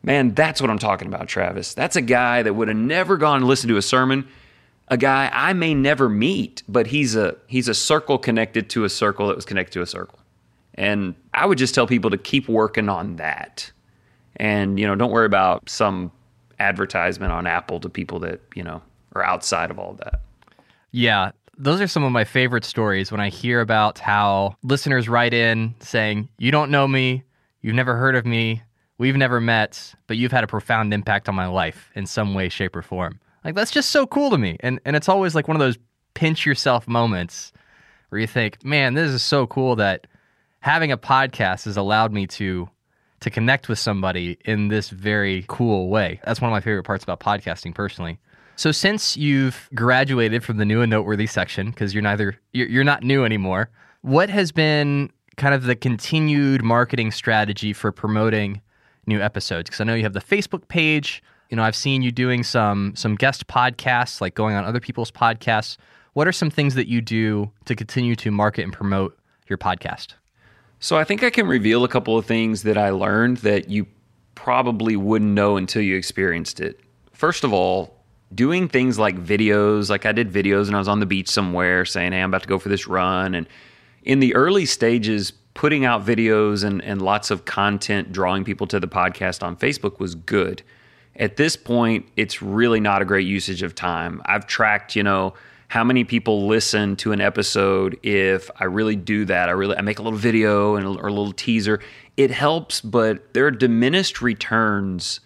Man, 0.03 0.33
that's 0.33 0.59
what 0.59 0.69
I'm 0.69 0.79
talking 0.79 1.07
about, 1.07 1.29
Travis. 1.29 1.73
That's 1.73 1.95
a 1.95 2.01
guy 2.01 2.43
that 2.43 2.53
would 2.53 2.67
have 2.67 2.75
never 2.75 3.15
gone 3.15 3.37
and 3.37 3.47
listened 3.47 3.69
to 3.69 3.77
a 3.77 3.81
sermon. 3.81 4.27
A 4.89 4.97
guy 4.97 5.29
I 5.31 5.53
may 5.53 5.73
never 5.73 6.09
meet, 6.09 6.61
but 6.67 6.87
he's 6.87 7.15
a 7.15 7.37
he's 7.47 7.69
a 7.69 7.73
circle 7.73 8.17
connected 8.17 8.69
to 8.71 8.83
a 8.83 8.89
circle 8.89 9.27
that 9.27 9.35
was 9.37 9.45
connected 9.45 9.71
to 9.75 9.81
a 9.81 9.85
circle. 9.85 10.19
And 10.73 11.15
I 11.33 11.45
would 11.45 11.57
just 11.57 11.73
tell 11.73 11.87
people 11.87 12.09
to 12.09 12.17
keep 12.17 12.49
working 12.49 12.89
on 12.89 13.15
that. 13.15 13.71
And, 14.35 14.77
you 14.77 14.85
know, 14.85 14.95
don't 14.95 15.11
worry 15.11 15.25
about 15.25 15.69
some 15.69 16.11
advertisement 16.61 17.31
on 17.31 17.47
Apple 17.47 17.79
to 17.79 17.89
people 17.89 18.19
that, 18.19 18.39
you 18.55 18.63
know, 18.63 18.81
are 19.15 19.23
outside 19.23 19.71
of 19.71 19.79
all 19.79 19.93
that. 19.95 20.21
Yeah, 20.91 21.31
those 21.57 21.81
are 21.81 21.87
some 21.87 22.03
of 22.03 22.11
my 22.11 22.23
favorite 22.23 22.63
stories 22.63 23.11
when 23.11 23.19
I 23.19 23.29
hear 23.29 23.61
about 23.61 23.99
how 23.99 24.55
listeners 24.63 25.09
write 25.09 25.33
in 25.33 25.75
saying, 25.79 26.29
You 26.37 26.51
don't 26.51 26.71
know 26.71 26.87
me, 26.87 27.23
you've 27.61 27.75
never 27.75 27.95
heard 27.95 28.15
of 28.15 28.25
me, 28.25 28.61
we've 28.97 29.15
never 29.15 29.41
met, 29.41 29.93
but 30.07 30.17
you've 30.17 30.31
had 30.31 30.43
a 30.43 30.47
profound 30.47 30.93
impact 30.93 31.27
on 31.27 31.35
my 31.35 31.47
life 31.47 31.89
in 31.95 32.05
some 32.05 32.33
way, 32.33 32.49
shape, 32.49 32.75
or 32.75 32.81
form. 32.81 33.19
Like, 33.43 33.55
that's 33.55 33.71
just 33.71 33.89
so 33.89 34.05
cool 34.05 34.29
to 34.29 34.37
me. 34.37 34.57
And, 34.59 34.79
and 34.85 34.95
it's 34.95 35.09
always 35.09 35.33
like 35.33 35.47
one 35.47 35.55
of 35.55 35.61
those 35.61 35.77
pinch 36.13 36.45
yourself 36.45 36.87
moments 36.87 37.51
where 38.09 38.21
you 38.21 38.27
think, 38.27 38.63
Man, 38.63 38.93
this 38.93 39.11
is 39.11 39.23
so 39.23 39.47
cool 39.47 39.75
that 39.77 40.07
having 40.59 40.91
a 40.91 40.97
podcast 40.97 41.65
has 41.65 41.77
allowed 41.77 42.11
me 42.11 42.27
to 42.27 42.69
to 43.21 43.29
connect 43.29 43.69
with 43.69 43.79
somebody 43.79 44.37
in 44.45 44.67
this 44.67 44.89
very 44.89 45.45
cool 45.47 45.89
way. 45.89 46.19
That's 46.25 46.41
one 46.41 46.49
of 46.49 46.53
my 46.53 46.59
favorite 46.59 46.83
parts 46.83 47.03
about 47.03 47.19
podcasting 47.19 47.73
personally. 47.73 48.19
So 48.55 48.71
since 48.71 49.15
you've 49.15 49.69
graduated 49.73 50.43
from 50.43 50.57
the 50.57 50.65
new 50.65 50.81
and 50.81 50.89
noteworthy 50.89 51.27
section 51.27 51.71
because 51.71 51.93
you're 51.93 52.03
neither 52.03 52.37
you're, 52.51 52.83
not 52.83 53.03
new 53.03 53.23
anymore, 53.23 53.69
what 54.01 54.29
has 54.29 54.51
been 54.51 55.09
kind 55.37 55.55
of 55.55 55.63
the 55.63 55.75
continued 55.75 56.63
marketing 56.63 57.11
strategy 57.11 57.73
for 57.73 57.91
promoting 57.91 58.61
new 59.07 59.21
episodes? 59.21 59.69
Because 59.69 59.81
I 59.81 59.83
know 59.85 59.95
you 59.95 60.03
have 60.03 60.13
the 60.13 60.21
Facebook 60.21 60.67
page. 60.67 61.23
You 61.49 61.57
know, 61.57 61.63
I've 61.63 61.75
seen 61.75 62.01
you 62.01 62.11
doing 62.11 62.43
some 62.43 62.93
some 62.95 63.15
guest 63.15 63.47
podcasts, 63.47 64.21
like 64.21 64.35
going 64.35 64.55
on 64.55 64.63
other 64.63 64.79
people's 64.79 65.11
podcasts. 65.11 65.77
What 66.13 66.27
are 66.27 66.31
some 66.31 66.49
things 66.49 66.75
that 66.75 66.87
you 66.87 67.01
do 67.01 67.51
to 67.65 67.75
continue 67.75 68.15
to 68.17 68.31
market 68.31 68.63
and 68.63 68.73
promote 68.73 69.17
your 69.47 69.57
podcast? 69.57 70.15
So 70.81 70.97
I 70.97 71.03
think 71.03 71.23
I 71.23 71.29
can 71.29 71.45
reveal 71.45 71.83
a 71.83 71.87
couple 71.87 72.17
of 72.17 72.25
things 72.25 72.63
that 72.63 72.75
I 72.75 72.89
learned 72.89 73.37
that 73.37 73.69
you 73.69 73.85
probably 74.33 74.95
wouldn't 74.95 75.31
know 75.31 75.55
until 75.55 75.83
you 75.83 75.95
experienced 75.95 76.59
it. 76.59 76.79
First 77.13 77.43
of 77.43 77.53
all, 77.53 78.03
doing 78.33 78.67
things 78.67 78.97
like 78.97 79.15
videos, 79.15 79.91
like 79.91 80.07
I 80.07 80.11
did 80.11 80.31
videos 80.31 80.65
and 80.65 80.75
I 80.75 80.79
was 80.79 80.87
on 80.87 80.99
the 80.99 81.05
beach 81.05 81.29
somewhere 81.29 81.85
saying, 81.85 82.13
Hey, 82.13 82.21
I'm 82.21 82.31
about 82.31 82.41
to 82.41 82.47
go 82.47 82.57
for 82.57 82.69
this 82.69 82.87
run. 82.87 83.35
And 83.35 83.47
in 84.01 84.21
the 84.21 84.33
early 84.33 84.65
stages, 84.65 85.29
putting 85.53 85.85
out 85.85 86.03
videos 86.03 86.63
and, 86.63 86.83
and 86.83 86.99
lots 86.99 87.29
of 87.29 87.45
content, 87.45 88.11
drawing 88.11 88.43
people 88.43 88.65
to 88.65 88.79
the 88.79 88.87
podcast 88.87 89.43
on 89.43 89.55
Facebook 89.55 89.99
was 89.99 90.15
good. 90.15 90.63
At 91.15 91.37
this 91.37 91.55
point, 91.55 92.07
it's 92.17 92.41
really 92.41 92.79
not 92.79 93.03
a 93.03 93.05
great 93.05 93.27
usage 93.27 93.61
of 93.61 93.75
time. 93.75 94.19
I've 94.25 94.47
tracked, 94.47 94.95
you 94.95 95.03
know, 95.03 95.35
how 95.71 95.85
many 95.85 96.03
people 96.03 96.47
listen 96.47 96.97
to 96.97 97.13
an 97.13 97.21
episode 97.21 97.97
if 98.03 98.51
I 98.57 98.65
really 98.65 98.97
do 98.97 99.23
that. 99.23 99.47
I 99.47 99.53
really 99.53 99.77
I 99.77 99.81
make 99.81 99.99
a 99.99 100.01
little 100.01 100.19
video 100.19 100.75
and 100.75 100.85
a, 100.85 100.89
or 100.89 101.07
a 101.07 101.13
little 101.13 101.31
teaser. 101.31 101.79
It 102.17 102.29
helps, 102.29 102.81
but 102.81 103.33
there 103.33 103.45
are 103.45 103.51
diminished 103.51 104.21
returns 104.21 105.21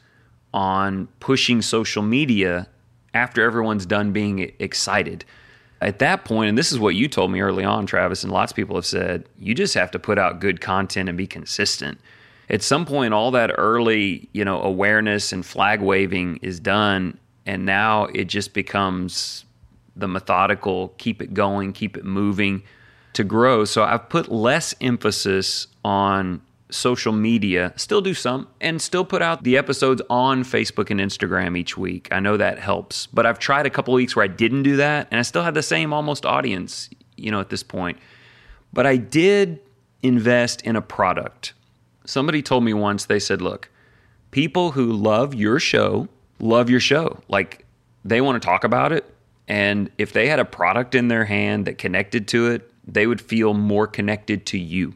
on 0.53 1.08
pushing 1.19 1.63
social 1.63 2.03
media 2.03 2.67
after 3.15 3.41
everyone's 3.41 3.88
done 3.88 4.12
being 4.12 4.51
excited. 4.60 5.25
At 5.81 5.97
that 5.97 6.25
point, 6.25 6.49
and 6.49 6.58
this 6.60 6.71
is 6.71 6.77
what 6.77 6.93
you 6.93 7.08
told 7.08 7.31
me 7.31 7.41
early 7.41 7.63
on, 7.63 7.88
Travis, 7.88 8.23
and 8.23 8.31
lots 8.31 8.51
of 8.51 8.55
people 8.55 8.75
have 8.75 8.86
said, 8.86 9.27
you 9.39 9.55
just 9.55 9.73
have 9.73 9.89
to 9.89 9.99
put 9.99 10.19
out 10.19 10.41
good 10.41 10.62
content 10.62 11.10
and 11.10 11.17
be 11.17 11.25
consistent. 11.25 11.99
At 12.51 12.62
some 12.62 12.86
point, 12.86 13.15
all 13.15 13.31
that 13.31 13.51
early, 13.58 14.29
you 14.31 14.45
know, 14.45 14.62
awareness 14.62 15.34
and 15.34 15.43
flag 15.43 15.81
waving 15.81 16.38
is 16.43 16.60
done, 16.60 17.17
and 17.47 17.65
now 17.65 18.05
it 18.13 18.25
just 18.25 18.53
becomes 18.53 19.44
the 19.95 20.08
methodical, 20.08 20.89
keep 20.97 21.21
it 21.21 21.34
going, 21.34 21.73
keep 21.73 21.97
it 21.97 22.05
moving 22.05 22.63
to 23.13 23.23
grow. 23.23 23.65
So 23.65 23.84
I've 23.84 24.10
put 24.10 24.31
less 24.31 24.73
emphasis 24.81 25.67
on 25.84 26.41
social 26.69 27.13
media, 27.13 27.71
still 27.75 28.01
do 28.01 28.13
some, 28.13 28.47
and 28.60 28.81
still 28.81 29.05
put 29.05 29.21
out 29.21 29.43
the 29.43 29.58
episodes 29.58 30.01
on 30.10 30.43
Facebook 30.43 30.89
and 30.89 30.99
Instagram 30.99 31.58
each 31.58 31.77
week. 31.77 32.08
I 32.12 32.19
know 32.19 32.38
that 32.38 32.60
helps, 32.60 33.05
but 33.08 33.25
I've 33.25 33.39
tried 33.39 33.65
a 33.65 33.69
couple 33.69 33.93
weeks 33.93 34.15
where 34.15 34.25
I 34.25 34.27
didn't 34.27 34.63
do 34.63 34.75
that, 34.77 35.08
and 35.12 35.19
I 35.19 35.21
still 35.21 35.43
had 35.43 35.53
the 35.53 35.63
same 35.63 35.93
almost 35.93 36.25
audience, 36.25 36.89
you 37.15 37.31
know, 37.31 37.39
at 37.39 37.49
this 37.49 37.63
point. 37.63 37.99
But 38.73 38.86
I 38.86 38.97
did 38.97 39.62
invest 40.01 40.62
in 40.63 40.75
a 40.75 40.81
product. 40.81 41.53
Somebody 42.05 42.41
told 42.41 42.63
me 42.63 42.73
once, 42.73 43.05
they 43.05 43.19
said, 43.19 43.41
look, 43.41 43.69
people 44.31 44.71
who 44.71 44.91
love 44.91 45.34
your 45.34 45.60
show 45.60 46.10
love 46.39 46.69
your 46.69 46.79
show. 46.79 47.19
Like 47.27 47.65
they 48.03 48.21
want 48.21 48.41
to 48.41 48.45
talk 48.45 48.63
about 48.63 48.91
it, 48.91 49.05
and 49.47 49.91
if 49.97 50.13
they 50.13 50.27
had 50.27 50.39
a 50.39 50.45
product 50.45 50.95
in 50.95 51.08
their 51.08 51.25
hand 51.25 51.65
that 51.65 51.77
connected 51.77 52.27
to 52.29 52.47
it, 52.47 52.71
they 52.88 53.08
would 53.08 53.21
feel 53.21 53.53
more 53.53 53.88
connected 53.88 54.45
to 54.47 54.58
you. 54.58 54.95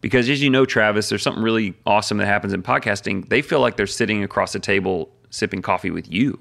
Because 0.00 0.28
as 0.28 0.42
you 0.42 0.48
know, 0.48 0.64
Travis, 0.64 1.08
there's 1.08 1.22
something 1.22 1.42
really 1.42 1.74
awesome 1.84 2.18
that 2.18 2.26
happens 2.26 2.52
in 2.52 2.62
podcasting. 2.62 3.28
They 3.28 3.42
feel 3.42 3.60
like 3.60 3.76
they're 3.76 3.86
sitting 3.86 4.22
across 4.22 4.52
the 4.52 4.58
table 4.58 5.10
sipping 5.30 5.62
coffee 5.62 5.90
with 5.90 6.10
you. 6.10 6.38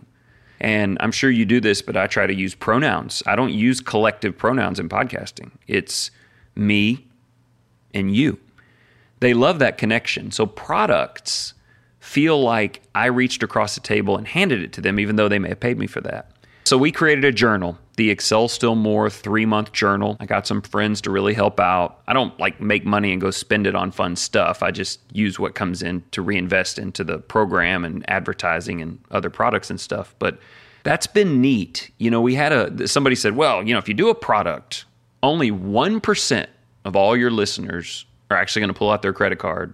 And 0.61 0.97
I'm 0.99 1.11
sure 1.11 1.29
you 1.29 1.45
do 1.45 1.59
this, 1.59 1.81
but 1.81 1.95
I 1.95 2.07
try 2.07 2.27
to 2.27 2.33
use 2.33 2.53
pronouns. 2.55 3.23
I 3.25 3.35
don't 3.35 3.53
use 3.53 3.79
collective 3.79 4.37
pronouns 4.37 4.79
in 4.79 4.89
podcasting. 4.89 5.51
It's 5.67 6.11
me 6.55 7.07
and 7.93 8.15
you. 8.15 8.39
They 9.19 9.33
love 9.33 9.59
that 9.59 9.77
connection. 9.77 10.31
So 10.31 10.45
products 10.45 11.53
feel 11.99 12.41
like 12.41 12.81
I 12.95 13.05
reached 13.05 13.43
across 13.43 13.75
the 13.75 13.81
table 13.81 14.17
and 14.17 14.27
handed 14.27 14.61
it 14.61 14.73
to 14.73 14.81
them, 14.81 14.99
even 14.99 15.15
though 15.15 15.29
they 15.29 15.39
may 15.39 15.49
have 15.49 15.59
paid 15.59 15.77
me 15.77 15.87
for 15.87 16.01
that. 16.01 16.31
So 16.69 16.77
we 16.77 16.91
created 16.91 17.25
a 17.25 17.31
journal, 17.31 17.79
the 17.97 18.11
Excel 18.11 18.47
Still 18.47 18.75
More 18.75 19.09
three 19.09 19.47
month 19.47 19.71
journal. 19.71 20.17
I 20.19 20.27
got 20.27 20.45
some 20.45 20.61
friends 20.61 21.01
to 21.01 21.09
really 21.09 21.33
help 21.33 21.59
out. 21.59 21.99
I 22.07 22.13
don't 22.13 22.39
like 22.39 22.61
make 22.61 22.85
money 22.85 23.11
and 23.11 23.19
go 23.19 23.31
spend 23.31 23.65
it 23.65 23.73
on 23.73 23.89
fun 23.89 24.15
stuff. 24.15 24.61
I 24.61 24.69
just 24.69 24.99
use 25.11 25.39
what 25.39 25.55
comes 25.55 25.81
in 25.81 26.03
to 26.11 26.21
reinvest 26.21 26.77
into 26.77 27.03
the 27.03 27.17
program 27.17 27.83
and 27.83 28.07
advertising 28.07 28.83
and 28.83 28.99
other 29.09 29.31
products 29.31 29.71
and 29.71 29.81
stuff. 29.81 30.13
But 30.19 30.37
that's 30.83 31.07
been 31.07 31.41
neat. 31.41 31.89
You 31.97 32.11
know, 32.11 32.21
we 32.21 32.35
had 32.35 32.51
a 32.51 32.87
somebody 32.87 33.15
said, 33.15 33.35
well, 33.35 33.63
you 33.63 33.73
know, 33.73 33.79
if 33.79 33.87
you 33.87 33.95
do 33.95 34.09
a 34.09 34.13
product, 34.13 34.85
only 35.23 35.49
1% 35.49 36.45
of 36.85 36.95
all 36.95 37.17
your 37.17 37.31
listeners 37.31 38.05
are 38.29 38.37
actually 38.37 38.59
going 38.59 38.71
to 38.71 38.77
pull 38.77 38.91
out 38.91 39.01
their 39.01 39.11
credit 39.11 39.39
card 39.39 39.73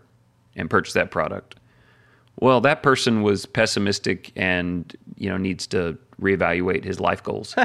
and 0.55 0.69
purchase 0.69 0.93
that 0.93 1.11
product. 1.11 1.55
Well, 2.39 2.61
that 2.61 2.83
person 2.83 3.21
was 3.21 3.45
pessimistic 3.45 4.31
and, 4.35 4.95
you 5.17 5.29
know, 5.29 5.37
needs 5.37 5.67
to 5.67 5.97
reevaluate 6.21 6.83
his 6.83 6.99
life 6.99 7.23
goals. 7.23 7.55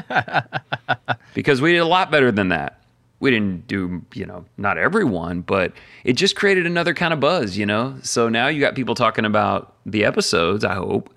because 1.34 1.60
we 1.60 1.72
did 1.72 1.78
a 1.78 1.86
lot 1.86 2.10
better 2.10 2.32
than 2.32 2.48
that. 2.48 2.80
We 3.20 3.30
didn't 3.30 3.66
do, 3.66 4.02
you 4.14 4.24
know, 4.24 4.46
not 4.56 4.78
everyone, 4.78 5.42
but 5.42 5.72
it 6.04 6.14
just 6.14 6.36
created 6.36 6.66
another 6.66 6.94
kind 6.94 7.12
of 7.12 7.20
buzz, 7.20 7.56
you 7.56 7.66
know? 7.66 7.96
So 8.02 8.28
now 8.28 8.48
you 8.48 8.60
got 8.60 8.74
people 8.74 8.94
talking 8.94 9.26
about 9.26 9.74
the 9.84 10.04
episodes, 10.04 10.64
I 10.64 10.74
hope, 10.74 11.12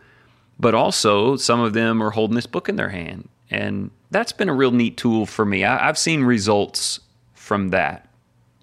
but 0.59 0.75
also 0.75 1.37
some 1.37 1.61
of 1.61 1.73
them 1.73 2.03
are 2.03 2.09
holding 2.09 2.35
this 2.35 2.45
book 2.45 2.67
in 2.67 2.75
their 2.75 2.89
hand. 2.89 3.29
And 3.49 3.89
that's 4.11 4.33
been 4.33 4.49
a 4.49 4.53
real 4.53 4.71
neat 4.71 4.97
tool 4.97 5.25
for 5.25 5.45
me. 5.45 5.63
I, 5.63 5.85
have 5.85 5.97
seen 5.97 6.23
results 6.23 6.99
from 7.33 7.69
that, 7.69 8.09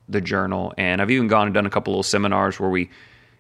the 0.09 0.21
journal. 0.21 0.75
And 0.77 1.01
I've 1.01 1.11
even 1.11 1.29
gone 1.29 1.47
and 1.47 1.55
done 1.55 1.67
a 1.67 1.71
couple 1.71 1.99
of 1.99 2.05
seminars 2.05 2.61
where 2.61 2.71
we 2.71 2.91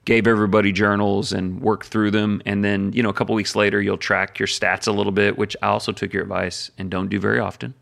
gave 0.04 0.26
everybody 0.26 0.72
journals 0.72 1.32
and 1.32 1.60
worked 1.60 1.86
through 1.86 2.10
them. 2.10 2.40
And 2.46 2.64
then, 2.64 2.92
you 2.92 3.02
know, 3.02 3.10
a 3.10 3.12
couple 3.12 3.34
weeks 3.34 3.54
later, 3.54 3.80
you'll 3.82 3.98
track 3.98 4.38
your 4.38 4.48
stats 4.48 4.88
a 4.88 4.92
little 4.92 5.12
bit, 5.12 5.38
which 5.38 5.56
I 5.62 5.68
also 5.68 5.92
took 5.92 6.12
your 6.12 6.22
advice 6.22 6.70
and 6.78 6.90
don't 6.90 7.08
do 7.08 7.20
very 7.20 7.38
often. 7.38 7.74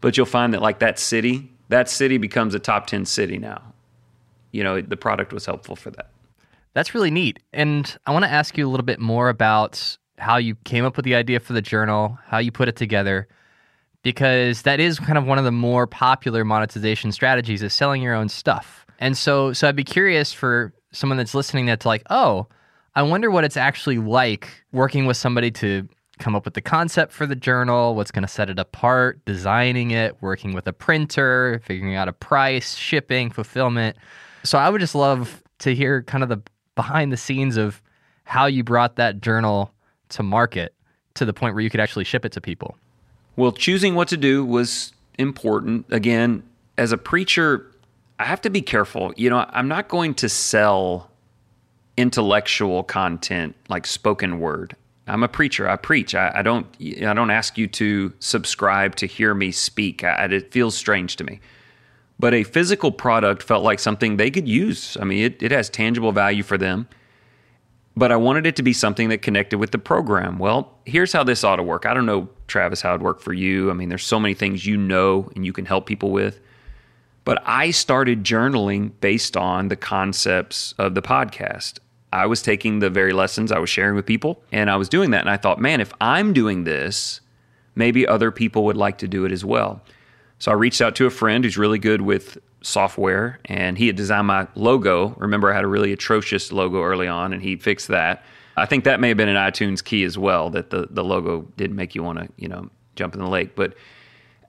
But 0.00 0.16
you'll 0.16 0.26
find 0.26 0.52
that, 0.52 0.60
like 0.60 0.80
that 0.80 0.98
city, 0.98 1.50
that 1.68 1.88
city 1.88 2.18
becomes 2.18 2.54
a 2.54 2.58
top 2.58 2.86
10 2.86 3.06
city 3.06 3.38
now. 3.38 3.72
You 4.50 4.62
know, 4.62 4.80
the 4.80 4.96
product 4.96 5.32
was 5.32 5.46
helpful 5.46 5.76
for 5.76 5.90
that. 5.92 6.10
That's 6.74 6.94
really 6.94 7.10
neat. 7.10 7.38
And 7.52 7.96
I 8.06 8.12
want 8.12 8.24
to 8.24 8.30
ask 8.30 8.56
you 8.58 8.66
a 8.66 8.70
little 8.70 8.84
bit 8.84 8.98
more 8.98 9.28
about 9.28 9.96
how 10.18 10.36
you 10.36 10.54
came 10.64 10.84
up 10.84 10.96
with 10.96 11.04
the 11.04 11.14
idea 11.14 11.40
for 11.40 11.52
the 11.52 11.62
journal, 11.62 12.18
how 12.26 12.38
you 12.38 12.52
put 12.52 12.68
it 12.68 12.76
together, 12.76 13.26
because 14.02 14.62
that 14.62 14.80
is 14.80 14.98
kind 14.98 15.18
of 15.18 15.24
one 15.24 15.38
of 15.38 15.44
the 15.44 15.52
more 15.52 15.86
popular 15.86 16.44
monetization 16.44 17.12
strategies 17.12 17.62
is 17.62 17.72
selling 17.72 18.02
your 18.02 18.14
own 18.14 18.28
stuff. 18.28 18.86
And 18.98 19.16
so 19.16 19.52
so 19.52 19.68
I'd 19.68 19.76
be 19.76 19.84
curious 19.84 20.32
for 20.32 20.72
someone 20.92 21.16
that's 21.16 21.34
listening 21.34 21.66
that's 21.66 21.86
like, 21.86 22.02
"Oh, 22.10 22.46
I 22.94 23.02
wonder 23.02 23.30
what 23.30 23.44
it's 23.44 23.56
actually 23.56 23.98
like 23.98 24.48
working 24.72 25.06
with 25.06 25.16
somebody 25.16 25.50
to 25.52 25.88
come 26.18 26.36
up 26.36 26.44
with 26.44 26.54
the 26.54 26.60
concept 26.60 27.12
for 27.12 27.26
the 27.26 27.34
journal, 27.34 27.94
what's 27.94 28.10
going 28.10 28.22
to 28.22 28.28
set 28.28 28.48
it 28.48 28.58
apart, 28.58 29.24
designing 29.24 29.90
it, 29.90 30.16
working 30.20 30.52
with 30.52 30.66
a 30.66 30.72
printer, 30.72 31.60
figuring 31.64 31.96
out 31.96 32.06
a 32.08 32.12
price, 32.12 32.76
shipping, 32.76 33.30
fulfillment." 33.30 33.96
So 34.44 34.58
I 34.58 34.68
would 34.68 34.80
just 34.80 34.94
love 34.94 35.42
to 35.60 35.74
hear 35.74 36.02
kind 36.02 36.22
of 36.22 36.28
the 36.28 36.40
behind 36.74 37.12
the 37.12 37.16
scenes 37.16 37.56
of 37.56 37.82
how 38.24 38.46
you 38.46 38.64
brought 38.64 38.96
that 38.96 39.20
journal 39.20 39.72
to 40.10 40.22
market 40.22 40.74
to 41.14 41.24
the 41.24 41.32
point 41.32 41.54
where 41.54 41.62
you 41.62 41.70
could 41.70 41.80
actually 41.80 42.04
ship 42.04 42.24
it 42.24 42.32
to 42.32 42.40
people. 42.40 42.76
Well, 43.36 43.52
choosing 43.52 43.94
what 43.94 44.08
to 44.08 44.16
do 44.16 44.44
was 44.44 44.92
important. 45.18 45.86
Again, 45.90 46.42
as 46.78 46.92
a 46.92 46.98
preacher, 46.98 47.66
I 48.22 48.26
have 48.26 48.40
to 48.42 48.50
be 48.50 48.62
careful. 48.62 49.12
You 49.16 49.30
know, 49.30 49.44
I'm 49.50 49.66
not 49.66 49.88
going 49.88 50.14
to 50.14 50.28
sell 50.28 51.10
intellectual 51.96 52.84
content 52.84 53.56
like 53.68 53.84
spoken 53.84 54.38
word. 54.38 54.76
I'm 55.08 55.24
a 55.24 55.28
preacher. 55.28 55.68
I 55.68 55.74
preach. 55.74 56.14
I, 56.14 56.30
I 56.36 56.42
don't. 56.42 56.66
I 56.80 57.14
don't 57.14 57.30
ask 57.30 57.58
you 57.58 57.66
to 57.66 58.12
subscribe 58.20 58.94
to 58.96 59.06
hear 59.06 59.34
me 59.34 59.50
speak. 59.50 60.04
I, 60.04 60.26
it 60.26 60.52
feels 60.52 60.76
strange 60.76 61.16
to 61.16 61.24
me. 61.24 61.40
But 62.20 62.32
a 62.32 62.44
physical 62.44 62.92
product 62.92 63.42
felt 63.42 63.64
like 63.64 63.80
something 63.80 64.18
they 64.18 64.30
could 64.30 64.46
use. 64.46 64.96
I 65.00 65.04
mean, 65.04 65.24
it, 65.24 65.42
it 65.42 65.50
has 65.50 65.68
tangible 65.68 66.12
value 66.12 66.44
for 66.44 66.56
them. 66.56 66.86
But 67.96 68.12
I 68.12 68.16
wanted 68.16 68.46
it 68.46 68.54
to 68.54 68.62
be 68.62 68.72
something 68.72 69.08
that 69.08 69.22
connected 69.22 69.58
with 69.58 69.72
the 69.72 69.78
program. 69.78 70.38
Well, 70.38 70.78
here's 70.86 71.12
how 71.12 71.24
this 71.24 71.42
ought 71.42 71.56
to 71.56 71.64
work. 71.64 71.86
I 71.86 71.92
don't 71.92 72.06
know, 72.06 72.28
Travis, 72.46 72.80
how 72.82 72.94
it 72.94 73.00
worked 73.00 73.22
for 73.22 73.32
you. 73.32 73.68
I 73.68 73.74
mean, 73.74 73.88
there's 73.88 74.06
so 74.06 74.20
many 74.20 74.34
things 74.34 74.64
you 74.64 74.76
know 74.76 75.28
and 75.34 75.44
you 75.44 75.52
can 75.52 75.66
help 75.66 75.86
people 75.86 76.12
with. 76.12 76.38
But 77.24 77.42
I 77.46 77.70
started 77.70 78.24
journaling 78.24 78.92
based 79.00 79.36
on 79.36 79.68
the 79.68 79.76
concepts 79.76 80.74
of 80.78 80.94
the 80.94 81.02
podcast. 81.02 81.78
I 82.12 82.26
was 82.26 82.42
taking 82.42 82.80
the 82.80 82.90
very 82.90 83.12
lessons 83.12 83.52
I 83.52 83.58
was 83.58 83.70
sharing 83.70 83.94
with 83.94 84.04
people 84.04 84.42
and 84.52 84.70
I 84.70 84.76
was 84.76 84.88
doing 84.88 85.12
that. 85.12 85.20
And 85.20 85.30
I 85.30 85.36
thought, 85.36 85.60
man, 85.60 85.80
if 85.80 85.92
I'm 86.00 86.32
doing 86.32 86.64
this, 86.64 87.20
maybe 87.74 88.06
other 88.06 88.30
people 88.30 88.64
would 88.64 88.76
like 88.76 88.98
to 88.98 89.08
do 89.08 89.24
it 89.24 89.32
as 89.32 89.44
well. 89.44 89.80
So 90.38 90.50
I 90.50 90.54
reached 90.54 90.80
out 90.80 90.96
to 90.96 91.06
a 91.06 91.10
friend 91.10 91.44
who's 91.44 91.56
really 91.56 91.78
good 91.78 92.02
with 92.02 92.36
software, 92.62 93.38
and 93.44 93.78
he 93.78 93.86
had 93.86 93.96
designed 93.96 94.26
my 94.26 94.48
logo. 94.54 95.14
Remember, 95.18 95.52
I 95.52 95.54
had 95.54 95.64
a 95.64 95.68
really 95.68 95.92
atrocious 95.92 96.50
logo 96.50 96.82
early 96.82 97.06
on, 97.06 97.32
and 97.32 97.42
he 97.42 97.56
fixed 97.56 97.88
that. 97.88 98.24
I 98.56 98.66
think 98.66 98.84
that 98.84 99.00
may 99.00 99.08
have 99.08 99.16
been 99.16 99.28
an 99.28 99.36
iTunes 99.36 99.82
key 99.82 100.04
as 100.04 100.18
well 100.18 100.50
that 100.50 100.70
the 100.70 100.88
the 100.90 101.04
logo 101.04 101.42
didn't 101.56 101.76
make 101.76 101.94
you 101.94 102.02
want 102.02 102.18
to 102.18 102.28
you 102.36 102.48
know 102.48 102.68
jump 102.96 103.14
in 103.14 103.20
the 103.20 103.28
lake, 103.28 103.54
but. 103.54 103.74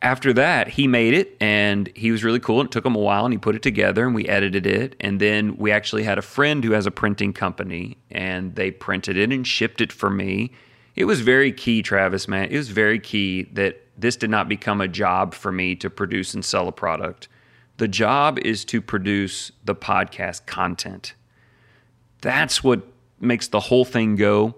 After 0.03 0.33
that, 0.33 0.67
he 0.67 0.85
made 0.85 1.13
it 1.13 1.37
and 1.39 1.89
he 1.95 2.11
was 2.11 2.25
really 2.25 2.41
cool. 2.41 2.59
It 2.59 2.71
took 2.71 2.85
him 2.85 2.93
a 2.93 2.99
while 2.99 3.23
and 3.23 3.33
he 3.33 3.37
put 3.37 3.55
it 3.55 3.61
together 3.61 4.05
and 4.05 4.13
we 4.13 4.27
edited 4.27 4.67
it. 4.67 4.97
And 4.99 5.21
then 5.21 5.55
we 5.55 5.71
actually 5.71 6.03
had 6.03 6.17
a 6.17 6.21
friend 6.21 6.61
who 6.61 6.73
has 6.73 6.85
a 6.85 6.91
printing 6.91 7.31
company 7.31 7.97
and 8.11 8.53
they 8.55 8.69
printed 8.69 9.15
it 9.15 9.31
and 9.31 9.47
shipped 9.47 9.79
it 9.79 9.93
for 9.93 10.09
me. 10.09 10.51
It 10.97 11.05
was 11.05 11.21
very 11.21 11.53
key, 11.53 11.81
Travis, 11.81 12.27
man. 12.27 12.49
It 12.51 12.57
was 12.57 12.67
very 12.67 12.99
key 12.99 13.43
that 13.53 13.79
this 13.97 14.17
did 14.17 14.29
not 14.29 14.49
become 14.49 14.81
a 14.81 14.89
job 14.89 15.33
for 15.33 15.53
me 15.53 15.73
to 15.77 15.89
produce 15.89 16.33
and 16.33 16.43
sell 16.43 16.67
a 16.67 16.73
product. 16.73 17.29
The 17.77 17.87
job 17.87 18.37
is 18.39 18.65
to 18.65 18.81
produce 18.81 19.53
the 19.63 19.73
podcast 19.73 20.45
content. 20.45 21.13
That's 22.21 22.61
what 22.61 22.83
makes 23.21 23.47
the 23.47 23.61
whole 23.61 23.85
thing 23.85 24.17
go. 24.17 24.55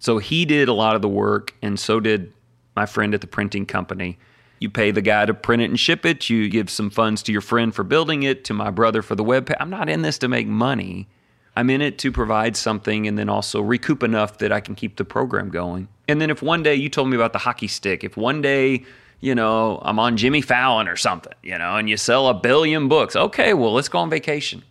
So 0.00 0.18
he 0.18 0.44
did 0.44 0.68
a 0.68 0.72
lot 0.72 0.96
of 0.96 1.02
the 1.02 1.08
work, 1.08 1.54
and 1.62 1.78
so 1.78 2.00
did 2.00 2.32
my 2.74 2.84
friend 2.84 3.14
at 3.14 3.20
the 3.20 3.26
printing 3.26 3.64
company. 3.64 4.18
You 4.60 4.70
pay 4.70 4.90
the 4.90 5.02
guy 5.02 5.26
to 5.26 5.34
print 5.34 5.62
it 5.62 5.66
and 5.66 5.78
ship 5.78 6.04
it. 6.04 6.28
You 6.28 6.48
give 6.48 6.70
some 6.70 6.90
funds 6.90 7.22
to 7.24 7.32
your 7.32 7.40
friend 7.40 7.74
for 7.74 7.84
building 7.84 8.22
it, 8.22 8.44
to 8.46 8.54
my 8.54 8.70
brother 8.70 9.02
for 9.02 9.14
the 9.14 9.24
web 9.24 9.46
page. 9.46 9.56
I'm 9.60 9.70
not 9.70 9.88
in 9.88 10.02
this 10.02 10.18
to 10.18 10.28
make 10.28 10.46
money. 10.46 11.08
I'm 11.56 11.70
in 11.70 11.80
it 11.82 11.98
to 11.98 12.12
provide 12.12 12.56
something 12.56 13.08
and 13.08 13.18
then 13.18 13.28
also 13.28 13.60
recoup 13.60 14.02
enough 14.02 14.38
that 14.38 14.52
I 14.52 14.60
can 14.60 14.74
keep 14.74 14.96
the 14.96 15.04
program 15.04 15.48
going. 15.48 15.88
And 16.06 16.20
then 16.20 16.30
if 16.30 16.40
one 16.40 16.62
day 16.62 16.76
you 16.76 16.88
told 16.88 17.08
me 17.08 17.16
about 17.16 17.32
the 17.32 17.40
hockey 17.40 17.66
stick, 17.66 18.04
if 18.04 18.16
one 18.16 18.40
day, 18.42 18.84
you 19.20 19.34
know, 19.34 19.80
I'm 19.82 19.98
on 19.98 20.16
Jimmy 20.16 20.40
Fallon 20.40 20.86
or 20.86 20.94
something, 20.94 21.32
you 21.42 21.58
know, 21.58 21.76
and 21.76 21.88
you 21.90 21.96
sell 21.96 22.28
a 22.28 22.34
billion 22.34 22.86
books, 22.86 23.16
okay, 23.16 23.54
well, 23.54 23.72
let's 23.72 23.88
go 23.88 23.98
on 23.98 24.08
vacation. 24.08 24.62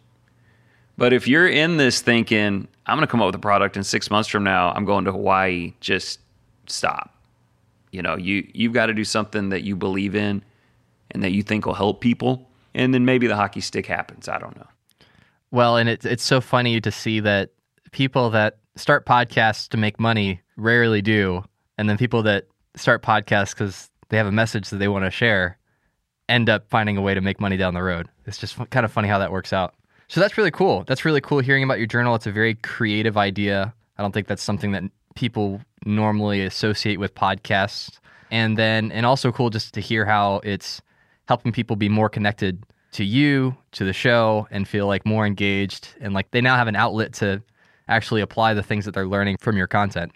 But 0.98 1.12
if 1.12 1.28
you're 1.28 1.48
in 1.48 1.76
this 1.76 2.02
thinking, 2.02 2.70
I'm 2.86 2.98
going 2.98 3.06
to 3.06 3.12
come 3.12 3.22
up 3.22 3.28
with 3.28 3.36
a 3.36 3.40
product 3.40 3.76
in 3.76 3.84
six 3.84 4.10
months 4.10 4.30
from 4.30 4.46
now, 4.46 4.72
I'm 4.72 4.86
going 4.86 5.04
to 5.06 5.12
Hawaii, 5.12 5.74
just 5.82 6.22
stop. 6.68 7.17
You 7.98 8.04
know, 8.04 8.16
you, 8.16 8.48
you've 8.54 8.74
got 8.74 8.86
to 8.86 8.94
do 8.94 9.04
something 9.04 9.50
that 9.50 9.64
you 9.64 9.76
believe 9.76 10.14
in 10.14 10.44
and 11.10 11.24
that 11.24 11.32
you 11.32 11.42
think 11.42 11.66
will 11.66 11.74
help 11.74 12.00
people. 12.00 12.48
And 12.76 12.94
then 12.94 13.06
maybe 13.06 13.26
the 13.26 13.36
hockey 13.36 13.60
stick 13.60 13.88
happens. 13.88 14.30
I 14.30 14.38
don't 14.38 14.56
know. 14.56 14.68
Well, 15.50 15.78
and 15.78 15.90
it's 15.90 16.06
it's 16.06 16.24
so 16.24 16.40
funny 16.40 16.80
to 16.80 16.92
see 16.92 17.20
that 17.22 17.50
people 17.92 18.30
that 18.30 18.60
start 18.76 19.08
podcasts 19.08 19.68
to 19.70 19.78
make 19.78 20.00
money 20.00 20.42
rarely 20.58 21.02
do, 21.02 21.44
and 21.80 21.90
then 21.90 21.98
people 21.98 22.22
that 22.22 22.46
start 22.76 23.02
podcasts 23.02 23.56
because 23.56 23.90
they 24.10 24.18
have 24.18 24.28
a 24.28 24.32
message 24.32 24.70
that 24.70 24.78
they 24.78 24.88
want 24.88 25.06
to 25.06 25.10
share 25.10 25.58
end 26.30 26.52
up 26.52 26.70
finding 26.70 26.98
a 26.98 27.02
way 27.02 27.16
to 27.16 27.22
make 27.22 27.40
money 27.40 27.58
down 27.58 27.74
the 27.74 27.82
road. 27.82 28.10
It's 28.28 28.38
just 28.38 28.58
kind 28.70 28.86
of 28.86 28.92
funny 28.92 29.08
how 29.08 29.18
that 29.18 29.32
works 29.32 29.54
out. 29.54 29.74
So 30.08 30.22
that's 30.22 30.38
really 30.38 30.52
cool. 30.52 30.84
That's 30.86 31.04
really 31.04 31.22
cool 31.22 31.40
hearing 31.40 31.64
about 31.64 31.80
your 31.80 31.88
journal. 31.88 32.14
It's 32.14 32.28
a 32.28 32.32
very 32.32 32.54
creative 32.56 33.18
idea. 33.18 33.74
I 33.98 34.04
don't 34.04 34.12
think 34.12 34.28
that's 34.28 34.44
something 34.44 34.72
that 34.74 34.84
people 35.16 35.62
normally 35.88 36.44
associate 36.44 37.00
with 37.00 37.16
podcasts. 37.16 38.00
And 38.30 38.58
then, 38.58 38.92
and 38.92 39.06
also 39.06 39.32
cool 39.32 39.50
just 39.50 39.74
to 39.76 39.82
hear 39.82 40.06
how 40.06 40.42
it's 40.44 40.82
helping 41.28 41.52
people 41.52 41.76
be 41.76 41.90
more 41.90 42.10
connected 42.10 42.64
to 42.94 43.04
you, 43.04 43.56
to 43.74 43.86
the 43.86 43.94
show, 43.94 44.48
and 44.52 44.68
feel 44.68 44.88
like 44.88 45.06
more 45.06 45.26
engaged 45.26 45.90
and 46.02 46.14
like 46.14 46.32
they 46.32 46.42
now 46.42 46.56
have 46.56 46.68
an 46.68 46.76
outlet 46.76 47.14
to 47.14 47.42
actually 47.88 48.22
apply 48.22 48.54
the 48.54 48.64
things 48.64 48.86
that 48.86 48.94
they're 48.94 49.08
learning 49.08 49.38
from 49.40 49.58
your 49.58 49.68
content. 49.68 50.12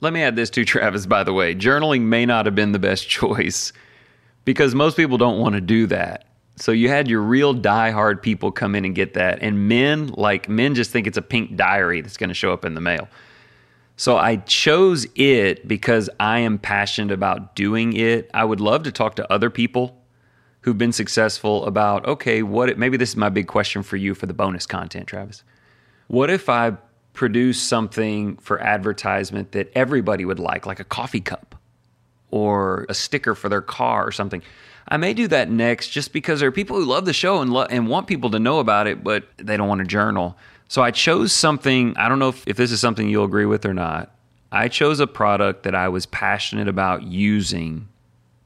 Let 0.00 0.12
me 0.12 0.22
add 0.22 0.36
this 0.36 0.50
to 0.50 0.64
Travis, 0.64 1.06
by 1.06 1.24
the 1.24 1.32
way. 1.32 1.54
Journaling 1.54 2.02
may 2.02 2.26
not 2.26 2.46
have 2.46 2.54
been 2.54 2.72
the 2.72 2.78
best 2.78 3.08
choice 3.08 3.72
because 4.44 4.74
most 4.74 4.96
people 4.96 5.18
don't 5.18 5.38
want 5.38 5.54
to 5.54 5.60
do 5.60 5.86
that. 5.86 6.26
So 6.56 6.70
you 6.70 6.88
had 6.88 7.08
your 7.08 7.20
real 7.20 7.52
die-hard 7.52 8.22
people 8.22 8.52
come 8.52 8.74
in 8.76 8.84
and 8.84 8.94
get 8.94 9.14
that. 9.14 9.40
And 9.42 9.68
men, 9.68 10.08
like 10.08 10.48
men 10.48 10.74
just 10.74 10.92
think 10.92 11.06
it's 11.06 11.18
a 11.18 11.22
pink 11.22 11.56
diary 11.56 12.00
that's 12.00 12.16
going 12.16 12.28
to 12.28 12.34
show 12.34 12.52
up 12.52 12.64
in 12.64 12.74
the 12.74 12.80
mail. 12.80 13.08
So 13.96 14.16
I 14.16 14.36
chose 14.36 15.06
it 15.14 15.66
because 15.68 16.10
I 16.18 16.40
am 16.40 16.58
passionate 16.58 17.12
about 17.12 17.54
doing 17.54 17.92
it. 17.92 18.30
I 18.34 18.44
would 18.44 18.60
love 18.60 18.82
to 18.84 18.92
talk 18.92 19.16
to 19.16 19.32
other 19.32 19.50
people 19.50 20.00
who've 20.62 20.78
been 20.78 20.92
successful 20.92 21.64
about 21.66 22.06
okay, 22.06 22.42
what 22.42 22.76
maybe 22.78 22.96
this 22.96 23.10
is 23.10 23.16
my 23.16 23.28
big 23.28 23.46
question 23.46 23.82
for 23.82 23.96
you 23.96 24.14
for 24.14 24.26
the 24.26 24.34
bonus 24.34 24.66
content, 24.66 25.06
Travis. 25.06 25.44
What 26.08 26.30
if 26.30 26.48
I 26.48 26.76
produce 27.12 27.62
something 27.62 28.36
for 28.38 28.60
advertisement 28.60 29.52
that 29.52 29.70
everybody 29.74 30.24
would 30.24 30.40
like, 30.40 30.66
like 30.66 30.80
a 30.80 30.84
coffee 30.84 31.20
cup 31.20 31.54
or 32.30 32.86
a 32.88 32.94
sticker 32.94 33.34
for 33.34 33.48
their 33.48 33.62
car 33.62 34.06
or 34.06 34.10
something? 34.10 34.42
I 34.88 34.96
may 34.96 35.14
do 35.14 35.28
that 35.28 35.50
next 35.50 35.88
just 35.90 36.12
because 36.12 36.40
there 36.40 36.48
are 36.48 36.52
people 36.52 36.76
who 36.76 36.84
love 36.84 37.04
the 37.04 37.12
show 37.12 37.40
and 37.40 37.52
lo- 37.52 37.66
and 37.70 37.88
want 37.88 38.06
people 38.06 38.30
to 38.30 38.38
know 38.38 38.58
about 38.58 38.86
it, 38.86 39.02
but 39.04 39.24
they 39.36 39.56
don't 39.56 39.68
want 39.68 39.78
to 39.80 39.86
journal. 39.86 40.36
So 40.74 40.82
I 40.82 40.90
chose 40.90 41.32
something, 41.32 41.96
I 41.96 42.08
don't 42.08 42.18
know 42.18 42.30
if, 42.30 42.42
if 42.48 42.56
this 42.56 42.72
is 42.72 42.80
something 42.80 43.08
you'll 43.08 43.26
agree 43.26 43.46
with 43.46 43.64
or 43.64 43.72
not. 43.72 44.12
I 44.50 44.66
chose 44.66 44.98
a 44.98 45.06
product 45.06 45.62
that 45.62 45.74
I 45.76 45.88
was 45.88 46.04
passionate 46.04 46.66
about 46.66 47.04
using 47.04 47.88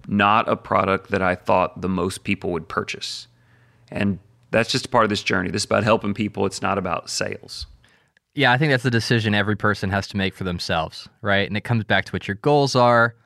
not 0.07 0.47
a 0.47 0.55
product 0.55 1.11
that 1.11 1.23
I 1.23 1.35
thought 1.35 1.81
the 1.81 1.89
most 1.89 2.25
people 2.25 2.51
would 2.51 2.69
purchase. 2.69 3.29
And 3.91 4.19
that's 4.51 4.71
just 4.71 4.91
part 4.91 5.05
of 5.05 5.09
this 5.09 5.23
journey. 5.23 5.51
This 5.51 5.63
is 5.63 5.65
about 5.65 5.85
helping 5.85 6.13
people, 6.13 6.45
it's 6.45 6.61
not 6.61 6.77
about 6.77 7.09
sales. 7.09 7.67
Yeah, 8.35 8.53
I 8.53 8.59
think 8.59 8.73
that's 8.73 8.83
the 8.83 8.91
decision 8.91 9.35
every 9.35 9.57
person 9.57 9.89
has 9.89 10.07
to 10.09 10.19
make 10.19 10.35
for 10.35 10.45
themselves, 10.45 11.09
right? 11.23 11.49
And 11.49 11.57
it 11.57 11.65
comes 11.65 11.85
back 11.85 12.05
to 12.05 12.13
what 12.13 12.29
your 12.29 12.35
goals 12.35 12.77
are, 12.77 13.17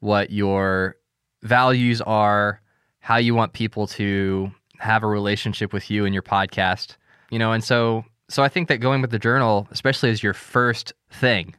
what 0.00 0.32
your 0.32 0.96
values 1.44 2.00
are, 2.00 2.60
how 2.98 3.18
you 3.18 3.36
want 3.36 3.52
people 3.52 3.86
to 3.86 4.50
have 4.78 5.04
a 5.04 5.06
relationship 5.06 5.72
with 5.72 5.92
you 5.92 6.06
and 6.06 6.12
your 6.12 6.24
podcast. 6.24 6.96
You 7.30 7.38
know, 7.38 7.52
and 7.52 7.62
so 7.62 8.04
so 8.28 8.42
I 8.42 8.48
think 8.48 8.68
that 8.68 8.78
going 8.78 9.00
with 9.00 9.10
the 9.10 9.18
journal, 9.18 9.66
especially 9.70 10.10
as 10.10 10.22
your 10.22 10.34
first 10.34 10.92
thing, 11.10 11.54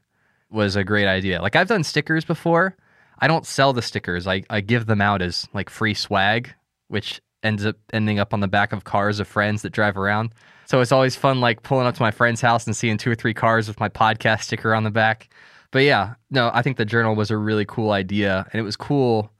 was 0.50 0.76
a 0.76 0.84
great 0.84 1.08
idea. 1.08 1.42
Like 1.42 1.56
I've 1.56 1.68
done 1.68 1.84
stickers 1.84 2.26
before, 2.26 2.76
I 3.20 3.28
don't 3.28 3.46
sell 3.46 3.74
the 3.74 3.82
stickers. 3.82 4.28
I, 4.28 4.44
I 4.50 4.62
give 4.62 4.86
them 4.86 5.02
out 5.02 5.22
as 5.22 5.48
like 5.54 5.70
free 5.70 5.94
swag, 5.94 6.54
which 6.88 7.22
ends 7.44 7.66
up 7.66 7.76
ending 7.94 8.20
up 8.20 8.34
on 8.34 8.40
the 8.40 8.48
back 8.48 8.74
of 8.74 8.84
cars 8.84 9.20
of 9.20 9.28
friends 9.28 9.62
that 9.62 9.72
drive 9.72 9.98
around. 9.98 10.34
So 10.66 10.82
it's 10.82 10.92
always 10.92 11.16
fun, 11.16 11.42
like 11.42 11.64
pulling 11.64 11.88
up 11.88 11.96
to 11.96 12.02
my 12.02 12.12
friend's 12.12 12.42
house 12.42 12.66
and 12.66 12.76
seeing 12.76 12.98
two 12.98 13.12
or 13.12 13.16
three 13.16 13.34
cars 13.34 13.68
with 13.68 13.80
my 13.80 13.90
podcast 13.90 14.44
sticker 14.44 14.76
on 14.76 14.84
the 14.84 14.92
back. 14.92 15.34
But 15.72 15.80
yeah, 15.80 16.16
no, 16.30 16.52
I 16.54 16.62
think 16.62 16.78
the 16.78 16.86
journal 16.86 17.16
was 17.16 17.32
a 17.32 17.38
really 17.38 17.66
cool 17.66 17.92
idea. 17.92 18.46
And 18.52 18.60
it 18.60 18.64
was 18.64 18.76
cool, 18.76 19.32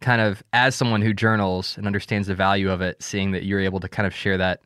kind 0.00 0.20
of 0.20 0.42
as 0.52 0.74
someone 0.74 1.02
who 1.02 1.12
journals 1.12 1.76
and 1.76 1.86
understands 1.86 2.28
the 2.28 2.34
value 2.34 2.70
of 2.70 2.80
it, 2.80 3.02
seeing 3.02 3.32
that 3.32 3.44
you're 3.44 3.60
able 3.60 3.80
to 3.80 3.88
kind 3.88 4.06
of 4.06 4.14
share 4.14 4.38
that 4.38 4.60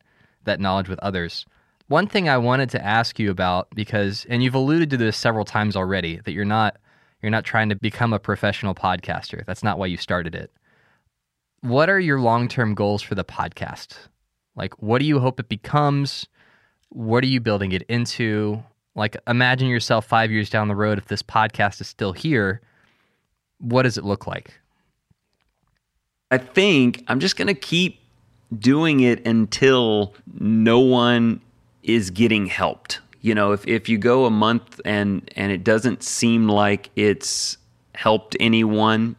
that 0.44 0.60
knowledge 0.60 0.88
with 0.88 0.98
others. 1.00 1.44
One 1.88 2.06
thing 2.06 2.28
I 2.28 2.36
wanted 2.36 2.68
to 2.70 2.84
ask 2.84 3.18
you 3.18 3.30
about 3.30 3.68
because 3.74 4.26
and 4.28 4.42
you've 4.42 4.54
alluded 4.54 4.90
to 4.90 4.98
this 4.98 5.16
several 5.16 5.46
times 5.46 5.74
already 5.74 6.20
that 6.24 6.32
you're 6.32 6.44
not 6.44 6.76
you're 7.22 7.30
not 7.30 7.44
trying 7.44 7.70
to 7.70 7.76
become 7.76 8.12
a 8.12 8.18
professional 8.18 8.74
podcaster. 8.74 9.44
That's 9.46 9.64
not 9.64 9.78
why 9.78 9.86
you 9.86 9.96
started 9.96 10.34
it. 10.34 10.52
What 11.62 11.88
are 11.88 11.98
your 11.98 12.20
long-term 12.20 12.74
goals 12.74 13.02
for 13.02 13.14
the 13.14 13.24
podcast? 13.24 13.96
Like 14.54 14.80
what 14.82 15.00
do 15.00 15.06
you 15.06 15.18
hope 15.18 15.40
it 15.40 15.48
becomes? 15.48 16.26
What 16.90 17.24
are 17.24 17.28
you 17.28 17.40
building 17.40 17.72
it 17.72 17.82
into? 17.88 18.62
Like 18.94 19.16
imagine 19.26 19.68
yourself 19.68 20.06
5 20.06 20.30
years 20.30 20.50
down 20.50 20.68
the 20.68 20.76
road 20.76 20.98
if 20.98 21.06
this 21.06 21.22
podcast 21.22 21.80
is 21.80 21.88
still 21.88 22.12
here, 22.12 22.60
what 23.58 23.82
does 23.82 23.96
it 23.96 24.04
look 24.04 24.26
like? 24.26 24.60
I 26.30 26.36
think 26.36 27.02
I'm 27.08 27.18
just 27.18 27.36
going 27.36 27.48
to 27.48 27.54
keep 27.54 28.00
doing 28.58 29.00
it 29.00 29.26
until 29.26 30.14
no 30.38 30.80
one 30.80 31.40
is 31.82 32.10
getting 32.10 32.46
helped. 32.46 33.00
You 33.20 33.34
know, 33.34 33.52
if, 33.52 33.66
if 33.66 33.88
you 33.88 33.98
go 33.98 34.24
a 34.26 34.30
month 34.30 34.80
and 34.84 35.30
and 35.36 35.50
it 35.52 35.64
doesn't 35.64 36.02
seem 36.02 36.48
like 36.48 36.90
it's 36.96 37.56
helped 37.94 38.36
anyone, 38.38 39.16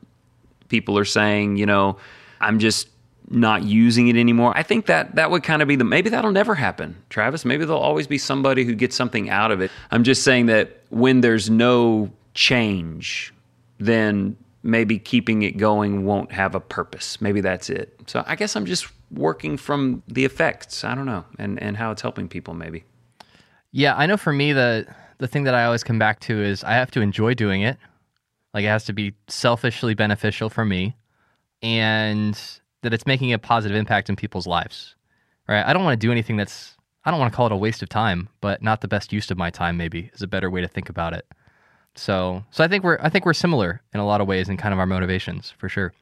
people 0.69 0.98
are 0.98 1.06
saying, 1.06 1.58
you 1.58 1.65
know, 1.65 1.98
I'm 2.39 2.60
just 2.60 2.89
not 3.30 3.63
using 3.63 4.08
it 4.08 4.15
anymore. 4.15 4.54
I 4.56 4.63
think 4.63 4.88
that 4.88 5.15
that 5.15 5.30
would 5.30 5.43
kind 5.43 5.62
of 5.62 5.67
be 5.67 5.76
the 5.76 5.84
maybe 5.84 6.10
that'll 6.10 6.32
never 6.32 6.56
happen, 6.56 6.95
Travis. 7.10 7.45
Maybe 7.45 7.65
there'll 7.65 7.82
always 7.82 8.08
be 8.08 8.17
somebody 8.17 8.63
who 8.63 8.74
gets 8.74 8.95
something 8.95 9.30
out 9.30 9.52
of 9.52 9.62
it. 9.62 9.69
I'm 9.91 10.04
just 10.04 10.24
saying 10.24 10.48
that 10.48 10.82
when 10.89 11.22
there's 11.22 11.50
no 11.50 12.10
change, 12.34 13.34
then 13.80 14.36
maybe 14.63 14.98
keeping 15.00 15.43
it 15.43 15.58
going 15.58 16.06
won't 16.06 16.32
have 16.32 16.56
a 16.56 16.60
purpose. 16.60 17.22
Maybe 17.22 17.41
that's 17.41 17.69
it. 17.69 18.00
So 18.08 18.24
I 18.26 18.36
guess 18.36 18.56
I'm 18.56 18.65
just 18.65 18.88
working 19.12 19.58
from 19.58 20.04
the 20.08 20.26
effects. 20.26 20.84
I 20.84 20.95
don't 20.95 21.06
know, 21.06 21.26
and 21.38 21.62
and 21.62 21.78
how 21.78 21.91
it's 21.91 22.02
helping 22.02 22.28
people 22.28 22.54
maybe. 22.54 22.84
Yeah, 23.72 23.95
I 23.95 24.06
know 24.06 24.17
for 24.17 24.34
me 24.34 24.54
the 24.54 24.88
the 25.19 25.28
thing 25.28 25.43
that 25.43 25.54
I 25.54 25.65
always 25.65 25.84
come 25.84 26.00
back 26.00 26.19
to 26.22 26.41
is 26.41 26.63
I 26.63 26.74
have 26.74 26.91
to 26.91 27.02
enjoy 27.02 27.34
doing 27.34 27.62
it. 27.62 27.78
Like 28.54 28.63
it 28.63 28.67
has 28.67 28.86
to 28.86 28.93
be 28.93 29.13
selfishly 29.28 29.93
beneficial 29.93 30.50
for 30.50 30.65
me 30.65 30.95
and 31.62 32.39
that 32.82 32.93
it's 32.93 33.06
making 33.06 33.34
a 33.34 33.38
positive 33.39 33.78
impact 33.78 34.10
in 34.10 34.15
people's 34.15 34.48
lives. 34.48 34.95
Right? 35.48 35.63
I 35.63 35.74
don't 35.74 35.84
want 35.84 36.00
to 36.00 36.08
do 36.08 36.12
anything 36.12 36.38
that's 36.38 36.76
I 37.06 37.12
don't 37.12 37.19
want 37.19 37.32
to 37.32 37.36
call 37.36 37.45
it 37.45 37.52
a 37.52 37.58
waste 37.58 37.82
of 37.82 37.89
time, 37.89 38.30
but 38.41 38.62
not 38.62 38.82
the 38.82 38.88
best 38.88 39.13
use 39.13 39.32
of 39.32 39.38
my 39.38 39.50
time 39.50 39.78
maybe 39.78 40.10
is 40.13 40.22
a 40.22 40.28
better 40.28 40.50
way 40.50 40.62
to 40.62 40.67
think 40.67 40.89
about 40.89 41.13
it. 41.13 41.26
So, 41.95 42.43
so 42.52 42.63
I 42.63 42.67
think 42.67 42.84
we're 42.84 43.00
I 43.02 43.10
think 43.10 43.26
we're 43.26 43.34
similar 43.34 43.82
in 43.93 44.00
a 44.00 44.06
lot 44.06 44.22
of 44.22 44.28
ways 44.28 44.50
in 44.50 44.58
kind 44.58 44.74
of 44.74 44.80
our 44.80 44.86
motivations 44.86 45.54
for 45.58 45.69
sure. 45.69 45.93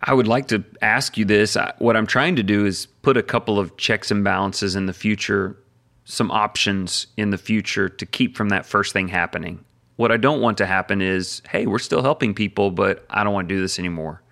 I 0.00 0.12
would 0.12 0.28
like 0.28 0.48
to 0.48 0.64
ask 0.82 1.16
you 1.16 1.24
this. 1.24 1.56
What 1.78 1.96
I'm 1.96 2.06
trying 2.06 2.36
to 2.36 2.42
do 2.42 2.66
is 2.66 2.86
put 3.02 3.16
a 3.16 3.22
couple 3.22 3.58
of 3.58 3.76
checks 3.76 4.10
and 4.10 4.22
balances 4.22 4.76
in 4.76 4.86
the 4.86 4.92
future, 4.92 5.56
some 6.04 6.30
options 6.30 7.06
in 7.16 7.30
the 7.30 7.38
future 7.38 7.88
to 7.88 8.06
keep 8.06 8.36
from 8.36 8.50
that 8.50 8.66
first 8.66 8.92
thing 8.92 9.08
happening. 9.08 9.64
What 9.96 10.12
I 10.12 10.18
don't 10.18 10.42
want 10.42 10.58
to 10.58 10.66
happen 10.66 11.00
is, 11.00 11.40
hey, 11.48 11.66
we're 11.66 11.78
still 11.78 12.02
helping 12.02 12.34
people, 12.34 12.70
but 12.70 13.06
I 13.08 13.24
don't 13.24 13.32
want 13.32 13.48
to 13.48 13.54
do 13.54 13.60
this 13.60 13.78
anymore. 13.78 14.22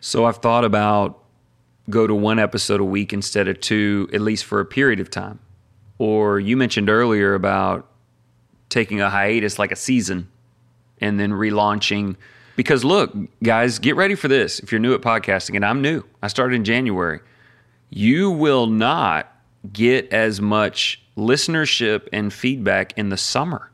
So 0.00 0.24
I've 0.24 0.38
thought 0.38 0.64
about 0.64 1.22
go 1.88 2.06
to 2.06 2.14
one 2.14 2.38
episode 2.38 2.80
a 2.80 2.84
week 2.84 3.12
instead 3.12 3.46
of 3.46 3.60
two, 3.60 4.08
at 4.12 4.20
least 4.20 4.44
for 4.44 4.58
a 4.58 4.64
period 4.64 5.00
of 5.00 5.10
time. 5.10 5.38
Or 5.98 6.40
you 6.40 6.56
mentioned 6.56 6.90
earlier 6.90 7.34
about 7.34 7.88
taking 8.68 9.00
a 9.00 9.08
hiatus 9.08 9.58
like 9.58 9.70
a 9.70 9.76
season 9.76 10.28
and 11.00 11.20
then 11.20 11.30
relaunching 11.30 12.16
because 12.56 12.84
look, 12.84 13.12
guys, 13.42 13.78
get 13.78 13.96
ready 13.96 14.14
for 14.14 14.28
this. 14.28 14.60
If 14.60 14.72
you're 14.72 14.80
new 14.80 14.94
at 14.94 15.00
podcasting, 15.00 15.56
and 15.56 15.64
I'm 15.64 15.82
new, 15.82 16.04
I 16.22 16.28
started 16.28 16.56
in 16.56 16.64
January, 16.64 17.20
you 17.90 18.30
will 18.30 18.66
not 18.66 19.30
get 19.72 20.12
as 20.12 20.40
much 20.40 21.02
listenership 21.16 22.08
and 22.12 22.32
feedback 22.32 22.96
in 22.98 23.08
the 23.08 23.16
summer. 23.16 23.70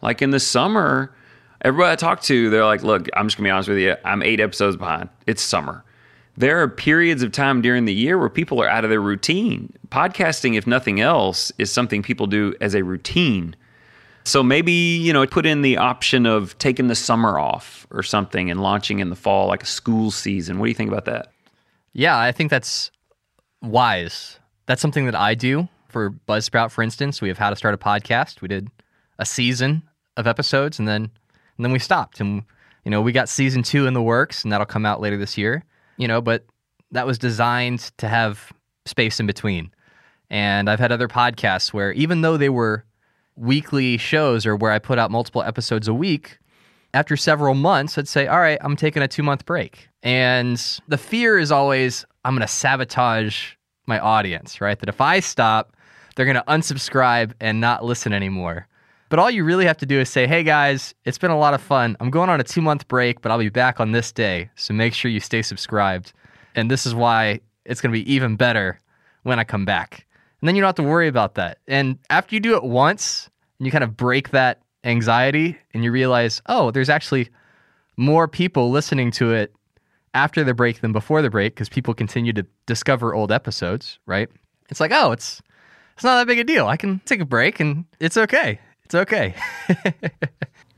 Like 0.00 0.22
in 0.22 0.30
the 0.30 0.40
summer, 0.40 1.14
everybody 1.60 1.92
I 1.92 1.96
talk 1.96 2.22
to, 2.22 2.50
they're 2.50 2.64
like, 2.64 2.82
look, 2.82 3.08
I'm 3.14 3.26
just 3.26 3.36
gonna 3.36 3.46
be 3.46 3.50
honest 3.50 3.68
with 3.68 3.78
you, 3.78 3.96
I'm 4.04 4.22
eight 4.22 4.40
episodes 4.40 4.76
behind. 4.76 5.08
It's 5.26 5.42
summer. 5.42 5.84
There 6.36 6.62
are 6.62 6.68
periods 6.68 7.22
of 7.22 7.30
time 7.30 7.60
during 7.60 7.84
the 7.84 7.92
year 7.92 8.18
where 8.18 8.30
people 8.30 8.62
are 8.62 8.68
out 8.68 8.84
of 8.84 8.90
their 8.90 9.02
routine. 9.02 9.72
Podcasting, 9.88 10.56
if 10.56 10.66
nothing 10.66 11.00
else, 11.00 11.52
is 11.58 11.70
something 11.70 12.02
people 12.02 12.26
do 12.26 12.54
as 12.60 12.74
a 12.74 12.82
routine 12.82 13.54
so 14.24 14.42
maybe, 14.42 14.72
you 14.72 15.12
know, 15.12 15.26
put 15.26 15.46
in 15.46 15.62
the 15.62 15.76
option 15.76 16.26
of 16.26 16.56
taking 16.58 16.88
the 16.88 16.94
summer 16.94 17.38
off 17.38 17.86
or 17.90 18.02
something 18.02 18.50
and 18.50 18.60
launching 18.60 19.00
in 19.00 19.10
the 19.10 19.16
fall, 19.16 19.48
like 19.48 19.62
a 19.62 19.66
school 19.66 20.10
season. 20.10 20.58
What 20.58 20.66
do 20.66 20.70
you 20.70 20.74
think 20.74 20.90
about 20.90 21.06
that? 21.06 21.32
Yeah, 21.92 22.18
I 22.18 22.32
think 22.32 22.50
that's 22.50 22.90
wise. 23.60 24.38
That's 24.66 24.80
something 24.80 25.06
that 25.06 25.14
I 25.14 25.34
do 25.34 25.68
for 25.88 26.10
Buzzsprout, 26.10 26.70
for 26.70 26.82
instance. 26.82 27.20
We 27.20 27.28
have 27.28 27.38
how 27.38 27.50
to 27.50 27.56
start 27.56 27.74
a 27.74 27.78
podcast. 27.78 28.40
We 28.40 28.48
did 28.48 28.68
a 29.18 29.26
season 29.26 29.82
of 30.16 30.26
episodes 30.26 30.78
and 30.78 30.86
then 30.86 31.10
and 31.56 31.64
then 31.64 31.72
we 31.72 31.78
stopped. 31.78 32.20
And 32.20 32.44
you 32.84 32.90
know, 32.90 33.02
we 33.02 33.12
got 33.12 33.28
season 33.28 33.62
two 33.62 33.86
in 33.86 33.94
the 33.94 34.02
works 34.02 34.42
and 34.42 34.52
that'll 34.52 34.66
come 34.66 34.86
out 34.86 35.00
later 35.00 35.16
this 35.16 35.36
year. 35.36 35.64
You 35.96 36.08
know, 36.08 36.20
but 36.20 36.46
that 36.92 37.06
was 37.06 37.18
designed 37.18 37.90
to 37.98 38.08
have 38.08 38.52
space 38.86 39.20
in 39.20 39.26
between. 39.26 39.70
And 40.30 40.70
I've 40.70 40.80
had 40.80 40.92
other 40.92 41.08
podcasts 41.08 41.72
where 41.72 41.92
even 41.92 42.22
though 42.22 42.36
they 42.36 42.48
were 42.48 42.84
weekly 43.36 43.96
shows 43.96 44.46
or 44.46 44.56
where 44.56 44.72
I 44.72 44.78
put 44.78 44.98
out 44.98 45.10
multiple 45.10 45.42
episodes 45.42 45.88
a 45.88 45.94
week, 45.94 46.38
after 46.94 47.16
several 47.16 47.54
months, 47.54 47.96
I'd 47.96 48.08
say, 48.08 48.26
all 48.26 48.40
right, 48.40 48.58
I'm 48.60 48.76
taking 48.76 49.02
a 49.02 49.08
two 49.08 49.22
month 49.22 49.46
break. 49.46 49.88
And 50.02 50.58
the 50.88 50.98
fear 50.98 51.38
is 51.38 51.50
always, 51.50 52.04
I'm 52.24 52.34
going 52.34 52.46
to 52.46 52.52
sabotage 52.52 53.54
my 53.86 53.98
audience, 53.98 54.60
right? 54.60 54.78
That 54.78 54.88
if 54.88 55.00
I 55.00 55.20
stop, 55.20 55.76
they're 56.14 56.26
going 56.26 56.36
to 56.36 56.44
unsubscribe 56.44 57.32
and 57.40 57.60
not 57.60 57.84
listen 57.84 58.12
anymore. 58.12 58.68
But 59.08 59.18
all 59.18 59.30
you 59.30 59.44
really 59.44 59.66
have 59.66 59.76
to 59.78 59.86
do 59.86 60.00
is 60.00 60.08
say, 60.08 60.26
hey 60.26 60.42
guys, 60.42 60.94
it's 61.04 61.18
been 61.18 61.30
a 61.30 61.38
lot 61.38 61.54
of 61.54 61.60
fun. 61.60 61.96
I'm 62.00 62.10
going 62.10 62.30
on 62.30 62.40
a 62.40 62.44
two 62.44 62.62
month 62.62 62.88
break, 62.88 63.20
but 63.20 63.30
I'll 63.30 63.38
be 63.38 63.48
back 63.48 63.80
on 63.80 63.92
this 63.92 64.12
day. 64.12 64.50
So 64.54 64.72
make 64.74 64.94
sure 64.94 65.10
you 65.10 65.20
stay 65.20 65.42
subscribed. 65.42 66.12
And 66.54 66.70
this 66.70 66.86
is 66.86 66.94
why 66.94 67.40
it's 67.64 67.80
going 67.80 67.92
to 67.92 68.04
be 68.04 68.12
even 68.12 68.36
better 68.36 68.80
when 69.22 69.38
I 69.38 69.44
come 69.44 69.64
back. 69.64 70.06
And 70.42 70.48
then 70.48 70.56
you 70.56 70.60
don't 70.60 70.68
have 70.68 70.74
to 70.74 70.82
worry 70.82 71.06
about 71.06 71.36
that. 71.36 71.58
And 71.68 71.98
after 72.10 72.34
you 72.34 72.40
do 72.40 72.56
it 72.56 72.64
once 72.64 73.30
and 73.58 73.66
you 73.66 73.70
kind 73.70 73.84
of 73.84 73.96
break 73.96 74.30
that 74.30 74.60
anxiety 74.82 75.56
and 75.72 75.84
you 75.84 75.92
realize, 75.92 76.42
oh, 76.46 76.72
there's 76.72 76.88
actually 76.88 77.28
more 77.96 78.26
people 78.26 78.72
listening 78.72 79.12
to 79.12 79.32
it 79.32 79.54
after 80.14 80.42
the 80.42 80.52
break 80.52 80.80
than 80.80 80.90
before 80.90 81.22
the 81.22 81.30
break 81.30 81.54
because 81.54 81.68
people 81.68 81.94
continue 81.94 82.32
to 82.32 82.44
discover 82.66 83.14
old 83.14 83.30
episodes, 83.30 84.00
right? 84.04 84.28
It's 84.68 84.80
like, 84.80 84.90
oh, 84.92 85.12
it's 85.12 85.40
it's 85.94 86.02
not 86.02 86.16
that 86.16 86.26
big 86.26 86.40
a 86.40 86.44
deal. 86.44 86.66
I 86.66 86.76
can 86.76 87.00
take 87.04 87.20
a 87.20 87.24
break 87.24 87.60
and 87.60 87.84
it's 88.00 88.16
okay. 88.16 88.58
It's 88.84 88.96
okay. 88.96 89.36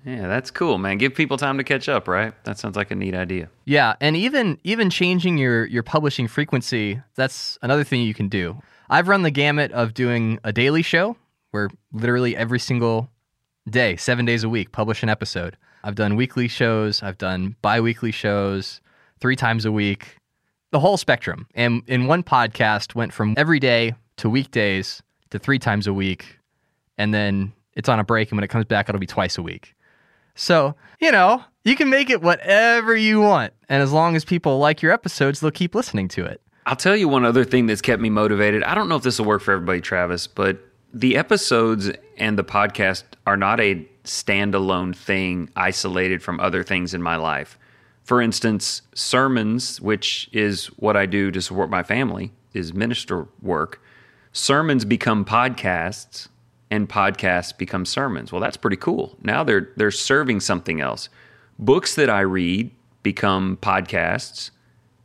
yeah, 0.05 0.29
that's 0.29 0.50
cool, 0.50 0.77
man. 0.77 0.98
Give 0.98 1.14
people 1.14 1.38
time 1.38 1.57
to 1.57 1.64
catch 1.64 1.88
up, 1.88 2.07
right? 2.07 2.35
That 2.44 2.59
sounds 2.59 2.77
like 2.77 2.90
a 2.90 2.94
neat 2.94 3.14
idea. 3.14 3.48
Yeah, 3.64 3.94
and 3.98 4.14
even 4.14 4.59
even 4.62 4.90
changing 4.90 5.38
your 5.38 5.64
your 5.64 5.83
publishing 5.83 6.29
frequency, 6.29 7.00
that's 7.14 7.59
another 7.62 7.83
thing 7.83 8.03
you 8.03 8.12
can 8.12 8.29
do. 8.29 8.61
I've 8.88 9.09
run 9.09 9.23
the 9.23 9.31
gamut 9.31 9.73
of 9.73 9.94
doing 9.94 10.38
a 10.44 10.53
daily 10.53 10.83
show 10.83 11.16
where 11.51 11.70
literally 11.92 12.37
every 12.37 12.59
single 12.59 13.11
day, 13.68 13.97
seven 13.97 14.25
days 14.25 14.44
a 14.44 14.49
week, 14.49 14.73
publish 14.73 15.03
an 15.03 15.09
episode. 15.09 15.57
I've 15.83 15.94
done 15.94 16.16
weekly 16.16 16.49
shows, 16.49 17.03
I've 17.03 17.18
done 17.18 17.57
bi 17.62 17.81
weekly 17.81 18.11
shows, 18.11 18.81
three 19.20 19.37
times 19.37 19.64
a 19.64 19.73
week, 19.73 20.16
the 20.70 20.81
whole 20.81 20.97
spectrum. 20.97 21.47
And 21.55 21.83
in 21.87 22.07
one 22.07 22.23
podcast, 22.23 22.94
went 22.94 23.12
from 23.12 23.35
every 23.37 23.61
day 23.61 23.94
to 24.16 24.29
weekdays 24.29 25.03
to 25.31 25.38
three 25.38 25.59
times 25.59 25.87
a 25.87 25.92
week. 25.92 26.38
And 26.99 27.12
then 27.12 27.53
it's 27.75 27.88
on 27.88 28.01
a 28.01 28.05
break. 28.05 28.31
And 28.31 28.37
when 28.37 28.44
it 28.44 28.49
comes 28.49 28.64
back, 28.64 28.88
it'll 28.88 28.99
be 28.99 29.07
twice 29.07 29.38
a 29.38 29.42
week. 29.42 29.75
So, 30.35 30.75
you 31.01 31.12
know, 31.12 31.44
you 31.64 31.77
can 31.77 31.90
make 31.90 32.11
it 32.11 32.23
whatever 32.23 32.97
you 32.97 33.20
want. 33.20 33.53
And 33.68 33.83
as 33.83 33.92
long 33.92 34.16
as 34.16 34.25
people 34.25 34.59
like 34.59 34.83
your 34.83 34.92
episodes, 34.92 35.40
they'll 35.40 35.51
keep 35.51 35.75
listening 35.75 36.09
to 36.09 36.25
it. 36.25 36.40
I'll 36.66 36.77
tell 36.77 36.96
you 36.96 37.09
one 37.09 37.24
other 37.24 37.44
thing 37.44 37.66
that's 37.66 37.83
kept 37.83 38.00
me 38.00 38.09
motivated. 38.09 38.62
I 38.62 38.74
don't 38.74 38.88
know 38.88 38.96
if 38.96 39.03
this 39.03 39.18
will 39.18 39.27
work 39.27 39.42
for 39.42 39.53
everybody, 39.53 39.81
Travis, 39.81 40.27
but 40.27 40.59
the 40.94 41.16
episodes 41.16 41.90
and 42.16 42.38
the 42.38 42.44
podcast 42.44 43.05
are 43.27 43.37
not 43.37 43.61
a 43.61 43.87
standalone 44.05 44.96
thing 44.96 45.50
isolated 45.57 46.22
from 46.22 46.40
other 46.40 46.62
things 46.62 46.94
in 46.94 47.03
my 47.03 47.16
life. 47.16 47.59
For 48.05 48.20
instance, 48.22 48.83
sermons, 48.94 49.81
which 49.81 50.29
is 50.33 50.66
what 50.77 50.96
I 50.96 51.07
do 51.07 51.31
to 51.31 51.42
support 51.42 51.68
my 51.68 51.83
family, 51.83 52.33
is 52.53 52.72
minister 52.72 53.27
work. 53.42 53.83
Sermons 54.33 54.85
become 54.85 55.24
podcasts 55.24 56.29
and 56.70 56.88
podcasts 56.88 57.57
become 57.57 57.85
sermons. 57.85 58.33
Well, 58.33 58.40
that's 58.40 58.57
pretty 58.57 58.77
cool. 58.77 59.16
Now 59.22 59.44
they're 59.44 59.70
they're 59.77 59.90
serving 59.90 60.40
something 60.40 60.81
else. 60.81 61.09
Books 61.59 61.94
that 61.94 62.11
I 62.11 62.20
read 62.20 62.70
become 63.03 63.59
podcasts 63.61 64.50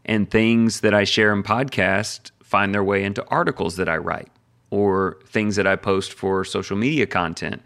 And 0.09 0.27
things 0.27 0.79
that 0.79 0.95
I 0.95 1.03
share 1.03 1.31
in 1.31 1.43
podcast 1.43 2.31
find 2.41 2.73
their 2.73 2.83
way 2.83 3.03
into 3.03 3.23
articles 3.27 3.75
that 3.75 3.87
I 3.87 3.97
write 3.97 4.31
or 4.71 5.19
things 5.27 5.55
that 5.55 5.67
I 5.67 5.75
post 5.75 6.13
for 6.13 6.43
social 6.43 6.75
media 6.75 7.05
content. 7.05 7.61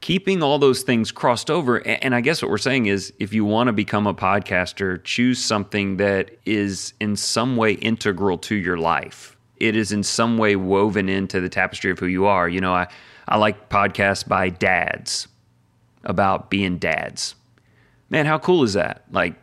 Keeping 0.00 0.42
all 0.42 0.58
those 0.58 0.82
things 0.82 1.12
crossed 1.12 1.52
over. 1.52 1.76
And 1.86 2.16
I 2.16 2.20
guess 2.20 2.42
what 2.42 2.50
we're 2.50 2.58
saying 2.58 2.86
is 2.86 3.12
if 3.20 3.32
you 3.32 3.44
want 3.44 3.68
to 3.68 3.72
become 3.72 4.08
a 4.08 4.12
podcaster, 4.12 5.02
choose 5.04 5.38
something 5.38 5.98
that 5.98 6.32
is 6.44 6.94
in 6.98 7.14
some 7.14 7.56
way 7.56 7.74
integral 7.74 8.38
to 8.38 8.56
your 8.56 8.76
life. 8.76 9.36
It 9.58 9.76
is 9.76 9.92
in 9.92 10.02
some 10.02 10.36
way 10.36 10.56
woven 10.56 11.08
into 11.08 11.40
the 11.40 11.48
tapestry 11.48 11.92
of 11.92 12.00
who 12.00 12.06
you 12.06 12.26
are. 12.26 12.48
You 12.48 12.60
know, 12.60 12.74
I, 12.74 12.88
I 13.28 13.36
like 13.36 13.68
podcasts 13.68 14.26
by 14.26 14.48
dads 14.48 15.28
about 16.02 16.50
being 16.50 16.78
dads. 16.78 17.36
Man, 18.10 18.26
how 18.26 18.40
cool 18.40 18.64
is 18.64 18.72
that? 18.72 19.04
Like, 19.12 19.36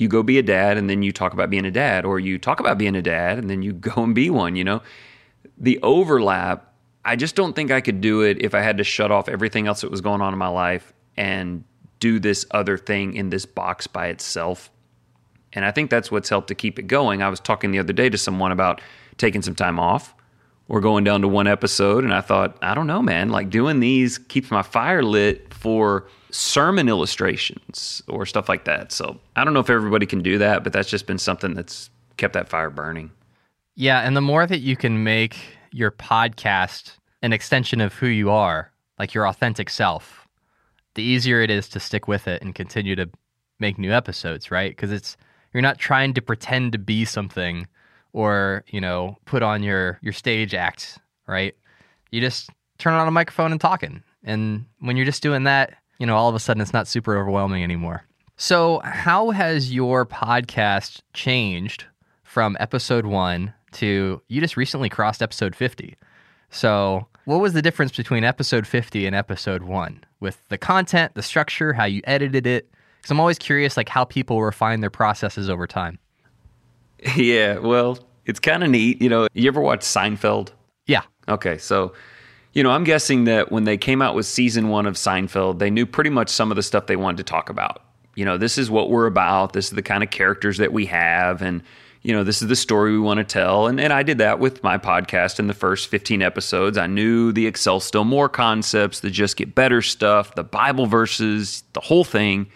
you 0.00 0.08
go 0.08 0.22
be 0.22 0.38
a 0.38 0.42
dad 0.42 0.76
and 0.76 0.88
then 0.88 1.02
you 1.02 1.12
talk 1.12 1.32
about 1.32 1.50
being 1.50 1.66
a 1.66 1.70
dad, 1.70 2.04
or 2.04 2.18
you 2.18 2.38
talk 2.38 2.60
about 2.60 2.78
being 2.78 2.96
a 2.96 3.02
dad 3.02 3.38
and 3.38 3.50
then 3.50 3.62
you 3.62 3.72
go 3.88 4.02
and 4.02 4.14
be 4.14 4.30
one, 4.30 4.56
you 4.56 4.64
know? 4.64 4.80
the 5.60 5.78
overlap, 5.82 6.72
I 7.04 7.16
just 7.16 7.36
don't 7.36 7.54
think 7.54 7.70
I 7.70 7.80
could 7.80 8.00
do 8.00 8.22
it 8.22 8.42
if 8.42 8.54
I 8.54 8.60
had 8.60 8.78
to 8.78 8.84
shut 8.84 9.12
off 9.12 9.28
everything 9.28 9.66
else 9.66 9.82
that 9.82 9.90
was 9.90 10.00
going 10.00 10.22
on 10.22 10.32
in 10.32 10.38
my 10.38 10.48
life 10.48 10.92
and 11.16 11.64
do 12.00 12.18
this 12.18 12.46
other 12.50 12.78
thing 12.78 13.14
in 13.14 13.30
this 13.30 13.44
box 13.44 13.86
by 13.86 14.08
itself. 14.08 14.70
And 15.52 15.64
I 15.64 15.70
think 15.70 15.90
that's 15.90 16.10
what's 16.10 16.28
helped 16.28 16.48
to 16.48 16.54
keep 16.54 16.78
it 16.78 16.84
going. 16.84 17.22
I 17.22 17.28
was 17.28 17.40
talking 17.40 17.70
the 17.70 17.78
other 17.78 17.92
day 17.92 18.08
to 18.08 18.18
someone 18.18 18.52
about 18.52 18.80
taking 19.18 19.42
some 19.42 19.54
time 19.54 19.78
off 19.78 20.14
or 20.70 20.80
going 20.80 21.02
down 21.02 21.20
to 21.20 21.26
one 21.26 21.48
episode. 21.48 22.04
And 22.04 22.14
I 22.14 22.20
thought, 22.20 22.56
I 22.62 22.74
don't 22.74 22.86
know, 22.86 23.02
man, 23.02 23.30
like 23.30 23.50
doing 23.50 23.80
these 23.80 24.18
keeps 24.18 24.52
my 24.52 24.62
fire 24.62 25.02
lit 25.02 25.52
for 25.52 26.06
sermon 26.30 26.88
illustrations 26.88 28.00
or 28.06 28.24
stuff 28.24 28.48
like 28.48 28.66
that. 28.66 28.92
So 28.92 29.18
I 29.34 29.42
don't 29.42 29.52
know 29.52 29.60
if 29.60 29.68
everybody 29.68 30.06
can 30.06 30.22
do 30.22 30.38
that, 30.38 30.62
but 30.62 30.72
that's 30.72 30.88
just 30.88 31.08
been 31.08 31.18
something 31.18 31.54
that's 31.54 31.90
kept 32.18 32.34
that 32.34 32.48
fire 32.48 32.70
burning. 32.70 33.10
Yeah, 33.74 34.00
and 34.02 34.16
the 34.16 34.20
more 34.20 34.46
that 34.46 34.60
you 34.60 34.76
can 34.76 35.02
make 35.02 35.38
your 35.72 35.90
podcast 35.90 36.92
an 37.20 37.32
extension 37.32 37.80
of 37.80 37.94
who 37.94 38.06
you 38.06 38.30
are, 38.30 38.70
like 38.96 39.12
your 39.12 39.26
authentic 39.26 39.70
self, 39.70 40.28
the 40.94 41.02
easier 41.02 41.40
it 41.40 41.50
is 41.50 41.68
to 41.70 41.80
stick 41.80 42.06
with 42.06 42.28
it 42.28 42.42
and 42.42 42.54
continue 42.54 42.94
to 42.94 43.10
make 43.58 43.76
new 43.76 43.92
episodes, 43.92 44.52
right? 44.52 44.70
Because 44.70 44.92
it's 44.92 45.16
you're 45.52 45.62
not 45.62 45.78
trying 45.78 46.14
to 46.14 46.22
pretend 46.22 46.70
to 46.72 46.78
be 46.78 47.04
something 47.04 47.66
or, 48.12 48.64
you 48.68 48.80
know, 48.80 49.16
put 49.24 49.42
on 49.42 49.62
your 49.62 49.98
your 50.02 50.12
stage 50.12 50.54
act, 50.54 50.98
right? 51.26 51.54
You 52.10 52.20
just 52.20 52.50
turn 52.78 52.94
on 52.94 53.08
a 53.08 53.12
microphone 53.12 53.52
and 53.52 53.60
talking. 53.60 54.02
And 54.24 54.66
when 54.80 54.96
you're 54.96 55.06
just 55.06 55.22
doing 55.22 55.44
that, 55.44 55.74
you 55.98 56.06
know, 56.06 56.16
all 56.16 56.28
of 56.28 56.34
a 56.34 56.40
sudden 56.40 56.60
it's 56.60 56.72
not 56.72 56.88
super 56.88 57.18
overwhelming 57.18 57.62
anymore. 57.62 58.04
So, 58.36 58.80
how 58.84 59.30
has 59.30 59.72
your 59.72 60.06
podcast 60.06 61.00
changed 61.12 61.84
from 62.30 62.56
episode 62.60 63.04
1 63.04 63.52
to 63.72 64.22
you 64.28 64.40
just 64.40 64.56
recently 64.56 64.88
crossed 64.88 65.22
episode 65.22 65.54
50. 65.54 65.96
So, 66.50 67.06
what 67.24 67.40
was 67.40 67.52
the 67.52 67.62
difference 67.62 67.96
between 67.96 68.24
episode 68.24 68.66
50 68.66 69.06
and 69.06 69.14
episode 69.14 69.62
1 69.62 70.04
with 70.20 70.40
the 70.48 70.58
content, 70.58 71.14
the 71.14 71.22
structure, 71.22 71.72
how 71.72 71.84
you 71.84 72.02
edited 72.04 72.46
it? 72.46 72.70
Cuz 73.02 73.10
I'm 73.10 73.20
always 73.20 73.38
curious 73.38 73.76
like 73.76 73.88
how 73.88 74.04
people 74.04 74.42
refine 74.42 74.80
their 74.80 74.90
processes 74.90 75.48
over 75.48 75.66
time. 75.66 75.98
Yeah, 77.16 77.58
well, 77.58 77.98
it's 78.26 78.40
kind 78.40 78.62
of 78.62 78.70
neat, 78.70 79.00
you 79.00 79.08
know. 79.08 79.26
You 79.32 79.48
ever 79.48 79.60
watch 79.60 79.80
Seinfeld? 79.80 80.50
Yeah. 80.86 81.02
Okay, 81.28 81.56
so 81.56 81.94
you 82.52 82.62
know, 82.62 82.70
I'm 82.70 82.84
guessing 82.84 83.24
that 83.24 83.52
when 83.52 83.64
they 83.64 83.76
came 83.76 84.02
out 84.02 84.14
with 84.14 84.26
season 84.26 84.68
1 84.68 84.86
of 84.86 84.94
Seinfeld, 84.94 85.60
they 85.60 85.70
knew 85.70 85.86
pretty 85.86 86.10
much 86.10 86.28
some 86.28 86.50
of 86.50 86.56
the 86.56 86.62
stuff 86.62 86.86
they 86.86 86.96
wanted 86.96 87.18
to 87.18 87.22
talk 87.22 87.48
about. 87.48 87.82
You 88.16 88.24
know, 88.24 88.36
this 88.38 88.58
is 88.58 88.70
what 88.70 88.90
we're 88.90 89.06
about. 89.06 89.52
This 89.52 89.66
is 89.66 89.70
the 89.70 89.82
kind 89.82 90.02
of 90.02 90.10
characters 90.10 90.58
that 90.58 90.72
we 90.72 90.86
have 90.86 91.42
and 91.42 91.62
you 92.02 92.14
know, 92.14 92.24
this 92.24 92.40
is 92.40 92.48
the 92.48 92.56
story 92.56 92.92
we 92.92 92.98
want 92.98 93.18
to 93.18 93.24
tell. 93.24 93.66
And, 93.66 93.78
and 93.78 93.92
I 93.92 94.02
did 94.02 94.18
that 94.18 94.38
with 94.38 94.62
my 94.62 94.78
podcast 94.78 95.38
in 95.38 95.48
the 95.48 95.54
first 95.54 95.88
15 95.88 96.22
episodes. 96.22 96.78
I 96.78 96.86
knew 96.86 97.30
the 97.30 97.46
Excel 97.46 97.78
Still 97.78 98.04
More 98.04 98.28
concepts, 98.28 99.00
the 99.00 99.10
Just 99.10 99.36
Get 99.36 99.54
Better 99.54 99.82
stuff, 99.82 100.34
the 100.34 100.42
Bible 100.42 100.86
verses, 100.86 101.62
the 101.74 101.80
whole 101.80 102.04
thing. 102.04 102.46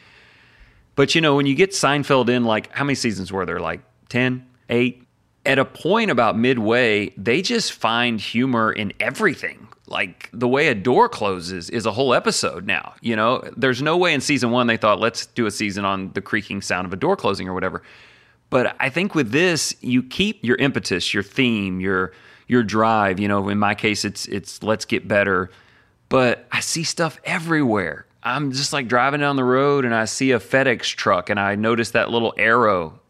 But, 0.95 1.15
you 1.15 1.21
know, 1.21 1.37
when 1.37 1.45
you 1.45 1.55
get 1.55 1.73
Seinfeld 1.73 2.31
in, 2.31 2.45
like, 2.45 2.73
how 2.73 2.85
many 2.85 2.95
seasons 2.95 3.31
were 3.31 3.45
there? 3.45 3.61
Like 3.61 3.83
10, 4.09 4.47
8? 4.69 5.03
At 5.47 5.59
a 5.59 5.65
point 5.65 6.11
about 6.11 6.39
midway, 6.39 7.11
they 7.17 7.43
just 7.43 7.73
find 7.73 8.21
humor 8.21 8.73
in 8.73 8.93
everything. 8.99 9.69
Like 9.87 10.31
the 10.33 10.49
way 10.49 10.69
a 10.69 10.75
door 10.75 11.11
closes 11.11 11.69
is 11.69 11.85
a 11.85 11.93
whole 11.93 12.15
episode 12.15 12.67
now. 12.67 12.95
You 13.03 13.17
know, 13.17 13.45
there's 13.55 13.83
no 13.83 13.99
way 13.99 14.15
in 14.15 14.23
season 14.23 14.51
one 14.51 14.67
they 14.67 14.79
thought, 14.79 14.99
let's 14.99 15.27
do 15.27 15.45
a 15.45 15.51
season 15.51 15.85
on 15.85 16.13
the 16.15 16.23
creaking 16.23 16.63
sound 16.63 16.87
of 16.87 16.93
a 16.93 16.97
door 16.97 17.17
closing 17.17 17.49
or 17.49 17.53
whatever 17.53 17.83
but 18.55 18.77
I 18.79 18.89
think 18.89 19.17
with 19.17 19.33
this, 19.33 19.75
you 19.81 20.01
keep 20.01 20.45
your 20.45 20.55
impetus, 20.59 21.13
your 21.13 21.25
theme, 21.25 21.81
your 21.81 22.13
your 22.47 22.63
drive. 22.63 23.19
You 23.19 23.27
know, 23.27 23.49
in 23.49 23.59
my 23.59 23.75
case, 23.75 24.05
it's 24.05 24.27
it's 24.27 24.63
let's 24.63 24.85
get 24.85 25.09
better. 25.09 25.51
But 26.09 26.47
I 26.53 26.61
see 26.61 26.85
stuff 26.85 27.19
everywhere. 27.25 28.07
I'm 28.23 28.53
just 28.53 28.73
like 28.73 28.87
driving 28.87 29.19
down 29.19 29.35
the 29.35 29.43
road 29.43 29.85
and 29.85 29.93
I 29.93 30.05
see 30.05 30.31
a 30.31 30.39
FedEx 30.39 30.83
truck 30.95 31.31
and 31.31 31.41
I 31.41 31.57
notice 31.57 31.91
that 31.91 32.11
little 32.11 32.33
arrow. 32.39 33.01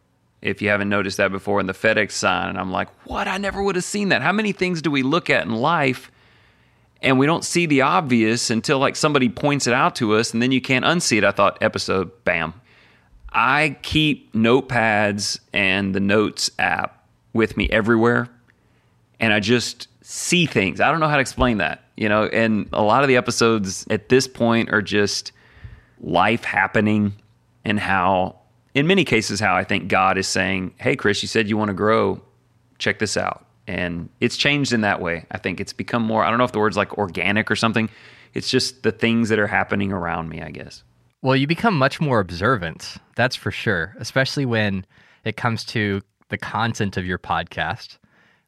If 0.44 0.60
you 0.60 0.68
haven't 0.68 0.90
noticed 0.90 1.16
that 1.16 1.32
before 1.32 1.58
in 1.58 1.66
the 1.66 1.72
FedEx 1.72 2.12
sign, 2.12 2.50
and 2.50 2.58
I'm 2.58 2.70
like, 2.70 2.88
what? 3.06 3.26
I 3.26 3.38
never 3.38 3.62
would 3.62 3.76
have 3.76 3.84
seen 3.84 4.10
that. 4.10 4.20
How 4.20 4.30
many 4.30 4.52
things 4.52 4.82
do 4.82 4.90
we 4.90 5.02
look 5.02 5.30
at 5.30 5.46
in 5.46 5.52
life 5.54 6.12
and 7.00 7.18
we 7.18 7.24
don't 7.24 7.44
see 7.44 7.64
the 7.64 7.80
obvious 7.80 8.50
until 8.50 8.78
like 8.78 8.94
somebody 8.94 9.30
points 9.30 9.66
it 9.66 9.72
out 9.72 9.96
to 9.96 10.14
us 10.14 10.34
and 10.34 10.42
then 10.42 10.52
you 10.52 10.60
can't 10.60 10.84
unsee 10.84 11.16
it? 11.16 11.24
I 11.24 11.30
thought, 11.30 11.56
episode, 11.62 12.10
bam, 12.24 12.52
I 13.32 13.78
keep 13.80 14.34
notepads 14.34 15.40
and 15.54 15.94
the 15.94 16.00
notes 16.00 16.50
app 16.58 17.08
with 17.32 17.56
me 17.56 17.70
everywhere 17.70 18.28
and 19.18 19.32
I 19.32 19.40
just 19.40 19.88
see 20.02 20.44
things. 20.44 20.78
I 20.78 20.90
don't 20.90 21.00
know 21.00 21.08
how 21.08 21.16
to 21.16 21.22
explain 21.22 21.56
that, 21.56 21.82
you 21.96 22.10
know, 22.10 22.26
and 22.26 22.68
a 22.74 22.82
lot 22.82 23.02
of 23.02 23.08
the 23.08 23.16
episodes 23.16 23.86
at 23.88 24.10
this 24.10 24.28
point 24.28 24.70
are 24.70 24.82
just 24.82 25.32
life 26.00 26.44
happening 26.44 27.14
and 27.64 27.80
how 27.80 28.40
in 28.74 28.86
many 28.86 29.04
cases 29.04 29.40
how 29.40 29.54
I 29.54 29.64
think 29.64 29.88
God 29.88 30.18
is 30.18 30.26
saying, 30.26 30.74
"Hey 30.78 30.96
Chris, 30.96 31.22
you 31.22 31.28
said 31.28 31.48
you 31.48 31.56
want 31.56 31.68
to 31.68 31.74
grow. 31.74 32.20
Check 32.78 32.98
this 32.98 33.16
out." 33.16 33.46
And 33.66 34.10
it's 34.20 34.36
changed 34.36 34.72
in 34.72 34.82
that 34.82 35.00
way. 35.00 35.24
I 35.30 35.38
think 35.38 35.60
it's 35.60 35.72
become 35.72 36.02
more 36.02 36.24
I 36.24 36.28
don't 36.28 36.38
know 36.38 36.44
if 36.44 36.52
the 36.52 36.58
word's 36.58 36.76
like 36.76 36.98
organic 36.98 37.50
or 37.50 37.56
something. 37.56 37.88
It's 38.34 38.50
just 38.50 38.82
the 38.82 38.92
things 38.92 39.28
that 39.28 39.38
are 39.38 39.46
happening 39.46 39.92
around 39.92 40.28
me, 40.28 40.42
I 40.42 40.50
guess. 40.50 40.82
Well, 41.22 41.36
you 41.36 41.46
become 41.46 41.78
much 41.78 42.02
more 42.02 42.20
observant, 42.20 42.96
that's 43.16 43.36
for 43.36 43.50
sure, 43.50 43.96
especially 43.98 44.44
when 44.44 44.84
it 45.24 45.38
comes 45.38 45.64
to 45.66 46.02
the 46.28 46.36
content 46.36 46.98
of 46.98 47.06
your 47.06 47.18
podcast, 47.18 47.96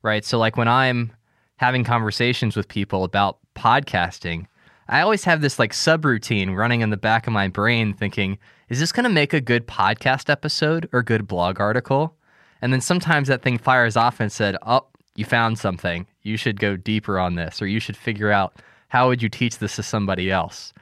right? 0.02 0.24
So, 0.24 0.38
like 0.38 0.58
when 0.58 0.68
I'm 0.68 1.12
having 1.56 1.84
conversations 1.84 2.54
with 2.54 2.68
people 2.68 3.04
about 3.04 3.38
podcasting, 3.54 4.46
I 4.88 5.00
always 5.00 5.24
have 5.24 5.40
this 5.40 5.58
like 5.58 5.72
subroutine 5.72 6.56
running 6.56 6.80
in 6.80 6.90
the 6.90 6.96
back 6.96 7.26
of 7.26 7.32
my 7.32 7.48
brain 7.48 7.92
thinking, 7.92 8.38
is 8.68 8.78
this 8.78 8.92
going 8.92 9.04
to 9.04 9.10
make 9.10 9.32
a 9.32 9.40
good 9.40 9.66
podcast 9.66 10.30
episode 10.30 10.88
or 10.92 11.02
good 11.02 11.26
blog 11.26 11.60
article? 11.60 12.16
And 12.62 12.72
then 12.72 12.80
sometimes 12.80 13.28
that 13.28 13.42
thing 13.42 13.58
fires 13.58 13.96
off 13.96 14.20
and 14.20 14.30
said, 14.30 14.56
"Oh, 14.62 14.86
you 15.14 15.24
found 15.24 15.58
something. 15.58 16.06
You 16.22 16.36
should 16.36 16.60
go 16.60 16.76
deeper 16.76 17.18
on 17.18 17.34
this 17.34 17.60
or 17.60 17.66
you 17.66 17.80
should 17.80 17.96
figure 17.96 18.30
out 18.30 18.56
how 18.88 19.08
would 19.08 19.22
you 19.22 19.28
teach 19.28 19.58
this 19.58 19.76
to 19.76 19.82
somebody 19.82 20.30
else?" 20.30 20.72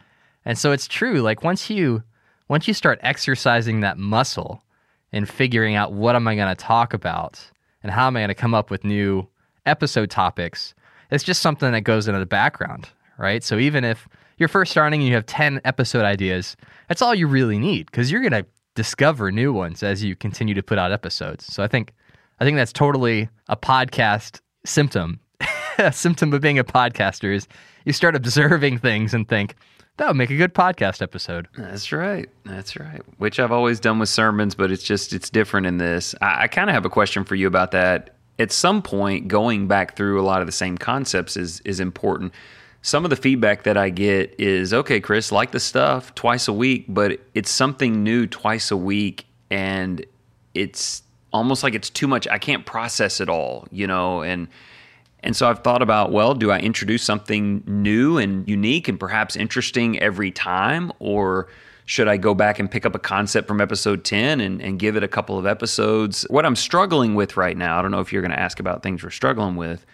And 0.44 0.58
so 0.58 0.72
it's 0.72 0.86
true. 0.86 1.20
Like 1.20 1.42
once 1.42 1.70
you 1.70 2.02
once 2.48 2.68
you 2.68 2.74
start 2.74 3.00
exercising 3.02 3.80
that 3.80 3.98
muscle 3.98 4.62
and 5.12 5.28
figuring 5.28 5.74
out 5.76 5.92
what 5.92 6.14
am 6.14 6.28
I 6.28 6.34
going 6.36 6.54
to 6.54 6.54
talk 6.54 6.92
about 6.92 7.40
and 7.82 7.90
how 7.90 8.06
am 8.06 8.16
I 8.16 8.20
going 8.20 8.28
to 8.28 8.34
come 8.34 8.54
up 8.54 8.70
with 8.70 8.84
new 8.84 9.26
episode 9.66 10.10
topics, 10.10 10.74
it's 11.10 11.24
just 11.24 11.40
something 11.40 11.72
that 11.72 11.82
goes 11.82 12.06
into 12.06 12.20
the 12.20 12.26
background, 12.26 12.88
right? 13.18 13.42
So 13.42 13.58
even 13.58 13.84
if 13.84 14.08
you're 14.38 14.48
first 14.48 14.70
starting 14.70 15.00
and 15.00 15.08
you 15.08 15.14
have 15.14 15.26
10 15.26 15.60
episode 15.64 16.04
ideas, 16.04 16.56
that's 16.88 17.02
all 17.02 17.14
you 17.14 17.26
really 17.26 17.58
need 17.58 17.86
because 17.86 18.10
you're 18.10 18.20
going 18.20 18.32
to 18.32 18.46
discover 18.74 19.30
new 19.30 19.52
ones 19.52 19.82
as 19.82 20.02
you 20.02 20.16
continue 20.16 20.54
to 20.54 20.62
put 20.62 20.78
out 20.78 20.92
episodes. 20.92 21.46
So 21.46 21.62
I 21.62 21.68
think 21.68 21.92
I 22.40 22.44
think 22.44 22.56
that's 22.56 22.72
totally 22.72 23.28
a 23.48 23.56
podcast 23.56 24.40
symptom. 24.66 25.20
a 25.78 25.92
symptom 25.92 26.32
of 26.32 26.40
being 26.40 26.58
a 26.58 26.64
podcaster 26.64 27.34
is 27.34 27.46
you 27.84 27.92
start 27.92 28.16
observing 28.16 28.78
things 28.78 29.14
and 29.14 29.28
think, 29.28 29.54
that 29.96 30.08
would 30.08 30.16
make 30.16 30.30
a 30.30 30.36
good 30.36 30.54
podcast 30.54 31.02
episode. 31.02 31.46
That's 31.56 31.92
right. 31.92 32.28
That's 32.44 32.78
right. 32.78 33.00
Which 33.18 33.38
I've 33.38 33.52
always 33.52 33.78
done 33.78 34.00
with 34.00 34.08
sermons, 34.08 34.54
but 34.54 34.72
it's 34.72 34.82
just 34.82 35.12
it's 35.12 35.30
different 35.30 35.66
in 35.66 35.78
this. 35.78 36.14
I, 36.20 36.42
I 36.42 36.48
kind 36.48 36.68
of 36.68 36.74
have 36.74 36.84
a 36.84 36.90
question 36.90 37.24
for 37.24 37.36
you 37.36 37.46
about 37.46 37.70
that. 37.72 38.10
At 38.38 38.50
some 38.50 38.82
point, 38.82 39.28
going 39.28 39.68
back 39.68 39.96
through 39.96 40.20
a 40.20 40.24
lot 40.24 40.40
of 40.40 40.46
the 40.46 40.52
same 40.52 40.76
concepts 40.76 41.36
is 41.36 41.60
is 41.60 41.78
important. 41.78 42.32
Some 42.84 43.04
of 43.04 43.08
the 43.08 43.16
feedback 43.16 43.62
that 43.62 43.78
I 43.78 43.88
get 43.88 44.34
is, 44.38 44.74
okay, 44.74 45.00
Chris, 45.00 45.32
like 45.32 45.52
the 45.52 45.58
stuff 45.58 46.14
twice 46.14 46.48
a 46.48 46.52
week, 46.52 46.84
but 46.86 47.18
it's 47.32 47.50
something 47.50 48.04
new 48.04 48.26
twice 48.26 48.70
a 48.70 48.76
week, 48.76 49.24
and 49.50 50.04
it's 50.52 51.02
almost 51.32 51.62
like 51.62 51.74
it's 51.74 51.88
too 51.88 52.06
much. 52.06 52.28
I 52.28 52.36
can't 52.36 52.66
process 52.66 53.22
it 53.22 53.30
all, 53.30 53.66
you 53.72 53.86
know, 53.86 54.20
and 54.20 54.48
and 55.20 55.34
so 55.34 55.48
I've 55.48 55.60
thought 55.60 55.80
about, 55.80 56.12
well, 56.12 56.34
do 56.34 56.50
I 56.50 56.58
introduce 56.58 57.02
something 57.02 57.64
new 57.66 58.18
and 58.18 58.46
unique 58.46 58.86
and 58.86 59.00
perhaps 59.00 59.34
interesting 59.34 59.98
every 60.00 60.30
time? 60.30 60.92
Or 60.98 61.48
should 61.86 62.06
I 62.06 62.18
go 62.18 62.34
back 62.34 62.58
and 62.58 62.70
pick 62.70 62.84
up 62.84 62.94
a 62.94 62.98
concept 62.98 63.48
from 63.48 63.62
episode 63.62 64.04
10 64.04 64.42
and, 64.42 64.60
and 64.60 64.78
give 64.78 64.94
it 64.94 65.02
a 65.02 65.08
couple 65.08 65.38
of 65.38 65.46
episodes? 65.46 66.26
What 66.28 66.44
I'm 66.44 66.54
struggling 66.54 67.14
with 67.14 67.38
right 67.38 67.56
now, 67.56 67.78
I 67.78 67.82
don't 67.82 67.92
know 67.92 68.00
if 68.00 68.12
you're 68.12 68.20
going 68.20 68.32
to 68.32 68.38
ask 68.38 68.60
about 68.60 68.82
things 68.82 69.02
we're 69.02 69.08
struggling 69.08 69.56
with, 69.56 69.86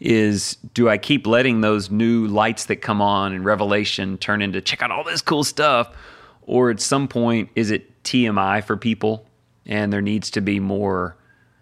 is 0.00 0.56
do 0.74 0.88
I 0.88 0.98
keep 0.98 1.26
letting 1.26 1.60
those 1.60 1.90
new 1.90 2.26
lights 2.26 2.66
that 2.66 2.76
come 2.76 3.00
on 3.00 3.32
in 3.32 3.44
Revelation 3.44 4.18
turn 4.18 4.42
into 4.42 4.60
check 4.60 4.82
out 4.82 4.90
all 4.90 5.04
this 5.04 5.22
cool 5.22 5.44
stuff? 5.44 5.94
Or 6.42 6.70
at 6.70 6.80
some 6.80 7.06
point, 7.06 7.50
is 7.54 7.70
it 7.70 8.02
TMI 8.02 8.64
for 8.64 8.76
people 8.76 9.26
and 9.64 9.92
there 9.92 10.02
needs 10.02 10.30
to 10.32 10.40
be 10.40 10.58
more 10.58 11.16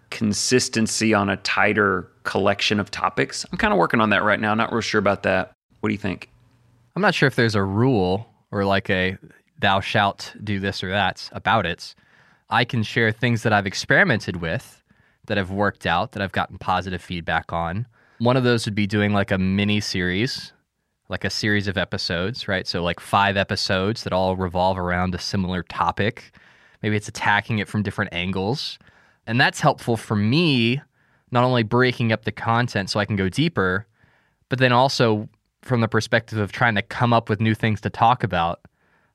consistency 0.09 1.13
on 1.13 1.29
a 1.29 1.37
tighter 1.37 2.07
collection 2.23 2.79
of 2.79 2.89
topics? 2.89 3.45
I'm 3.51 3.57
kind 3.57 3.73
of 3.73 3.77
working 3.77 4.01
on 4.01 4.09
that 4.09 4.23
right 4.23 4.39
now. 4.39 4.53
Not 4.53 4.71
real 4.71 4.81
sure 4.81 4.99
about 4.99 5.23
that. 5.23 5.53
What 5.79 5.89
do 5.89 5.93
you 5.93 5.99
think? 5.99 6.29
I'm 6.95 7.01
not 7.01 7.15
sure 7.15 7.27
if 7.27 7.35
there's 7.35 7.55
a 7.55 7.63
rule 7.63 8.27
or 8.51 8.65
like 8.65 8.89
a 8.89 9.17
thou 9.59 9.79
shalt 9.79 10.33
do 10.43 10.59
this 10.59 10.83
or 10.83 10.89
that 10.89 11.29
about 11.31 11.65
it. 11.65 11.95
I 12.49 12.65
can 12.65 12.83
share 12.83 13.11
things 13.11 13.43
that 13.43 13.53
I've 13.53 13.67
experimented 13.67 14.37
with 14.37 14.83
that 15.27 15.37
have 15.37 15.51
worked 15.51 15.85
out, 15.85 16.11
that 16.11 16.21
I've 16.21 16.31
gotten 16.33 16.57
positive 16.57 17.01
feedback 17.01 17.53
on. 17.53 17.87
One 18.21 18.37
of 18.37 18.43
those 18.43 18.65
would 18.65 18.75
be 18.75 18.85
doing 18.85 19.13
like 19.13 19.31
a 19.31 19.39
mini 19.39 19.79
series, 19.79 20.53
like 21.09 21.25
a 21.25 21.29
series 21.31 21.67
of 21.67 21.75
episodes, 21.75 22.47
right? 22.47 22.67
So, 22.67 22.83
like 22.83 22.99
five 22.99 23.35
episodes 23.35 24.03
that 24.03 24.13
all 24.13 24.35
revolve 24.35 24.77
around 24.77 25.15
a 25.15 25.17
similar 25.17 25.63
topic. 25.63 26.31
Maybe 26.83 26.95
it's 26.95 27.07
attacking 27.07 27.57
it 27.57 27.67
from 27.67 27.81
different 27.81 28.13
angles. 28.13 28.77
And 29.25 29.41
that's 29.41 29.59
helpful 29.59 29.97
for 29.97 30.15
me, 30.15 30.79
not 31.31 31.43
only 31.43 31.63
breaking 31.63 32.11
up 32.11 32.25
the 32.25 32.31
content 32.31 32.91
so 32.91 32.99
I 32.99 33.05
can 33.05 33.15
go 33.15 33.27
deeper, 33.27 33.87
but 34.49 34.59
then 34.59 34.71
also 34.71 35.27
from 35.63 35.81
the 35.81 35.87
perspective 35.87 36.37
of 36.37 36.51
trying 36.51 36.75
to 36.75 36.83
come 36.83 37.13
up 37.13 37.27
with 37.27 37.41
new 37.41 37.55
things 37.55 37.81
to 37.81 37.89
talk 37.89 38.23
about 38.23 38.59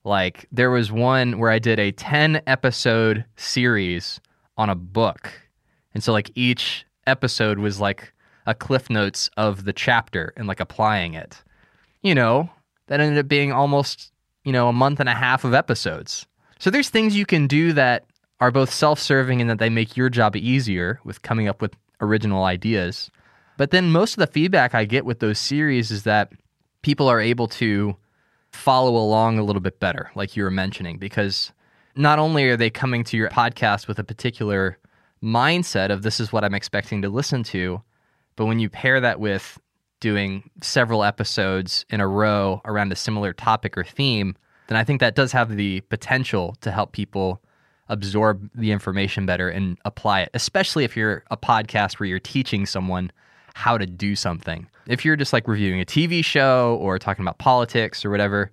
like 0.03 0.49
there 0.51 0.73
was 0.73 0.91
one 0.91 1.39
where 1.39 1.53
I 1.53 1.61
did 1.61 1.79
a 1.79 1.93
10 1.93 2.43
episode 2.49 3.25
series 3.37 4.21
on 4.57 4.69
a 4.69 4.75
book. 4.75 5.33
And 5.95 6.03
so 6.03 6.13
like 6.13 6.33
each 6.35 6.85
episode 7.07 7.61
was 7.61 7.79
like 7.79 8.13
a 8.47 8.55
cliff 8.55 8.89
notes 8.89 9.29
of 9.37 9.65
the 9.65 9.73
chapter 9.73 10.33
and 10.37 10.47
like 10.47 10.61
applying 10.61 11.15
it. 11.15 11.43
You 12.03 12.15
know, 12.15 12.51
that 12.87 13.01
ended 13.01 13.19
up 13.19 13.29
being 13.29 13.53
almost, 13.53 14.13
you 14.45 14.53
know, 14.53 14.69
a 14.69 14.73
month 14.73 15.01
and 15.01 15.09
a 15.09 15.15
half 15.15 15.45
of 15.45 15.55
episodes. 15.55 16.27
So 16.59 16.71
there's 16.71 16.89
things 16.89 17.17
you 17.17 17.27
can 17.27 17.47
do 17.47 17.73
that 17.73 18.05
are 18.41 18.51
both 18.51 18.73
self-serving 18.73 19.41
and 19.41 19.51
that 19.51 19.59
they 19.59 19.71
make 19.71 19.97
your 19.97 20.09
job 20.09 20.37
easier 20.37 21.01
with 21.05 21.23
coming 21.23 21.49
up 21.49 21.61
with 21.61 21.75
original 22.01 22.45
ideas. 22.45 23.11
But 23.57 23.71
then 23.71 23.91
most 23.91 24.13
of 24.13 24.19
the 24.19 24.33
feedback 24.33 24.75
I 24.75 24.85
get 24.85 25.05
with 25.05 25.21
those 25.21 25.39
series 25.39 25.91
is 25.91 26.05
that 26.05 26.33
people 26.83 27.09
are 27.09 27.21
able 27.21 27.49
to 27.49 27.97
follow 28.53 28.97
along 28.97 29.39
a 29.39 29.43
little 29.43 29.61
bit 29.61 29.81
better, 29.81 30.11
like 30.15 30.37
you 30.37 30.45
were 30.45 30.51
mentioning, 30.51 30.99
because 30.99 31.53
not 31.95 32.19
only 32.19 32.45
are 32.45 32.57
they 32.57 32.71
coming 32.71 33.03
to 33.05 33.17
your 33.17 33.31
podcast 33.31 33.89
with 33.89 33.99
a 33.99 34.05
particular 34.05 34.79
mindset 35.23 35.91
of 35.91 36.03
this 36.03 36.21
is 36.21 36.33
what 36.33 36.45
I'm 36.45 36.55
expecting 36.55 37.03
to 37.03 37.09
listen 37.09 37.43
to, 37.45 37.83
but 38.37 38.47
when 38.47 38.59
you 38.59 38.69
pair 38.69 39.01
that 39.01 39.21
with 39.21 39.59
doing 40.01 40.51
several 40.63 41.03
episodes 41.03 41.85
in 41.91 42.01
a 42.01 42.07
row 42.07 42.61
around 42.65 42.93
a 42.93 42.97
similar 42.97 43.33
topic 43.33 43.77
or 43.77 43.85
theme, 43.85 44.37
then 44.69 44.77
I 44.77 44.85
think 44.85 45.01
that 45.01 45.15
does 45.15 45.33
have 45.33 45.57
the 45.57 45.81
potential 45.83 46.57
to 46.61 46.71
help 46.71 46.93
people 46.93 47.43
absorb 47.89 48.51
the 48.55 48.73
information 48.73 49.27
better 49.27 49.49
and 49.49 49.79
apply 49.85 50.23
it, 50.23 50.31
especially 50.35 50.85
if 50.85 50.97
you're 50.97 51.25
a 51.31 51.37
podcast 51.37 51.99
where 51.99 52.09
you're 52.09 52.19
teaching 52.19 52.67
someone 52.67 53.11
how 53.55 53.79
to 53.79 53.87
do 53.87 54.15
something. 54.15 54.69
If 54.87 55.05
you're 55.05 55.17
just 55.17 55.33
like 55.33 55.49
reviewing 55.49 55.81
a 55.81 55.85
TV 55.85 56.25
show 56.25 56.79
or 56.81 56.99
talking 56.99 57.25
about 57.25 57.39
politics 57.39 58.05
or 58.05 58.11
whatever, 58.11 58.51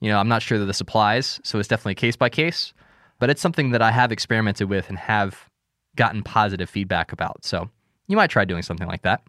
you 0.00 0.10
know, 0.10 0.18
I'm 0.18 0.28
not 0.28 0.42
sure 0.42 0.58
that 0.58 0.66
this 0.66 0.80
applies. 0.80 1.40
So 1.42 1.58
it's 1.58 1.68
definitely 1.68 1.96
case 1.96 2.16
by 2.16 2.28
case, 2.28 2.72
but 3.18 3.28
it's 3.28 3.40
something 3.40 3.70
that 3.70 3.82
I 3.82 3.90
have 3.90 4.12
experimented 4.12 4.70
with 4.70 4.88
and 4.88 4.98
have 4.98 5.50
gotten 5.96 6.22
positive 6.22 6.70
feedback 6.70 7.12
about. 7.12 7.44
So 7.44 7.68
you 8.08 8.16
might 8.16 8.30
try 8.30 8.44
doing 8.44 8.62
something 8.62 8.88
like 8.88 9.02
that. 9.02 9.22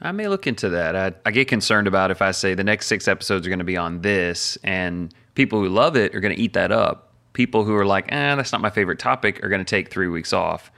I 0.00 0.10
may 0.12 0.26
look 0.28 0.46
into 0.46 0.68
that. 0.70 0.96
I, 0.96 1.12
I 1.24 1.30
get 1.30 1.46
concerned 1.46 1.86
about 1.86 2.10
if 2.10 2.20
I 2.20 2.32
say 2.32 2.54
the 2.54 2.64
next 2.64 2.86
six 2.86 3.06
episodes 3.06 3.46
are 3.46 3.50
going 3.50 3.60
to 3.60 3.64
be 3.64 3.76
on 3.76 4.00
this, 4.00 4.58
and 4.64 5.14
people 5.34 5.60
who 5.60 5.68
love 5.68 5.96
it 5.96 6.14
are 6.14 6.20
going 6.20 6.34
to 6.34 6.40
eat 6.40 6.54
that 6.54 6.72
up. 6.72 7.12
People 7.34 7.64
who 7.64 7.74
are 7.76 7.86
like, 7.86 8.10
eh, 8.12 8.34
that's 8.34 8.52
not 8.52 8.60
my 8.60 8.70
favorite 8.70 8.98
topic 8.98 9.42
are 9.44 9.48
going 9.48 9.60
to 9.60 9.64
take 9.64 9.90
three 9.90 10.08
weeks 10.08 10.32
off. 10.32 10.70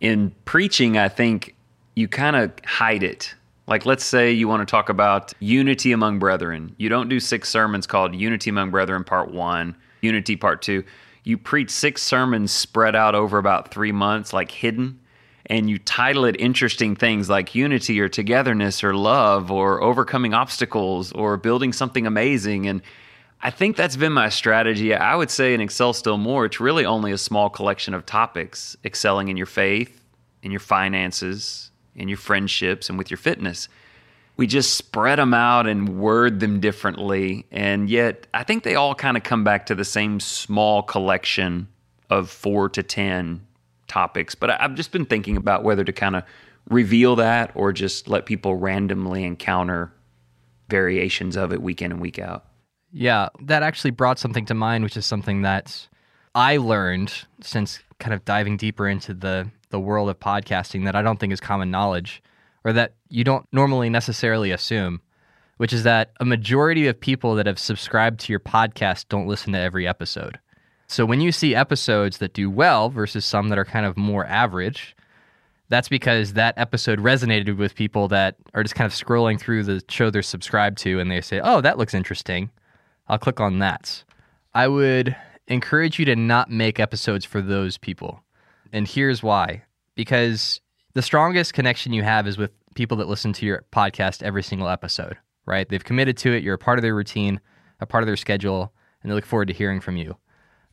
In 0.00 0.34
preaching, 0.44 0.98
I 0.98 1.08
think 1.08 1.54
you 1.94 2.08
kind 2.08 2.36
of 2.36 2.52
hide 2.64 3.02
it. 3.02 3.34
Like, 3.66 3.86
let's 3.86 4.04
say 4.04 4.32
you 4.32 4.48
want 4.48 4.66
to 4.66 4.70
talk 4.70 4.88
about 4.88 5.32
unity 5.40 5.92
among 5.92 6.18
brethren. 6.18 6.74
You 6.78 6.88
don't 6.88 7.08
do 7.08 7.20
six 7.20 7.48
sermons 7.48 7.86
called 7.86 8.14
Unity 8.14 8.50
Among 8.50 8.70
Brethren 8.70 9.04
Part 9.04 9.32
One, 9.32 9.76
Unity 10.00 10.36
Part 10.36 10.62
Two. 10.62 10.84
You 11.24 11.36
preach 11.36 11.70
six 11.70 12.02
sermons 12.02 12.50
spread 12.50 12.96
out 12.96 13.14
over 13.14 13.36
about 13.38 13.70
three 13.70 13.92
months, 13.92 14.32
like 14.32 14.50
hidden, 14.50 14.98
and 15.48 15.70
you 15.70 15.78
title 15.78 16.24
it 16.24 16.36
interesting 16.38 16.94
things 16.94 17.30
like 17.30 17.54
unity 17.54 18.00
or 18.00 18.08
togetherness 18.08 18.84
or 18.84 18.94
love 18.94 19.50
or 19.50 19.82
overcoming 19.82 20.34
obstacles 20.34 21.10
or 21.12 21.36
building 21.36 21.72
something 21.72 22.06
amazing. 22.06 22.66
And 22.66 22.82
I 23.40 23.50
think 23.50 23.76
that's 23.76 23.96
been 23.96 24.12
my 24.12 24.28
strategy. 24.28 24.94
I 24.94 25.16
would 25.16 25.30
say 25.30 25.54
in 25.54 25.60
Excel 25.60 25.92
Still 25.92 26.18
More, 26.18 26.44
it's 26.44 26.60
really 26.60 26.84
only 26.84 27.12
a 27.12 27.18
small 27.18 27.48
collection 27.48 27.94
of 27.94 28.04
topics 28.04 28.76
excelling 28.84 29.28
in 29.28 29.36
your 29.36 29.46
faith, 29.46 30.02
in 30.42 30.50
your 30.50 30.60
finances, 30.60 31.70
in 31.94 32.08
your 32.08 32.18
friendships 32.18 32.90
and 32.90 32.98
with 32.98 33.10
your 33.10 33.18
fitness. 33.18 33.68
We 34.36 34.46
just 34.46 34.74
spread 34.74 35.18
them 35.18 35.34
out 35.34 35.66
and 35.66 35.98
word 35.98 36.40
them 36.40 36.60
differently. 36.60 37.46
And 37.50 37.90
yet, 37.90 38.26
I 38.34 38.44
think 38.44 38.62
they 38.62 38.76
all 38.76 38.94
kind 38.94 39.16
of 39.16 39.24
come 39.24 39.42
back 39.44 39.66
to 39.66 39.74
the 39.74 39.84
same 39.84 40.20
small 40.20 40.82
collection 40.82 41.68
of 42.10 42.30
four 42.30 42.68
to 42.70 42.82
10 42.82 43.47
topics. 43.88 44.34
But 44.34 44.60
I've 44.60 44.74
just 44.74 44.92
been 44.92 45.04
thinking 45.04 45.36
about 45.36 45.64
whether 45.64 45.84
to 45.84 45.92
kind 45.92 46.16
of 46.16 46.24
reveal 46.68 47.16
that 47.16 47.50
or 47.54 47.72
just 47.72 48.08
let 48.08 48.26
people 48.26 48.56
randomly 48.56 49.24
encounter 49.24 49.92
variations 50.68 51.36
of 51.36 51.52
it 51.52 51.62
week 51.62 51.82
in 51.82 51.92
and 51.92 52.00
week 52.00 52.18
out. 52.18 52.46
Yeah, 52.92 53.28
that 53.42 53.62
actually 53.62 53.90
brought 53.90 54.18
something 54.18 54.46
to 54.46 54.54
mind, 54.54 54.84
which 54.84 54.96
is 54.96 55.06
something 55.06 55.42
that 55.42 55.88
I 56.34 56.56
learned 56.56 57.12
since 57.40 57.80
kind 57.98 58.14
of 58.14 58.24
diving 58.24 58.56
deeper 58.56 58.86
into 58.88 59.14
the 59.14 59.50
the 59.70 59.80
world 59.80 60.08
of 60.08 60.18
podcasting 60.18 60.84
that 60.86 60.96
I 60.96 61.02
don't 61.02 61.20
think 61.20 61.32
is 61.32 61.40
common 61.40 61.70
knowledge 61.70 62.22
or 62.64 62.72
that 62.72 62.94
you 63.08 63.24
don't 63.24 63.46
normally 63.52 63.90
necessarily 63.90 64.50
assume, 64.50 65.00
which 65.58 65.72
is 65.72 65.82
that 65.82 66.12
a 66.20 66.24
majority 66.24 66.86
of 66.86 66.98
people 66.98 67.34
that 67.34 67.46
have 67.46 67.58
subscribed 67.58 68.20
to 68.20 68.32
your 68.32 68.40
podcast 68.40 69.08
don't 69.08 69.26
listen 69.26 69.52
to 69.52 69.58
every 69.58 69.86
episode. 69.86 70.38
So 70.88 71.04
when 71.04 71.20
you 71.20 71.32
see 71.32 71.54
episodes 71.54 72.18
that 72.18 72.32
do 72.32 72.50
well 72.50 72.88
versus 72.88 73.24
some 73.24 73.50
that 73.50 73.58
are 73.58 73.64
kind 73.64 73.84
of 73.84 73.96
more 73.96 74.24
average, 74.24 74.96
that's 75.68 75.88
because 75.88 76.32
that 76.32 76.54
episode 76.56 76.98
resonated 76.98 77.58
with 77.58 77.74
people 77.74 78.08
that 78.08 78.36
are 78.54 78.62
just 78.62 78.74
kind 78.74 78.90
of 78.90 78.96
scrolling 78.96 79.38
through 79.38 79.64
the 79.64 79.82
show 79.90 80.08
they're 80.08 80.22
subscribed 80.22 80.78
to 80.78 80.98
and 80.98 81.10
they 81.10 81.20
say, 81.20 81.40
oh, 81.44 81.60
that 81.60 81.76
looks 81.76 81.92
interesting. 81.92 82.50
I'll 83.06 83.18
click 83.18 83.38
on 83.38 83.58
that. 83.58 84.02
I 84.54 84.66
would 84.66 85.14
encourage 85.46 85.98
you 85.98 86.06
to 86.06 86.16
not 86.16 86.50
make 86.50 86.80
episodes 86.80 87.24
for 87.24 87.42
those 87.42 87.76
people. 87.76 88.22
And 88.72 88.88
here's 88.88 89.22
why 89.22 89.64
because 89.94 90.60
the 90.94 91.02
strongest 91.02 91.52
connection 91.52 91.92
you 91.92 92.02
have 92.02 92.26
is 92.26 92.38
with 92.38 92.52
people 92.74 92.96
that 92.96 93.08
listen 93.08 93.32
to 93.34 93.44
your 93.44 93.64
podcast 93.72 94.22
every 94.22 94.42
single 94.42 94.68
episode, 94.68 95.18
right? 95.44 95.68
They've 95.68 95.84
committed 95.84 96.16
to 96.18 96.32
it, 96.32 96.42
you're 96.42 96.54
a 96.54 96.58
part 96.58 96.78
of 96.78 96.82
their 96.82 96.94
routine, 96.94 97.40
a 97.80 97.86
part 97.86 98.02
of 98.02 98.06
their 98.06 98.16
schedule, 98.16 98.72
and 99.02 99.10
they 99.10 99.14
look 99.14 99.26
forward 99.26 99.48
to 99.48 99.54
hearing 99.54 99.80
from 99.80 99.96
you. 99.96 100.16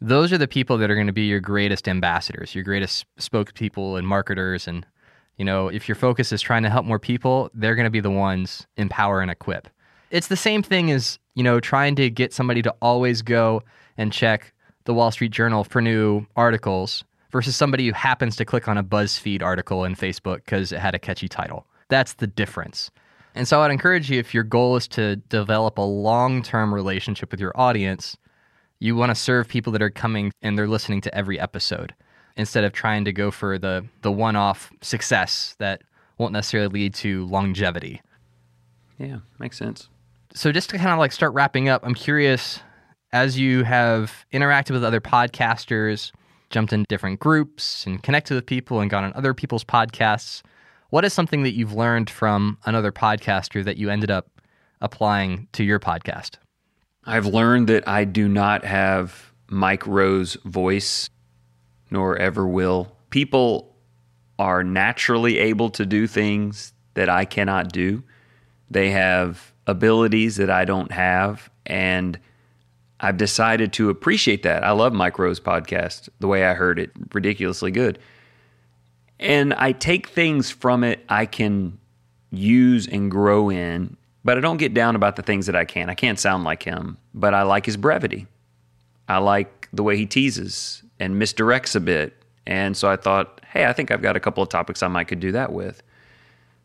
Those 0.05 0.31
are 0.31 0.37
the 0.37 0.47
people 0.47 0.77
that 0.77 0.91
are 0.91 0.93
going 0.93 1.07
to 1.07 1.13
be 1.13 1.25
your 1.25 1.39
greatest 1.39 1.87
ambassadors, 1.87 2.53
your 2.53 2.63
greatest 2.63 3.07
spokespeople 3.19 3.97
and 3.97 4.07
marketers. 4.07 4.67
And, 4.67 4.85
you 5.37 5.43
know, 5.43 5.67
if 5.67 5.89
your 5.89 5.95
focus 5.95 6.31
is 6.31 6.43
trying 6.43 6.61
to 6.61 6.69
help 6.69 6.85
more 6.85 6.99
people, 6.99 7.49
they're 7.55 7.73
going 7.73 7.85
to 7.85 7.89
be 7.89 8.01
the 8.01 8.11
ones 8.11 8.67
empower 8.77 9.21
and 9.21 9.31
equip. 9.31 9.67
It's 10.11 10.27
the 10.27 10.35
same 10.35 10.61
thing 10.61 10.91
as, 10.91 11.17
you 11.33 11.41
know, 11.41 11.59
trying 11.59 11.95
to 11.95 12.11
get 12.11 12.33
somebody 12.33 12.61
to 12.61 12.75
always 12.83 13.23
go 13.23 13.63
and 13.97 14.13
check 14.13 14.53
the 14.83 14.93
Wall 14.93 15.09
Street 15.09 15.31
Journal 15.31 15.63
for 15.63 15.81
new 15.81 16.27
articles 16.35 17.03
versus 17.31 17.55
somebody 17.55 17.87
who 17.87 17.93
happens 17.93 18.35
to 18.35 18.45
click 18.45 18.67
on 18.67 18.77
a 18.77 18.83
BuzzFeed 18.83 19.41
article 19.41 19.85
in 19.85 19.95
Facebook 19.95 20.45
because 20.45 20.71
it 20.71 20.77
had 20.77 20.93
a 20.93 20.99
catchy 20.99 21.27
title. 21.27 21.65
That's 21.89 22.13
the 22.13 22.27
difference. 22.27 22.91
And 23.33 23.47
so 23.47 23.61
I'd 23.61 23.71
encourage 23.71 24.11
you 24.11 24.19
if 24.19 24.35
your 24.35 24.43
goal 24.43 24.75
is 24.75 24.87
to 24.89 25.15
develop 25.15 25.79
a 25.79 25.81
long 25.81 26.43
term 26.43 26.71
relationship 26.71 27.31
with 27.31 27.39
your 27.39 27.59
audience, 27.59 28.17
you 28.85 28.95
want 28.95 29.09
to 29.09 29.15
serve 29.15 29.47
people 29.47 29.73
that 29.73 29.81
are 29.81 29.89
coming 29.89 30.31
and 30.41 30.57
they're 30.57 30.67
listening 30.67 31.01
to 31.01 31.15
every 31.15 31.39
episode 31.39 31.93
instead 32.37 32.63
of 32.63 32.71
trying 32.71 33.03
to 33.05 33.11
go 33.11 33.31
for 33.31 33.57
the, 33.57 33.85
the 34.03 34.11
one 34.11 34.35
off 34.35 34.71
success 34.81 35.55
that 35.59 35.81
won't 36.17 36.33
necessarily 36.33 36.69
lead 36.69 36.93
to 36.93 37.25
longevity. 37.25 38.01
Yeah, 38.99 39.19
makes 39.39 39.57
sense. 39.57 39.89
So 40.33 40.51
just 40.51 40.69
to 40.69 40.77
kind 40.77 40.91
of 40.91 40.99
like 40.99 41.11
start 41.11 41.33
wrapping 41.33 41.67
up, 41.67 41.81
I'm 41.83 41.95
curious 41.95 42.59
as 43.11 43.39
you 43.39 43.63
have 43.63 44.25
interacted 44.31 44.71
with 44.71 44.83
other 44.83 45.01
podcasters, 45.01 46.11
jumped 46.49 46.71
in 46.71 46.85
different 46.87 47.19
groups 47.19 47.85
and 47.85 48.03
connected 48.03 48.35
with 48.35 48.45
people 48.45 48.81
and 48.81 48.89
gone 48.89 49.03
on 49.03 49.13
other 49.13 49.33
people's 49.33 49.63
podcasts. 49.63 50.43
What 50.89 51.05
is 51.05 51.13
something 51.13 51.43
that 51.43 51.55
you've 51.55 51.73
learned 51.73 52.09
from 52.09 52.57
another 52.65 52.91
podcaster 52.91 53.63
that 53.63 53.77
you 53.77 53.89
ended 53.89 54.11
up 54.11 54.29
applying 54.81 55.47
to 55.53 55.63
your 55.63 55.79
podcast? 55.79 56.35
I've 57.05 57.27
learned 57.27 57.67
that 57.67 57.87
I 57.87 58.03
do 58.05 58.27
not 58.27 58.65
have 58.65 59.31
Mike 59.47 59.85
Rowe's 59.85 60.35
voice, 60.43 61.09
nor 61.91 62.17
ever 62.17 62.47
will. 62.47 62.95
People 63.09 63.75
are 64.39 64.63
naturally 64.63 65.37
able 65.37 65.69
to 65.71 65.85
do 65.85 66.07
things 66.07 66.73
that 66.95 67.09
I 67.09 67.25
cannot 67.25 67.71
do. 67.71 68.03
They 68.71 68.89
have 68.91 69.53
abilities 69.67 70.37
that 70.37 70.49
I 70.49 70.65
don't 70.65 70.91
have. 70.91 71.49
And 71.65 72.19
I've 72.99 73.17
decided 73.17 73.73
to 73.73 73.89
appreciate 73.89 74.43
that. 74.43 74.63
I 74.63 74.71
love 74.71 74.93
Mike 74.93 75.19
Rowe's 75.19 75.39
podcast, 75.39 76.09
the 76.19 76.27
way 76.27 76.45
I 76.45 76.53
heard 76.53 76.79
it, 76.79 76.91
ridiculously 77.13 77.71
good. 77.71 77.99
And 79.19 79.53
I 79.53 79.71
take 79.73 80.07
things 80.07 80.49
from 80.49 80.83
it 80.83 81.03
I 81.07 81.25
can 81.25 81.77
use 82.31 82.87
and 82.87 83.11
grow 83.11 83.49
in, 83.49 83.97
but 84.25 84.39
I 84.39 84.41
don't 84.41 84.57
get 84.57 84.73
down 84.73 84.95
about 84.95 85.15
the 85.15 85.21
things 85.21 85.45
that 85.45 85.55
I 85.55 85.63
can. 85.65 85.87
I 85.87 85.93
can't 85.93 86.19
sound 86.19 86.43
like 86.43 86.63
him, 86.63 86.97
but 87.13 87.35
I 87.35 87.43
like 87.43 87.65
his 87.65 87.77
brevity. 87.77 88.25
I 89.07 89.19
like 89.19 89.69
the 89.71 89.83
way 89.83 89.95
he 89.95 90.07
teases 90.07 90.81
and 90.99 91.21
misdirects 91.21 91.75
a 91.75 91.79
bit. 91.79 92.13
And 92.47 92.75
so 92.75 92.89
I 92.89 92.95
thought, 92.95 93.39
hey, 93.51 93.65
I 93.65 93.73
think 93.73 93.91
I've 93.91 94.01
got 94.01 94.17
a 94.17 94.19
couple 94.19 94.41
of 94.41 94.49
topics 94.49 94.81
I 94.81 94.87
might 94.87 95.07
could 95.07 95.19
do 95.19 95.31
that 95.33 95.53
with. 95.53 95.83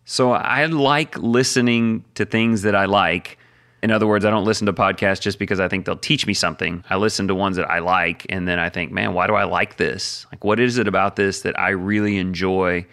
So 0.07 0.33
I 0.33 0.65
like 0.65 1.19
listening 1.19 2.03
to 2.15 2.25
things 2.25 2.63
that 2.63 2.75
I 2.75 2.87
like. 2.87 3.37
In 3.83 3.91
other 3.91 4.07
words, 4.07 4.25
I 4.25 4.31
don't 4.31 4.45
listen 4.45 4.67
to 4.67 4.73
podcasts 4.73 5.21
just 5.21 5.39
because 5.39 5.61
I 5.61 5.69
think 5.69 5.85
they'll 5.85 5.97
teach 5.97 6.27
me 6.27 6.33
something. 6.33 6.83
I 6.89 6.97
listen 6.97 7.29
to 7.29 7.35
ones 7.35 7.57
that 7.57 7.71
I 7.71 7.81
like, 7.81 8.25
and 8.31 8.49
then 8.49 8.59
I 8.59 8.71
think, 8.71 8.91
man, 8.91 9.13
why 9.13 9.27
do 9.27 9.35
I 9.35 9.45
like 9.45 9.77
this? 9.77 10.27
Like, 10.33 10.45
what 10.45 10.61
is 10.61 10.79
it 10.79 10.89
about 10.89 11.17
this 11.17 11.43
that 11.43 11.59
I 11.59 11.71
really 11.71 12.17
enjoy? 12.17 12.87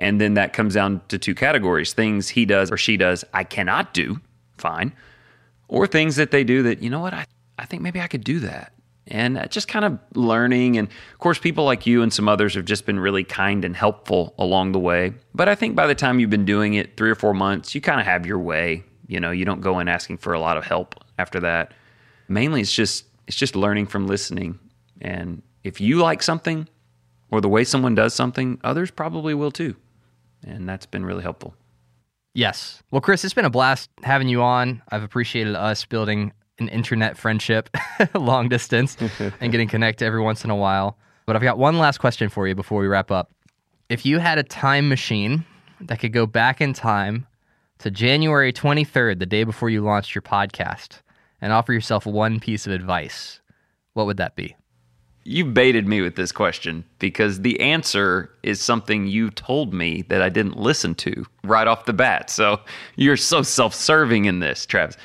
And 0.00 0.20
then 0.20 0.34
that 0.34 0.52
comes 0.52 0.74
down 0.74 1.02
to 1.08 1.18
two 1.18 1.34
categories 1.34 1.92
things 1.92 2.28
he 2.28 2.44
does 2.44 2.72
or 2.72 2.76
she 2.76 2.96
does 2.96 3.24
I 3.32 3.44
cannot 3.44 3.94
do, 3.94 4.20
fine, 4.58 4.92
or 5.68 5.86
things 5.86 6.16
that 6.16 6.32
they 6.32 6.42
do 6.42 6.62
that, 6.64 6.82
you 6.82 6.90
know 6.90 7.00
what, 7.00 7.14
I, 7.14 7.26
I 7.58 7.66
think 7.66 7.82
maybe 7.82 8.00
I 8.00 8.08
could 8.08 8.24
do 8.24 8.40
that 8.40 8.72
and 9.10 9.36
uh, 9.38 9.46
just 9.46 9.68
kind 9.68 9.84
of 9.84 9.98
learning. 10.14 10.78
And 10.78 10.88
of 10.88 11.18
course, 11.18 11.38
people 11.38 11.64
like 11.64 11.86
you 11.86 12.02
and 12.02 12.12
some 12.12 12.28
others 12.28 12.54
have 12.54 12.64
just 12.64 12.86
been 12.86 12.98
really 12.98 13.24
kind 13.24 13.64
and 13.64 13.76
helpful 13.76 14.34
along 14.38 14.72
the 14.72 14.78
way. 14.78 15.12
But 15.34 15.48
I 15.48 15.54
think 15.54 15.74
by 15.74 15.86
the 15.86 15.94
time 15.94 16.20
you've 16.20 16.30
been 16.30 16.44
doing 16.44 16.74
it 16.74 16.96
three 16.96 17.10
or 17.10 17.14
four 17.14 17.34
months, 17.34 17.74
you 17.74 17.80
kind 17.80 18.00
of 18.00 18.06
have 18.06 18.24
your 18.24 18.38
way. 18.38 18.84
You 19.06 19.20
know, 19.20 19.32
you 19.32 19.44
don't 19.44 19.60
go 19.60 19.80
in 19.80 19.88
asking 19.88 20.18
for 20.18 20.32
a 20.32 20.40
lot 20.40 20.56
of 20.56 20.64
help 20.64 20.94
after 21.18 21.40
that. 21.40 21.74
Mainly, 22.28 22.60
it's 22.60 22.72
just 22.72 23.04
it's 23.26 23.36
just 23.36 23.56
learning 23.56 23.86
from 23.86 24.06
listening. 24.06 24.58
And 25.00 25.42
if 25.64 25.80
you 25.80 25.96
like 25.98 26.22
something 26.22 26.68
or 27.30 27.40
the 27.40 27.48
way 27.48 27.64
someone 27.64 27.94
does 27.94 28.14
something, 28.14 28.60
others 28.62 28.90
probably 28.90 29.34
will 29.34 29.50
too. 29.50 29.74
And 30.46 30.68
that's 30.68 30.86
been 30.86 31.04
really 31.04 31.22
helpful. 31.22 31.54
Yes. 32.34 32.82
Well, 32.90 33.00
Chris, 33.00 33.24
it's 33.24 33.34
been 33.34 33.44
a 33.44 33.50
blast 33.50 33.90
having 34.02 34.28
you 34.28 34.42
on. 34.42 34.82
I've 34.90 35.02
appreciated 35.02 35.56
us 35.56 35.84
building 35.84 36.32
an 36.58 36.68
internet 36.68 37.16
friendship, 37.16 37.68
long 38.14 38.48
distance, 38.48 38.96
and 39.40 39.50
getting 39.50 39.68
connected 39.68 40.04
every 40.04 40.20
once 40.20 40.44
in 40.44 40.50
a 40.50 40.56
while. 40.56 40.96
But 41.26 41.36
I've 41.36 41.42
got 41.42 41.58
one 41.58 41.78
last 41.78 41.98
question 41.98 42.28
for 42.28 42.46
you 42.46 42.54
before 42.54 42.80
we 42.80 42.86
wrap 42.86 43.10
up. 43.10 43.32
If 43.88 44.06
you 44.06 44.18
had 44.18 44.38
a 44.38 44.42
time 44.42 44.88
machine 44.88 45.44
that 45.80 45.98
could 45.98 46.12
go 46.12 46.26
back 46.26 46.60
in 46.60 46.72
time 46.72 47.26
to 47.78 47.90
January 47.90 48.52
23rd, 48.52 49.18
the 49.18 49.26
day 49.26 49.44
before 49.44 49.70
you 49.70 49.80
launched 49.80 50.14
your 50.14 50.22
podcast, 50.22 51.00
and 51.40 51.52
offer 51.52 51.72
yourself 51.72 52.06
one 52.06 52.38
piece 52.38 52.66
of 52.66 52.72
advice, 52.72 53.40
what 53.94 54.06
would 54.06 54.18
that 54.18 54.36
be? 54.36 54.54
You 55.24 55.44
baited 55.44 55.86
me 55.86 56.00
with 56.00 56.16
this 56.16 56.32
question 56.32 56.84
because 56.98 57.42
the 57.42 57.60
answer 57.60 58.30
is 58.42 58.60
something 58.60 59.06
you 59.06 59.30
told 59.30 59.74
me 59.74 60.02
that 60.08 60.22
I 60.22 60.28
didn't 60.28 60.56
listen 60.56 60.94
to 60.96 61.26
right 61.44 61.66
off 61.66 61.84
the 61.84 61.92
bat. 61.92 62.30
So 62.30 62.60
you're 62.96 63.16
so 63.16 63.42
self 63.42 63.74
serving 63.74 64.24
in 64.24 64.40
this, 64.40 64.64
Travis. 64.64 64.96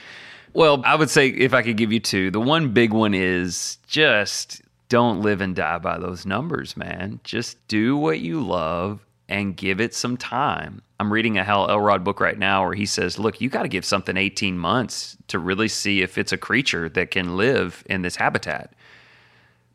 Well, 0.53 0.81
I 0.85 0.95
would 0.95 1.09
say 1.09 1.27
if 1.27 1.53
I 1.53 1.61
could 1.61 1.75
give 1.75 1.91
you 1.91 1.99
two, 1.99 2.31
the 2.31 2.39
one 2.39 2.71
big 2.71 2.93
one 2.93 3.13
is 3.13 3.77
just 3.87 4.61
don't 4.87 5.21
live 5.21 5.41
and 5.41 5.55
die 5.55 5.79
by 5.79 5.97
those 5.97 6.25
numbers, 6.25 6.77
man. 6.77 7.19
Just 7.23 7.67
do 7.67 7.97
what 7.97 8.19
you 8.21 8.39
love 8.39 9.05
and 9.27 9.57
give 9.57 9.81
it 9.81 9.93
some 9.93 10.15
time. 10.15 10.81
I'm 10.99 11.11
reading 11.11 11.37
a 11.37 11.43
Hal 11.43 11.69
Elrod 11.69 12.03
book 12.03 12.19
right 12.19 12.37
now 12.37 12.63
where 12.63 12.73
he 12.73 12.85
says, 12.85 13.19
look, 13.19 13.41
you 13.41 13.49
got 13.49 13.63
to 13.63 13.67
give 13.67 13.83
something 13.83 14.15
18 14.15 14.57
months 14.57 15.17
to 15.27 15.39
really 15.39 15.67
see 15.67 16.01
if 16.01 16.17
it's 16.17 16.31
a 16.31 16.37
creature 16.37 16.87
that 16.89 17.11
can 17.11 17.35
live 17.35 17.83
in 17.87 18.01
this 18.01 18.15
habitat. 18.15 18.73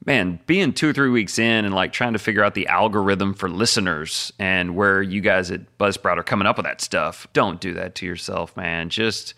Man, 0.07 0.40
being 0.46 0.72
two 0.72 0.88
or 0.88 0.92
three 0.94 1.11
weeks 1.11 1.38
in 1.38 1.66
and 1.66 1.74
like 1.74 1.92
trying 1.92 2.14
to 2.14 2.18
figure 2.18 2.42
out 2.42 2.55
the 2.55 2.66
algorithm 2.68 3.34
for 3.34 3.51
listeners 3.51 4.32
and 4.38 4.74
where 4.74 5.03
you 5.03 5.20
guys 5.20 5.51
at 5.51 5.76
Buzzsprout 5.78 6.16
are 6.16 6.22
coming 6.22 6.46
up 6.46 6.57
with 6.57 6.64
that 6.64 6.80
stuff, 6.80 7.26
don't 7.34 7.61
do 7.61 7.74
that 7.74 7.94
to 7.96 8.07
yourself, 8.07 8.57
man. 8.57 8.88
Just 8.88 9.34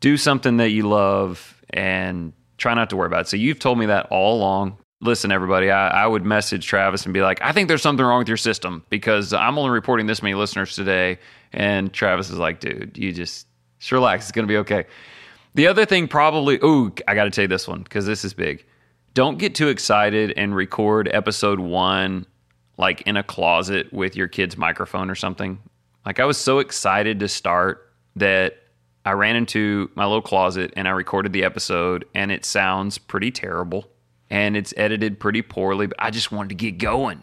do 0.00 0.18
something 0.18 0.58
that 0.58 0.70
you 0.70 0.86
love 0.86 1.62
and 1.70 2.34
try 2.58 2.74
not 2.74 2.90
to 2.90 2.96
worry 2.96 3.06
about 3.06 3.22
it. 3.22 3.28
So 3.28 3.36
you've 3.36 3.58
told 3.58 3.78
me 3.78 3.86
that 3.86 4.06
all 4.10 4.36
along. 4.36 4.76
Listen, 5.00 5.32
everybody, 5.32 5.70
I, 5.70 6.04
I, 6.04 6.06
would 6.06 6.24
message 6.24 6.66
Travis 6.66 7.04
and 7.04 7.14
be 7.14 7.22
like, 7.22 7.40
I 7.40 7.52
think 7.52 7.68
there's 7.68 7.82
something 7.82 8.04
wrong 8.04 8.18
with 8.18 8.28
your 8.28 8.36
system 8.36 8.84
because 8.90 9.32
I'm 9.32 9.56
only 9.56 9.70
reporting 9.70 10.06
this 10.06 10.22
many 10.22 10.34
listeners 10.34 10.74
today. 10.74 11.18
And 11.52 11.92
Travis 11.92 12.30
is 12.30 12.38
like, 12.38 12.58
dude, 12.58 12.98
you 12.98 13.12
just, 13.12 13.46
just 13.78 13.92
relax. 13.92 14.24
It's 14.24 14.32
going 14.32 14.46
to 14.46 14.52
be 14.52 14.58
okay. 14.58 14.86
The 15.54 15.68
other 15.68 15.86
thing, 15.86 16.08
probably, 16.08 16.56
ooh, 16.64 16.92
I 17.06 17.14
got 17.14 17.24
to 17.24 17.30
tell 17.30 17.42
you 17.42 17.48
this 17.48 17.68
one 17.68 17.82
because 17.82 18.06
this 18.06 18.24
is 18.24 18.34
big. 18.34 18.66
Don't 19.18 19.38
get 19.38 19.56
too 19.56 19.66
excited 19.66 20.32
and 20.36 20.54
record 20.54 21.10
episode 21.12 21.58
one 21.58 22.24
like 22.76 23.00
in 23.00 23.16
a 23.16 23.24
closet 23.24 23.92
with 23.92 24.14
your 24.14 24.28
kid's 24.28 24.56
microphone 24.56 25.10
or 25.10 25.16
something. 25.16 25.58
Like, 26.06 26.20
I 26.20 26.24
was 26.24 26.36
so 26.36 26.60
excited 26.60 27.18
to 27.18 27.26
start 27.26 27.92
that 28.14 28.58
I 29.04 29.10
ran 29.14 29.34
into 29.34 29.90
my 29.96 30.04
little 30.04 30.22
closet 30.22 30.72
and 30.76 30.86
I 30.86 30.92
recorded 30.92 31.32
the 31.32 31.42
episode, 31.42 32.04
and 32.14 32.30
it 32.30 32.44
sounds 32.44 32.96
pretty 32.96 33.32
terrible 33.32 33.88
and 34.30 34.56
it's 34.56 34.72
edited 34.76 35.18
pretty 35.18 35.42
poorly, 35.42 35.88
but 35.88 35.96
I 35.98 36.12
just 36.12 36.30
wanted 36.30 36.50
to 36.50 36.54
get 36.54 36.78
going. 36.78 37.20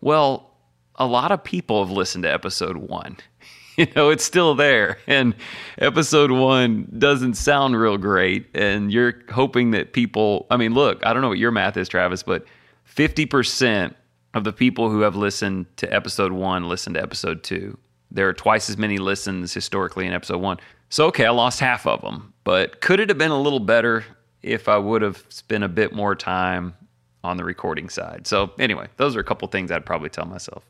Well, 0.00 0.56
a 0.96 1.06
lot 1.06 1.30
of 1.30 1.44
people 1.44 1.86
have 1.86 1.92
listened 1.92 2.24
to 2.24 2.32
episode 2.32 2.78
one. 2.78 3.16
You 3.86 3.86
know, 3.94 4.10
it's 4.10 4.24
still 4.24 4.56
there, 4.56 4.98
and 5.06 5.36
episode 5.78 6.32
one 6.32 6.88
doesn't 6.98 7.34
sound 7.34 7.78
real 7.78 7.96
great. 7.96 8.46
And 8.52 8.92
you're 8.92 9.22
hoping 9.30 9.70
that 9.70 9.92
people, 9.92 10.48
I 10.50 10.56
mean, 10.56 10.74
look, 10.74 11.06
I 11.06 11.12
don't 11.12 11.22
know 11.22 11.28
what 11.28 11.38
your 11.38 11.52
math 11.52 11.76
is, 11.76 11.88
Travis, 11.88 12.24
but 12.24 12.44
50% 12.92 13.94
of 14.34 14.42
the 14.42 14.52
people 14.52 14.90
who 14.90 15.02
have 15.02 15.14
listened 15.14 15.66
to 15.76 15.94
episode 15.94 16.32
one 16.32 16.68
listen 16.68 16.94
to 16.94 17.00
episode 17.00 17.44
two. 17.44 17.78
There 18.10 18.28
are 18.28 18.32
twice 18.32 18.68
as 18.68 18.76
many 18.76 18.98
listens 18.98 19.54
historically 19.54 20.06
in 20.06 20.12
episode 20.12 20.38
one. 20.38 20.58
So, 20.88 21.06
okay, 21.06 21.26
I 21.26 21.30
lost 21.30 21.60
half 21.60 21.86
of 21.86 22.00
them, 22.00 22.32
but 22.42 22.80
could 22.80 22.98
it 22.98 23.08
have 23.10 23.18
been 23.18 23.30
a 23.30 23.40
little 23.40 23.60
better 23.60 24.04
if 24.42 24.68
I 24.68 24.76
would 24.76 25.02
have 25.02 25.24
spent 25.28 25.62
a 25.62 25.68
bit 25.68 25.92
more 25.92 26.16
time 26.16 26.74
on 27.22 27.36
the 27.36 27.44
recording 27.44 27.90
side? 27.90 28.26
So, 28.26 28.50
anyway, 28.58 28.88
those 28.96 29.14
are 29.14 29.20
a 29.20 29.24
couple 29.24 29.46
things 29.46 29.70
I'd 29.70 29.86
probably 29.86 30.10
tell 30.10 30.26
myself. 30.26 30.64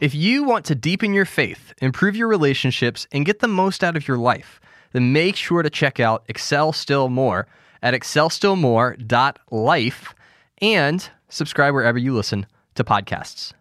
If 0.00 0.14
you 0.14 0.44
want 0.44 0.64
to 0.64 0.74
deepen 0.74 1.12
your 1.12 1.26
faith, 1.26 1.74
improve 1.82 2.16
your 2.16 2.28
relationships, 2.28 3.06
and 3.12 3.26
get 3.26 3.40
the 3.40 3.48
most 3.48 3.84
out 3.84 3.98
of 3.98 4.08
your 4.08 4.16
life, 4.16 4.58
then 4.92 5.12
make 5.12 5.36
sure 5.36 5.62
to 5.62 5.68
check 5.68 6.00
out 6.00 6.24
Excel 6.26 6.72
Still 6.72 7.10
More 7.10 7.46
at 7.82 7.92
excelstillmore.life 7.92 10.14
and 10.62 11.10
subscribe 11.28 11.74
wherever 11.74 11.98
you 11.98 12.14
listen 12.14 12.46
to 12.76 12.84
podcasts. 12.84 13.52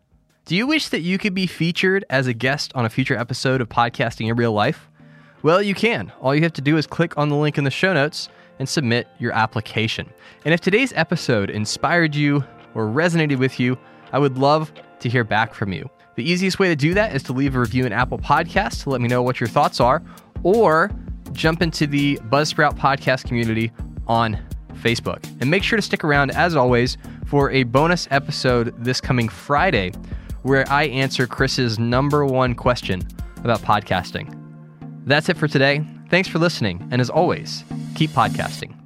Do 0.46 0.56
you 0.56 0.66
wish 0.66 0.88
that 0.88 1.02
you 1.02 1.18
could 1.18 1.34
be 1.34 1.46
featured 1.46 2.06
as 2.10 2.26
a 2.26 2.34
guest 2.34 2.72
on 2.74 2.86
a 2.86 2.90
future 2.90 3.18
episode 3.18 3.60
of 3.60 3.68
Podcasting 3.68 4.30
in 4.30 4.38
Real 4.38 4.54
Life? 4.54 4.90
Well, 5.44 5.62
you 5.62 5.76
can. 5.76 6.14
All 6.22 6.34
you 6.34 6.44
have 6.44 6.54
to 6.54 6.62
do 6.62 6.78
is 6.78 6.88
click 6.88 7.18
on 7.18 7.28
the 7.28 7.36
link 7.36 7.58
in 7.58 7.66
the 7.66 7.70
show 7.70 7.92
notes 7.92 8.30
and 8.60 8.70
submit 8.70 9.10
your 9.20 9.34
application. 9.34 10.10
And 10.46 10.54
if 10.54 10.62
today's 10.62 10.94
episode 10.96 11.50
inspired 11.50 12.16
you 12.16 12.46
or 12.76 12.86
resonated 12.86 13.40
with 13.40 13.60
you, 13.60 13.78
I 14.14 14.20
would 14.20 14.38
love 14.38 14.72
to 15.02 15.10
hear 15.10 15.26
back 15.26 15.54
from 15.54 15.74
you. 15.74 15.90
The 16.20 16.30
easiest 16.30 16.59
way 16.59 16.67
to 16.67 16.76
do 16.76 16.93
that 16.95 17.15
is 17.15 17.24
to 17.24 17.32
leave 17.32 17.55
a 17.55 17.59
review 17.61 17.86
in 17.86 17.93
Apple 17.93 18.17
Podcasts 18.17 18.84
to 18.84 18.89
let 18.89 18.99
me 18.99 19.07
know 19.07 19.22
what 19.22 19.39
your 19.39 19.47
thoughts 19.47 19.80
are, 19.80 20.03
or 20.43 20.91
jump 21.32 21.61
into 21.61 21.88
the 21.88 22.17
Buzzsprout 22.30 22.78
podcast 22.78 23.24
community 23.24 23.72
on 24.05 24.38
Facebook. 24.74 25.26
And 25.39 25.49
make 25.49 25.63
sure 25.63 25.78
to 25.78 25.82
stick 25.82 26.03
around, 26.03 26.32
as 26.32 26.57
always, 26.57 26.97
for 27.26 27.49
a 27.51 27.63
bonus 27.63 28.05
episode 28.11 28.76
this 28.84 28.99
coming 28.99 29.30
Friday 29.30 29.93
where 30.41 30.70
I 30.70 30.88
answer 30.88 31.26
Chris's 31.26 31.80
number 31.80 32.26
one 32.26 32.53
question 32.53 33.01
about 33.38 33.61
podcasting. 33.61 34.36
That's 35.05 35.30
it 35.30 35.38
for 35.38 35.47
today. 35.47 35.88
Thanks 36.09 36.28
for 36.28 36.38
listening, 36.38 36.86
and 36.91 36.99
as 36.99 37.09
always, 37.09 37.63
keep 37.95 38.09
podcasting. 38.09 38.79